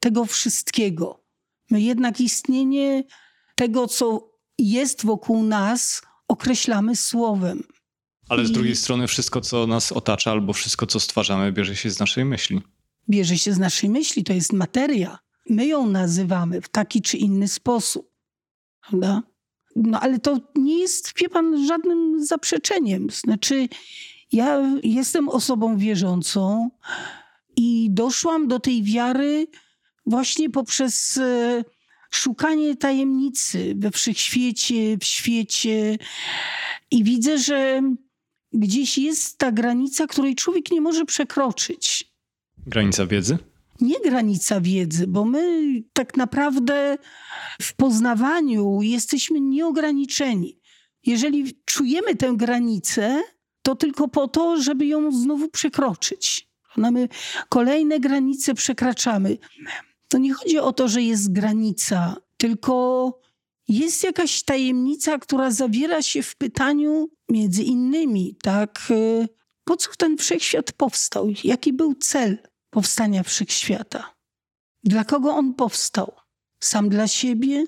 tego 0.00 0.24
wszystkiego. 0.24 1.24
My 1.70 1.80
jednak 1.80 2.20
istnienie 2.20 3.04
tego, 3.54 3.86
co 3.86 4.30
jest 4.58 5.04
wokół 5.04 5.42
nas, 5.42 6.02
określamy 6.28 6.96
słowem. 6.96 7.62
Ale 8.28 8.46
z 8.46 8.52
drugiej 8.52 8.76
strony 8.76 9.06
wszystko, 9.06 9.40
co 9.40 9.66
nas 9.66 9.92
otacza, 9.92 10.30
albo 10.30 10.52
wszystko, 10.52 10.86
co 10.86 11.00
stwarzamy, 11.00 11.52
bierze 11.52 11.76
się 11.76 11.90
z 11.90 11.98
naszej 11.98 12.24
myśli. 12.24 12.60
Bierze 13.10 13.38
się 13.38 13.52
z 13.52 13.58
naszej 13.58 13.90
myśli, 13.90 14.24
to 14.24 14.32
jest 14.32 14.52
materia. 14.52 15.18
My 15.50 15.66
ją 15.66 15.86
nazywamy 15.86 16.60
w 16.60 16.68
taki 16.68 17.02
czy 17.02 17.16
inny 17.16 17.48
sposób. 17.48 18.15
Prawda? 18.88 19.22
No 19.76 20.00
ale 20.00 20.18
to 20.18 20.40
nie 20.54 20.78
jest, 20.78 21.12
wie 21.20 21.28
pan, 21.28 21.66
żadnym 21.66 22.24
zaprzeczeniem. 22.26 23.10
Znaczy, 23.10 23.68
ja 24.32 24.78
jestem 24.82 25.28
osobą 25.28 25.76
wierzącą 25.76 26.70
i 27.56 27.88
doszłam 27.90 28.48
do 28.48 28.60
tej 28.60 28.82
wiary 28.82 29.46
właśnie 30.06 30.50
poprzez 30.50 31.18
e, 31.18 31.64
szukanie 32.10 32.76
tajemnicy 32.76 33.74
we 33.78 33.90
wszechświecie, 33.90 34.98
w 34.98 35.04
świecie. 35.04 35.98
I 36.90 37.04
widzę, 37.04 37.38
że 37.38 37.82
gdzieś 38.52 38.98
jest 38.98 39.38
ta 39.38 39.52
granica, 39.52 40.06
której 40.06 40.34
człowiek 40.34 40.70
nie 40.70 40.80
może 40.80 41.04
przekroczyć. 41.04 42.10
Granica 42.66 43.06
wiedzy? 43.06 43.38
Nie 43.80 44.00
granica 44.00 44.60
wiedzy, 44.60 45.06
bo 45.06 45.24
my 45.24 45.72
tak 45.92 46.16
naprawdę 46.16 46.98
w 47.62 47.74
poznawaniu 47.74 48.82
jesteśmy 48.82 49.40
nieograniczeni. 49.40 50.60
Jeżeli 51.06 51.54
czujemy 51.64 52.16
tę 52.16 52.32
granicę, 52.36 53.22
to 53.62 53.74
tylko 53.74 54.08
po 54.08 54.28
to, 54.28 54.62
żeby 54.62 54.86
ją 54.86 55.12
znowu 55.12 55.48
przekroczyć. 55.48 56.48
My 56.76 57.08
kolejne 57.48 58.00
granice 58.00 58.54
przekraczamy. 58.54 59.38
To 60.08 60.18
nie 60.18 60.34
chodzi 60.34 60.58
o 60.58 60.72
to, 60.72 60.88
że 60.88 61.02
jest 61.02 61.32
granica, 61.32 62.16
tylko 62.36 63.12
jest 63.68 64.04
jakaś 64.04 64.42
tajemnica, 64.42 65.18
która 65.18 65.50
zawiera 65.50 66.02
się 66.02 66.22
w 66.22 66.36
pytaniu 66.36 67.08
między 67.28 67.62
innymi, 67.62 68.36
tak, 68.42 68.92
po 69.64 69.76
co 69.76 69.90
ten 69.98 70.16
wszechświat 70.16 70.72
powstał? 70.72 71.28
Jaki 71.44 71.72
był 71.72 71.94
cel? 71.94 72.38
Powstania 72.76 73.22
wszechświata. 73.22 74.14
Dla 74.84 75.04
kogo 75.04 75.34
on 75.34 75.54
powstał? 75.54 76.12
Sam 76.62 76.88
dla 76.88 77.08
siebie? 77.08 77.64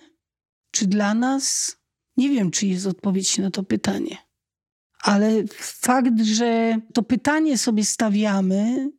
Czy 0.70 0.86
dla 0.86 1.14
nas? 1.14 1.76
Nie 2.16 2.28
wiem, 2.28 2.50
czy 2.50 2.66
jest 2.66 2.86
odpowiedź 2.86 3.38
na 3.38 3.50
to 3.50 3.62
pytanie. 3.62 4.16
Ale 5.02 5.46
fakt, 5.60 6.20
że 6.20 6.80
to 6.94 7.02
pytanie 7.02 7.58
sobie 7.58 7.84
stawiamy 7.84 8.90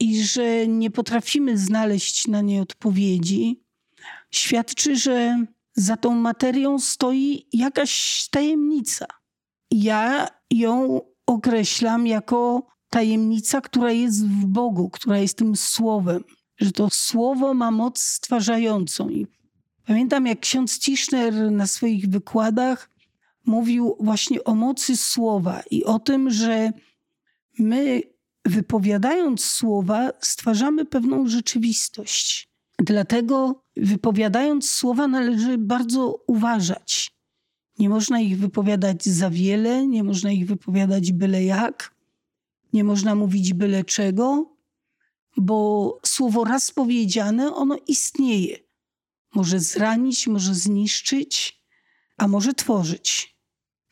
i 0.00 0.24
że 0.24 0.66
nie 0.66 0.90
potrafimy 0.90 1.58
znaleźć 1.58 2.26
na 2.26 2.40
nie 2.40 2.62
odpowiedzi, 2.62 3.64
świadczy, 4.30 4.96
że 4.96 5.44
za 5.76 5.96
tą 5.96 6.14
materią 6.14 6.78
stoi 6.78 7.48
jakaś 7.52 8.28
tajemnica. 8.30 9.06
Ja 9.70 10.28
ją 10.50 11.00
określam 11.26 12.06
jako 12.06 12.66
tajemnica, 12.90 13.60
która 13.60 13.92
jest 13.92 14.26
w 14.26 14.46
Bogu, 14.46 14.90
która 14.90 15.18
jest 15.18 15.38
tym 15.38 15.56
słowem, 15.56 16.24
że 16.56 16.72
to 16.72 16.88
słowo 16.90 17.54
ma 17.54 17.70
moc 17.70 18.02
stwarzającą. 18.02 19.08
I 19.08 19.26
pamiętam, 19.86 20.26
jak 20.26 20.40
ksiądz 20.40 20.78
Tischner 20.78 21.52
na 21.52 21.66
swoich 21.66 22.08
wykładach 22.08 22.90
mówił 23.46 23.96
właśnie 24.00 24.44
o 24.44 24.54
mocy 24.54 24.96
słowa 24.96 25.62
i 25.70 25.84
o 25.84 25.98
tym, 25.98 26.30
że 26.30 26.72
my 27.58 28.02
wypowiadając 28.44 29.44
słowa 29.44 30.10
stwarzamy 30.20 30.84
pewną 30.84 31.28
rzeczywistość. 31.28 32.48
Dlatego 32.78 33.62
wypowiadając 33.76 34.70
słowa 34.70 35.08
należy 35.08 35.58
bardzo 35.58 36.24
uważać. 36.26 37.18
Nie 37.78 37.88
można 37.88 38.20
ich 38.20 38.38
wypowiadać 38.38 39.04
za 39.04 39.30
wiele, 39.30 39.86
nie 39.86 40.04
można 40.04 40.30
ich 40.30 40.46
wypowiadać 40.46 41.12
byle 41.12 41.44
jak, 41.44 41.94
nie 42.72 42.84
można 42.84 43.14
mówić 43.14 43.54
byle 43.54 43.84
czego, 43.84 44.56
bo 45.36 46.00
słowo 46.06 46.44
raz 46.44 46.70
powiedziane, 46.70 47.54
ono 47.54 47.76
istnieje. 47.86 48.58
Może 49.34 49.60
zranić, 49.60 50.26
może 50.26 50.54
zniszczyć, 50.54 51.62
a 52.16 52.28
może 52.28 52.54
tworzyć. 52.54 53.38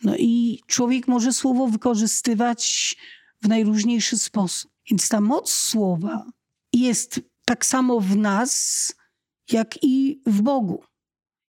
No 0.03 0.17
i 0.17 0.61
człowiek 0.67 1.09
może 1.09 1.33
słowo 1.33 1.67
wykorzystywać 1.67 2.95
w 3.43 3.49
najróżniejszy 3.49 4.19
sposób. 4.19 4.73
Więc 4.91 5.09
ta 5.09 5.21
moc 5.21 5.53
słowa 5.53 6.27
jest 6.73 7.21
tak 7.45 7.67
samo 7.67 8.01
w 8.01 8.17
nas, 8.17 8.93
jak 9.53 9.83
i 9.83 10.23
w 10.27 10.43
Bogu. 10.43 10.85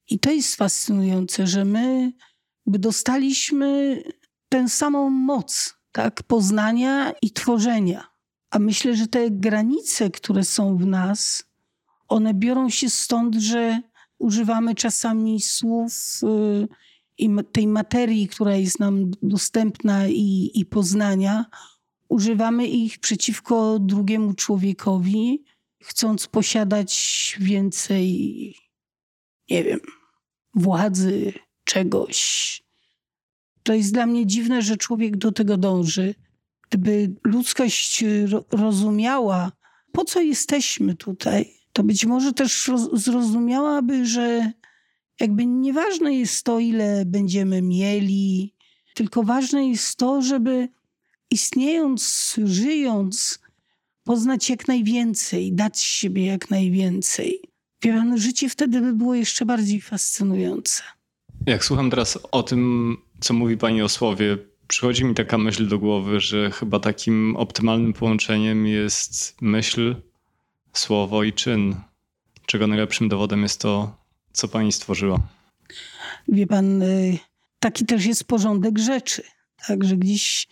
I 0.08 0.18
to 0.18 0.30
jest 0.30 0.56
fascynujące, 0.56 1.46
że 1.46 1.64
my 1.64 2.12
dostaliśmy 2.66 4.02
tę 4.48 4.68
samą 4.68 5.10
moc 5.10 5.75
tak, 5.96 6.22
poznania 6.22 7.12
i 7.22 7.30
tworzenia. 7.30 8.06
A 8.50 8.58
myślę, 8.58 8.96
że 8.96 9.06
te 9.06 9.30
granice, 9.30 10.10
które 10.10 10.44
są 10.44 10.76
w 10.76 10.86
nas, 10.86 11.44
one 12.08 12.34
biorą 12.34 12.70
się 12.70 12.90
stąd, 12.90 13.34
że 13.34 13.80
używamy 14.18 14.74
czasami 14.74 15.40
słów 15.40 16.20
y, 16.22 16.68
i 17.18 17.30
tej 17.52 17.68
materii, 17.68 18.28
która 18.28 18.56
jest 18.56 18.80
nam 18.80 19.10
dostępna 19.22 20.08
i, 20.08 20.50
i 20.54 20.64
poznania, 20.64 21.44
używamy 22.08 22.66
ich 22.66 22.98
przeciwko 22.98 23.78
drugiemu 23.78 24.34
człowiekowi, 24.34 25.44
chcąc 25.82 26.26
posiadać 26.26 27.36
więcej, 27.40 28.54
nie 29.50 29.64
wiem, 29.64 29.80
władzy, 30.54 31.32
czegoś. 31.64 32.65
To 33.66 33.74
jest 33.74 33.92
dla 33.92 34.06
mnie 34.06 34.26
dziwne, 34.26 34.62
że 34.62 34.76
człowiek 34.76 35.16
do 35.16 35.32
tego 35.32 35.56
dąży. 35.56 36.14
Gdyby 36.68 37.14
ludzkość 37.24 38.04
rozumiała, 38.50 39.52
po 39.92 40.04
co 40.04 40.20
jesteśmy 40.20 40.94
tutaj, 40.94 41.52
to 41.72 41.82
być 41.82 42.06
może 42.06 42.32
też 42.32 42.70
zrozumiałaby, 42.92 44.06
że 44.06 44.52
jakby 45.20 45.46
nieważne 45.46 46.14
jest 46.14 46.44
to, 46.44 46.58
ile 46.58 47.04
będziemy 47.06 47.62
mieli, 47.62 48.54
tylko 48.94 49.22
ważne 49.22 49.68
jest 49.68 49.96
to, 49.96 50.22
żeby 50.22 50.68
istniejąc, 51.30 52.34
żyjąc, 52.44 53.38
poznać 54.04 54.50
jak 54.50 54.68
najwięcej, 54.68 55.52
dać 55.52 55.80
siebie 55.80 56.26
jak 56.26 56.50
najwięcej. 56.50 57.40
Wie 57.82 57.92
pan, 57.92 58.18
życie 58.18 58.48
wtedy 58.48 58.80
by 58.80 58.92
było 58.92 59.14
jeszcze 59.14 59.46
bardziej 59.46 59.80
fascynujące. 59.80 60.82
Jak 61.46 61.64
słucham 61.64 61.90
teraz 61.90 62.18
o 62.32 62.42
tym, 62.42 62.96
co 63.20 63.34
mówi 63.34 63.56
pani 63.56 63.82
o 63.82 63.88
słowie, 63.88 64.38
przychodzi 64.68 65.04
mi 65.04 65.14
taka 65.14 65.38
myśl 65.38 65.68
do 65.68 65.78
głowy, 65.78 66.20
że 66.20 66.50
chyba 66.50 66.80
takim 66.80 67.36
optymalnym 67.36 67.92
połączeniem 67.92 68.66
jest 68.66 69.36
myśl, 69.40 69.94
słowo 70.72 71.24
i 71.24 71.32
czyn, 71.32 71.76
czego 72.46 72.66
najlepszym 72.66 73.08
dowodem 73.08 73.42
jest 73.42 73.60
to, 73.60 73.96
co 74.32 74.48
pani 74.48 74.72
stworzyła. 74.72 75.20
Wie 76.28 76.46
pan, 76.46 76.82
y, 76.82 77.18
taki 77.60 77.86
też 77.86 78.06
jest 78.06 78.24
porządek 78.24 78.78
rzeczy. 78.78 79.22
Także 79.66 79.96
gdzieś 79.96 80.48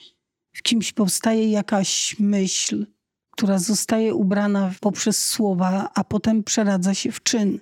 w 0.53 0.63
kimś 0.63 0.93
powstaje 0.93 1.51
jakaś 1.51 2.17
myśl, 2.19 2.87
która 3.31 3.59
zostaje 3.59 4.15
ubrana 4.15 4.75
poprzez 4.81 5.27
słowa, 5.27 5.91
a 5.95 6.05
potem 6.05 6.45
przeradza 6.45 6.95
się 6.95 7.13
w 7.13 7.23
czyn. 7.23 7.61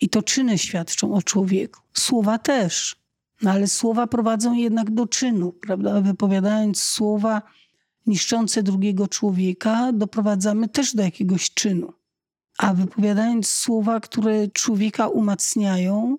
I 0.00 0.08
to 0.08 0.22
czyny 0.22 0.58
świadczą 0.58 1.14
o 1.14 1.22
człowieku. 1.22 1.80
Słowa 1.92 2.38
też. 2.38 2.96
No 3.42 3.50
ale 3.50 3.66
słowa 3.66 4.06
prowadzą 4.06 4.54
jednak 4.54 4.90
do 4.90 5.06
czynu, 5.06 5.52
prawda? 5.52 6.00
Wypowiadając 6.00 6.82
słowa 6.82 7.42
niszczące 8.06 8.62
drugiego 8.62 9.08
człowieka, 9.08 9.92
doprowadzamy 9.92 10.68
też 10.68 10.94
do 10.94 11.02
jakiegoś 11.02 11.50
czynu. 11.50 11.92
A 12.58 12.74
wypowiadając 12.74 13.48
słowa, 13.48 14.00
które 14.00 14.48
człowieka 14.48 15.08
umacniają 15.08 16.18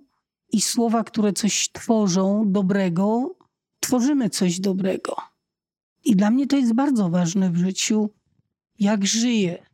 i 0.52 0.62
słowa, 0.62 1.04
które 1.04 1.34
coś 1.34 1.70
tworzą 1.72 2.52
dobrego, 2.52 3.36
tworzymy 3.80 4.30
coś 4.30 4.60
dobrego. 4.60 5.16
I 6.06 6.16
dla 6.16 6.32
mnie 6.32 6.48
to 6.48 6.58
jest 6.58 6.74
bardzo 6.74 7.10
ważne 7.10 7.52
w 7.52 7.58
życiu, 7.58 8.10
jak 8.80 9.06
żyję. 9.06 9.69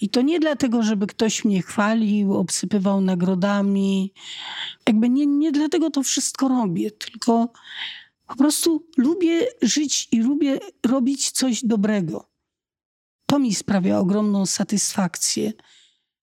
I 0.00 0.08
to 0.08 0.22
nie 0.22 0.40
dlatego, 0.40 0.82
żeby 0.82 1.06
ktoś 1.06 1.44
mnie 1.44 1.62
chwalił, 1.62 2.34
obsypywał 2.34 3.00
nagrodami. 3.00 4.12
Jakby 4.86 5.08
nie, 5.08 5.26
nie 5.26 5.52
dlatego 5.52 5.90
to 5.90 6.02
wszystko 6.02 6.48
robię, 6.48 6.90
tylko 6.90 7.52
po 8.26 8.36
prostu 8.36 8.86
lubię 8.96 9.46
żyć 9.62 10.08
i 10.12 10.20
lubię 10.20 10.58
robić 10.86 11.30
coś 11.30 11.64
dobrego. 11.64 12.30
To 13.26 13.38
mi 13.38 13.54
sprawia 13.54 13.98
ogromną 13.98 14.46
satysfakcję. 14.46 15.52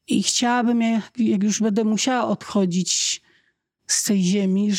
I 0.08 0.24
chciałabym, 0.24 0.82
jak, 1.18 1.44
już 1.44 1.60
będę 1.60 1.84
musiała 1.84 2.28
odchodzić 2.28 3.22
z 3.88 4.04
tej 4.04 4.24
ziemi, 4.24 4.72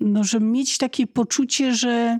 no, 0.00 0.24
żeby 0.24 0.46
mieć 0.46 0.78
takie 0.78 1.06
poczucie, 1.06 1.74
że, 1.74 2.18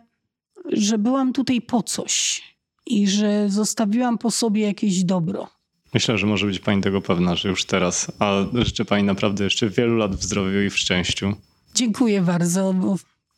że 0.73 0.99
byłam 0.99 1.33
tutaj 1.33 1.61
po 1.61 1.83
coś 1.83 2.43
i 2.87 3.09
że 3.09 3.49
zostawiłam 3.49 4.19
po 4.19 4.31
sobie 4.31 4.63
jakieś 4.63 5.05
dobro. 5.05 5.60
Myślę, 5.95 6.19
że 6.19 6.27
może 6.27 6.47
być 6.47 6.59
Pani 6.59 6.83
tego 6.83 7.01
pewna, 7.01 7.35
że 7.35 7.49
już 7.49 7.65
teraz, 7.65 8.13
a 8.19 8.33
życzę 8.53 8.85
Pani 8.85 9.05
naprawdę 9.05 9.45
jeszcze 9.45 9.71
wielu 9.71 9.97
lat 9.97 10.17
w 10.17 10.23
zdrowiu 10.23 10.61
i 10.61 10.71
w 10.71 10.79
szczęściu. 10.79 11.35
Dziękuję 11.75 12.23
bardzo, 12.23 12.75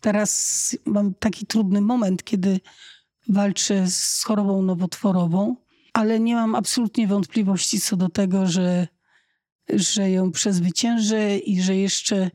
teraz 0.01 0.77
mam 0.87 1.15
taki 1.15 1.47
trudny 1.47 1.81
moment, 1.81 2.25
kiedy 2.25 2.61
walczę 3.29 3.87
z 3.87 4.23
chorobą 4.23 4.63
nowotworową, 4.63 5.57
ale 5.93 6.21
nie 6.21 6.35
mam 6.35 6.55
absolutnie 6.55 7.07
wątpliwości 7.07 7.81
co 7.81 7.97
do 7.97 8.09
tego, 8.09 8.47
że, 8.47 8.89
że 9.69 10.11
ją 10.11 10.33
przezwyciężę 10.33 11.39
i 11.39 11.63
że 11.63 11.77
jeszcze 11.77 12.31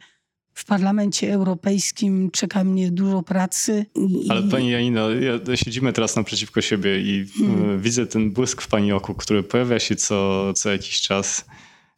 w 0.58 0.66
Parlamencie 0.66 1.34
Europejskim 1.34 2.32
czeka 2.32 2.64
mnie 2.64 2.91
dużo 2.91 3.24
pracy. 3.24 3.86
Ale 4.30 4.43
pani 4.43 4.70
Janino, 4.70 5.10
ja, 5.10 5.34
siedzimy 5.55 5.93
teraz 5.93 6.16
naprzeciwko 6.16 6.62
siebie 6.62 7.01
i 7.01 7.28
hmm. 7.38 7.70
E, 7.70 7.78
widzę 7.78 8.08
ten 8.08 8.32
błysk 8.32 8.62
w 8.62 8.68
pani 8.68 8.91
oku, 8.91 9.14
który 9.14 9.43
pojawia 9.43 9.80
się 9.80 9.95
co, 9.95 10.53
co 10.53 10.72
jakiś 10.72 11.01
czas. 11.01 11.45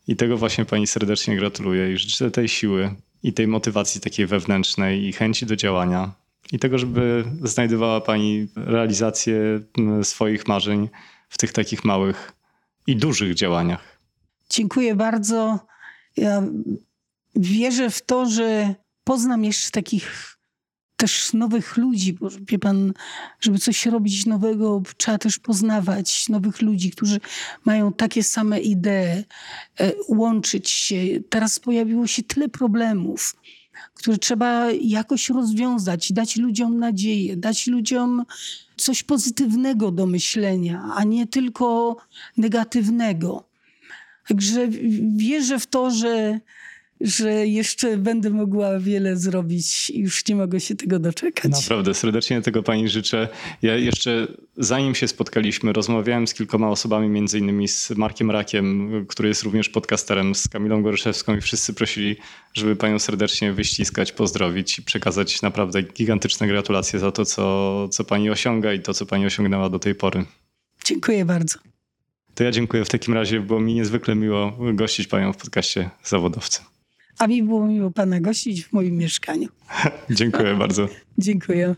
I 0.08 0.16
tego 0.16 0.38
właśnie 0.38 0.66
pani 0.66 0.88
serdecznie 0.88 1.36
gratuluję 1.36 1.94
i 1.94 1.98
życzę 1.98 2.32
tej 2.32 2.48
siły 2.48 2.96
i 3.24 3.34
tej 3.34 3.48
motywacji 3.48 4.02
takiej 4.02 4.28
wewnętrznej 4.28 5.04
i 5.04 5.14
chęci 5.14 5.46
do 5.46 5.56
działania. 5.56 6.12
I 6.52 6.60
tego, 6.60 6.78
żeby 6.78 7.26
znajdowała 7.44 8.02
pani 8.02 8.48
realizację 8.56 9.36
swoich 10.04 10.48
marzeń 10.48 10.90
w 11.30 11.38
tych 11.38 11.54
takich 11.54 11.86
małych 11.86 12.34
i 12.88 12.96
dużych 12.96 13.36
działaniach. 13.36 14.00
Dziękuję 14.50 14.96
bardzo. 14.96 15.60
Ja 16.18 16.44
wierzę 17.40 17.90
w 17.90 18.02
to, 18.02 18.26
że 18.26 18.76
poznam 19.04 19.44
jeszcze 19.44 19.72
takich 19.72 20.36
też 20.96 21.34
nowych 21.34 21.78
ludzi, 21.78 22.14
bo 22.14 22.30
wie 22.48 22.60
pan, 22.60 22.94
żeby 23.40 23.60
coś 23.60 23.86
robić 23.86 24.26
nowego, 24.26 24.82
trzeba 24.98 25.18
też 25.18 25.40
poznawać 25.40 26.30
nowych 26.30 26.62
ludzi, 26.62 26.92
którzy 26.92 27.20
mają 27.66 27.94
takie 27.94 28.24
same 28.24 28.60
idee, 28.60 29.24
e, 29.80 29.92
łączyć 30.08 30.70
się. 30.70 30.98
Teraz 31.30 31.60
pojawiło 31.60 32.08
się 32.08 32.24
tyle 32.24 32.50
problemów, 32.50 33.36
które 33.94 34.18
trzeba 34.18 34.72
jakoś 34.72 35.30
rozwiązać, 35.30 36.14
dać 36.14 36.36
ludziom 36.36 36.80
nadzieję, 36.80 37.38
dać 37.38 37.68
ludziom 37.68 38.26
coś 38.78 39.04
pozytywnego 39.04 39.92
do 39.92 40.06
myślenia, 40.06 40.84
a 40.96 41.04
nie 41.04 41.28
tylko 41.28 41.98
negatywnego. 42.38 43.50
Także 44.28 44.68
wierzę 45.18 45.60
w 45.60 45.68
to, 45.68 45.92
że 45.92 46.40
że 47.02 47.48
jeszcze 47.48 47.98
będę 47.98 48.30
mogła 48.30 48.80
wiele 48.80 49.18
zrobić 49.18 49.90
i 49.90 50.00
już 50.00 50.28
nie 50.28 50.36
mogę 50.36 50.60
się 50.60 50.76
tego 50.76 51.00
doczekać. 51.00 51.52
Naprawdę, 51.52 51.94
serdecznie 51.94 52.42
tego 52.42 52.64
pani 52.64 52.90
życzę. 52.90 53.28
Ja 53.62 53.76
jeszcze 53.76 54.28
zanim 54.58 54.96
się 54.96 55.08
spotkaliśmy, 55.08 55.74
rozmawiałem 55.74 56.28
z 56.28 56.34
kilkoma 56.34 56.70
osobami, 56.70 57.10
między 57.10 57.40
innymi 57.40 57.68
z 57.68 57.90
Markiem 57.90 58.32
Rakiem, 58.32 58.92
który 59.08 59.30
jest 59.30 59.44
również 59.44 59.70
podcasterem, 59.70 60.36
z 60.36 60.48
Kamilą 60.48 60.84
Goryszewską 60.84 61.36
i 61.36 61.42
wszyscy 61.42 61.74
prosili, 61.74 62.16
żeby 62.54 62.76
panią 62.76 63.00
serdecznie 63.00 63.54
wyściskać, 63.54 64.12
pozdrowić 64.12 64.80
i 64.80 64.82
przekazać 64.82 65.42
naprawdę 65.42 65.82
gigantyczne 65.82 66.48
gratulacje 66.48 67.00
za 67.00 67.12
to, 67.12 67.26
co, 67.26 67.88
co 67.90 68.04
pani 68.04 68.30
osiąga 68.30 68.74
i 68.74 68.80
to, 68.80 68.94
co 68.94 69.06
pani 69.06 69.26
osiągnęła 69.26 69.70
do 69.70 69.80
tej 69.80 69.96
pory. 69.96 70.26
Dziękuję 70.86 71.26
bardzo. 71.26 71.60
To 72.36 72.44
ja 72.44 72.52
dziękuję 72.52 72.86
w 72.86 72.90
takim 72.90 73.14
razie, 73.14 73.40
bo 73.40 73.60
mi 73.60 73.74
niezwykle 73.74 74.16
miło 74.16 74.58
gościć 74.74 75.08
panią 75.08 75.34
w 75.34 75.38
podcaście 75.38 75.90
Zawodowcy. 76.04 76.62
A 77.20 77.28
mi 77.28 77.44
było 77.44 77.68
miło 77.68 77.92
pana 77.92 78.20
gościć 78.20 78.66
w 78.66 78.74
moim 78.74 78.98
mieszkaniu. 78.98 79.50
dziękuję 80.10 80.56
bardzo. 80.56 80.88
Dziękuję. 81.18 81.76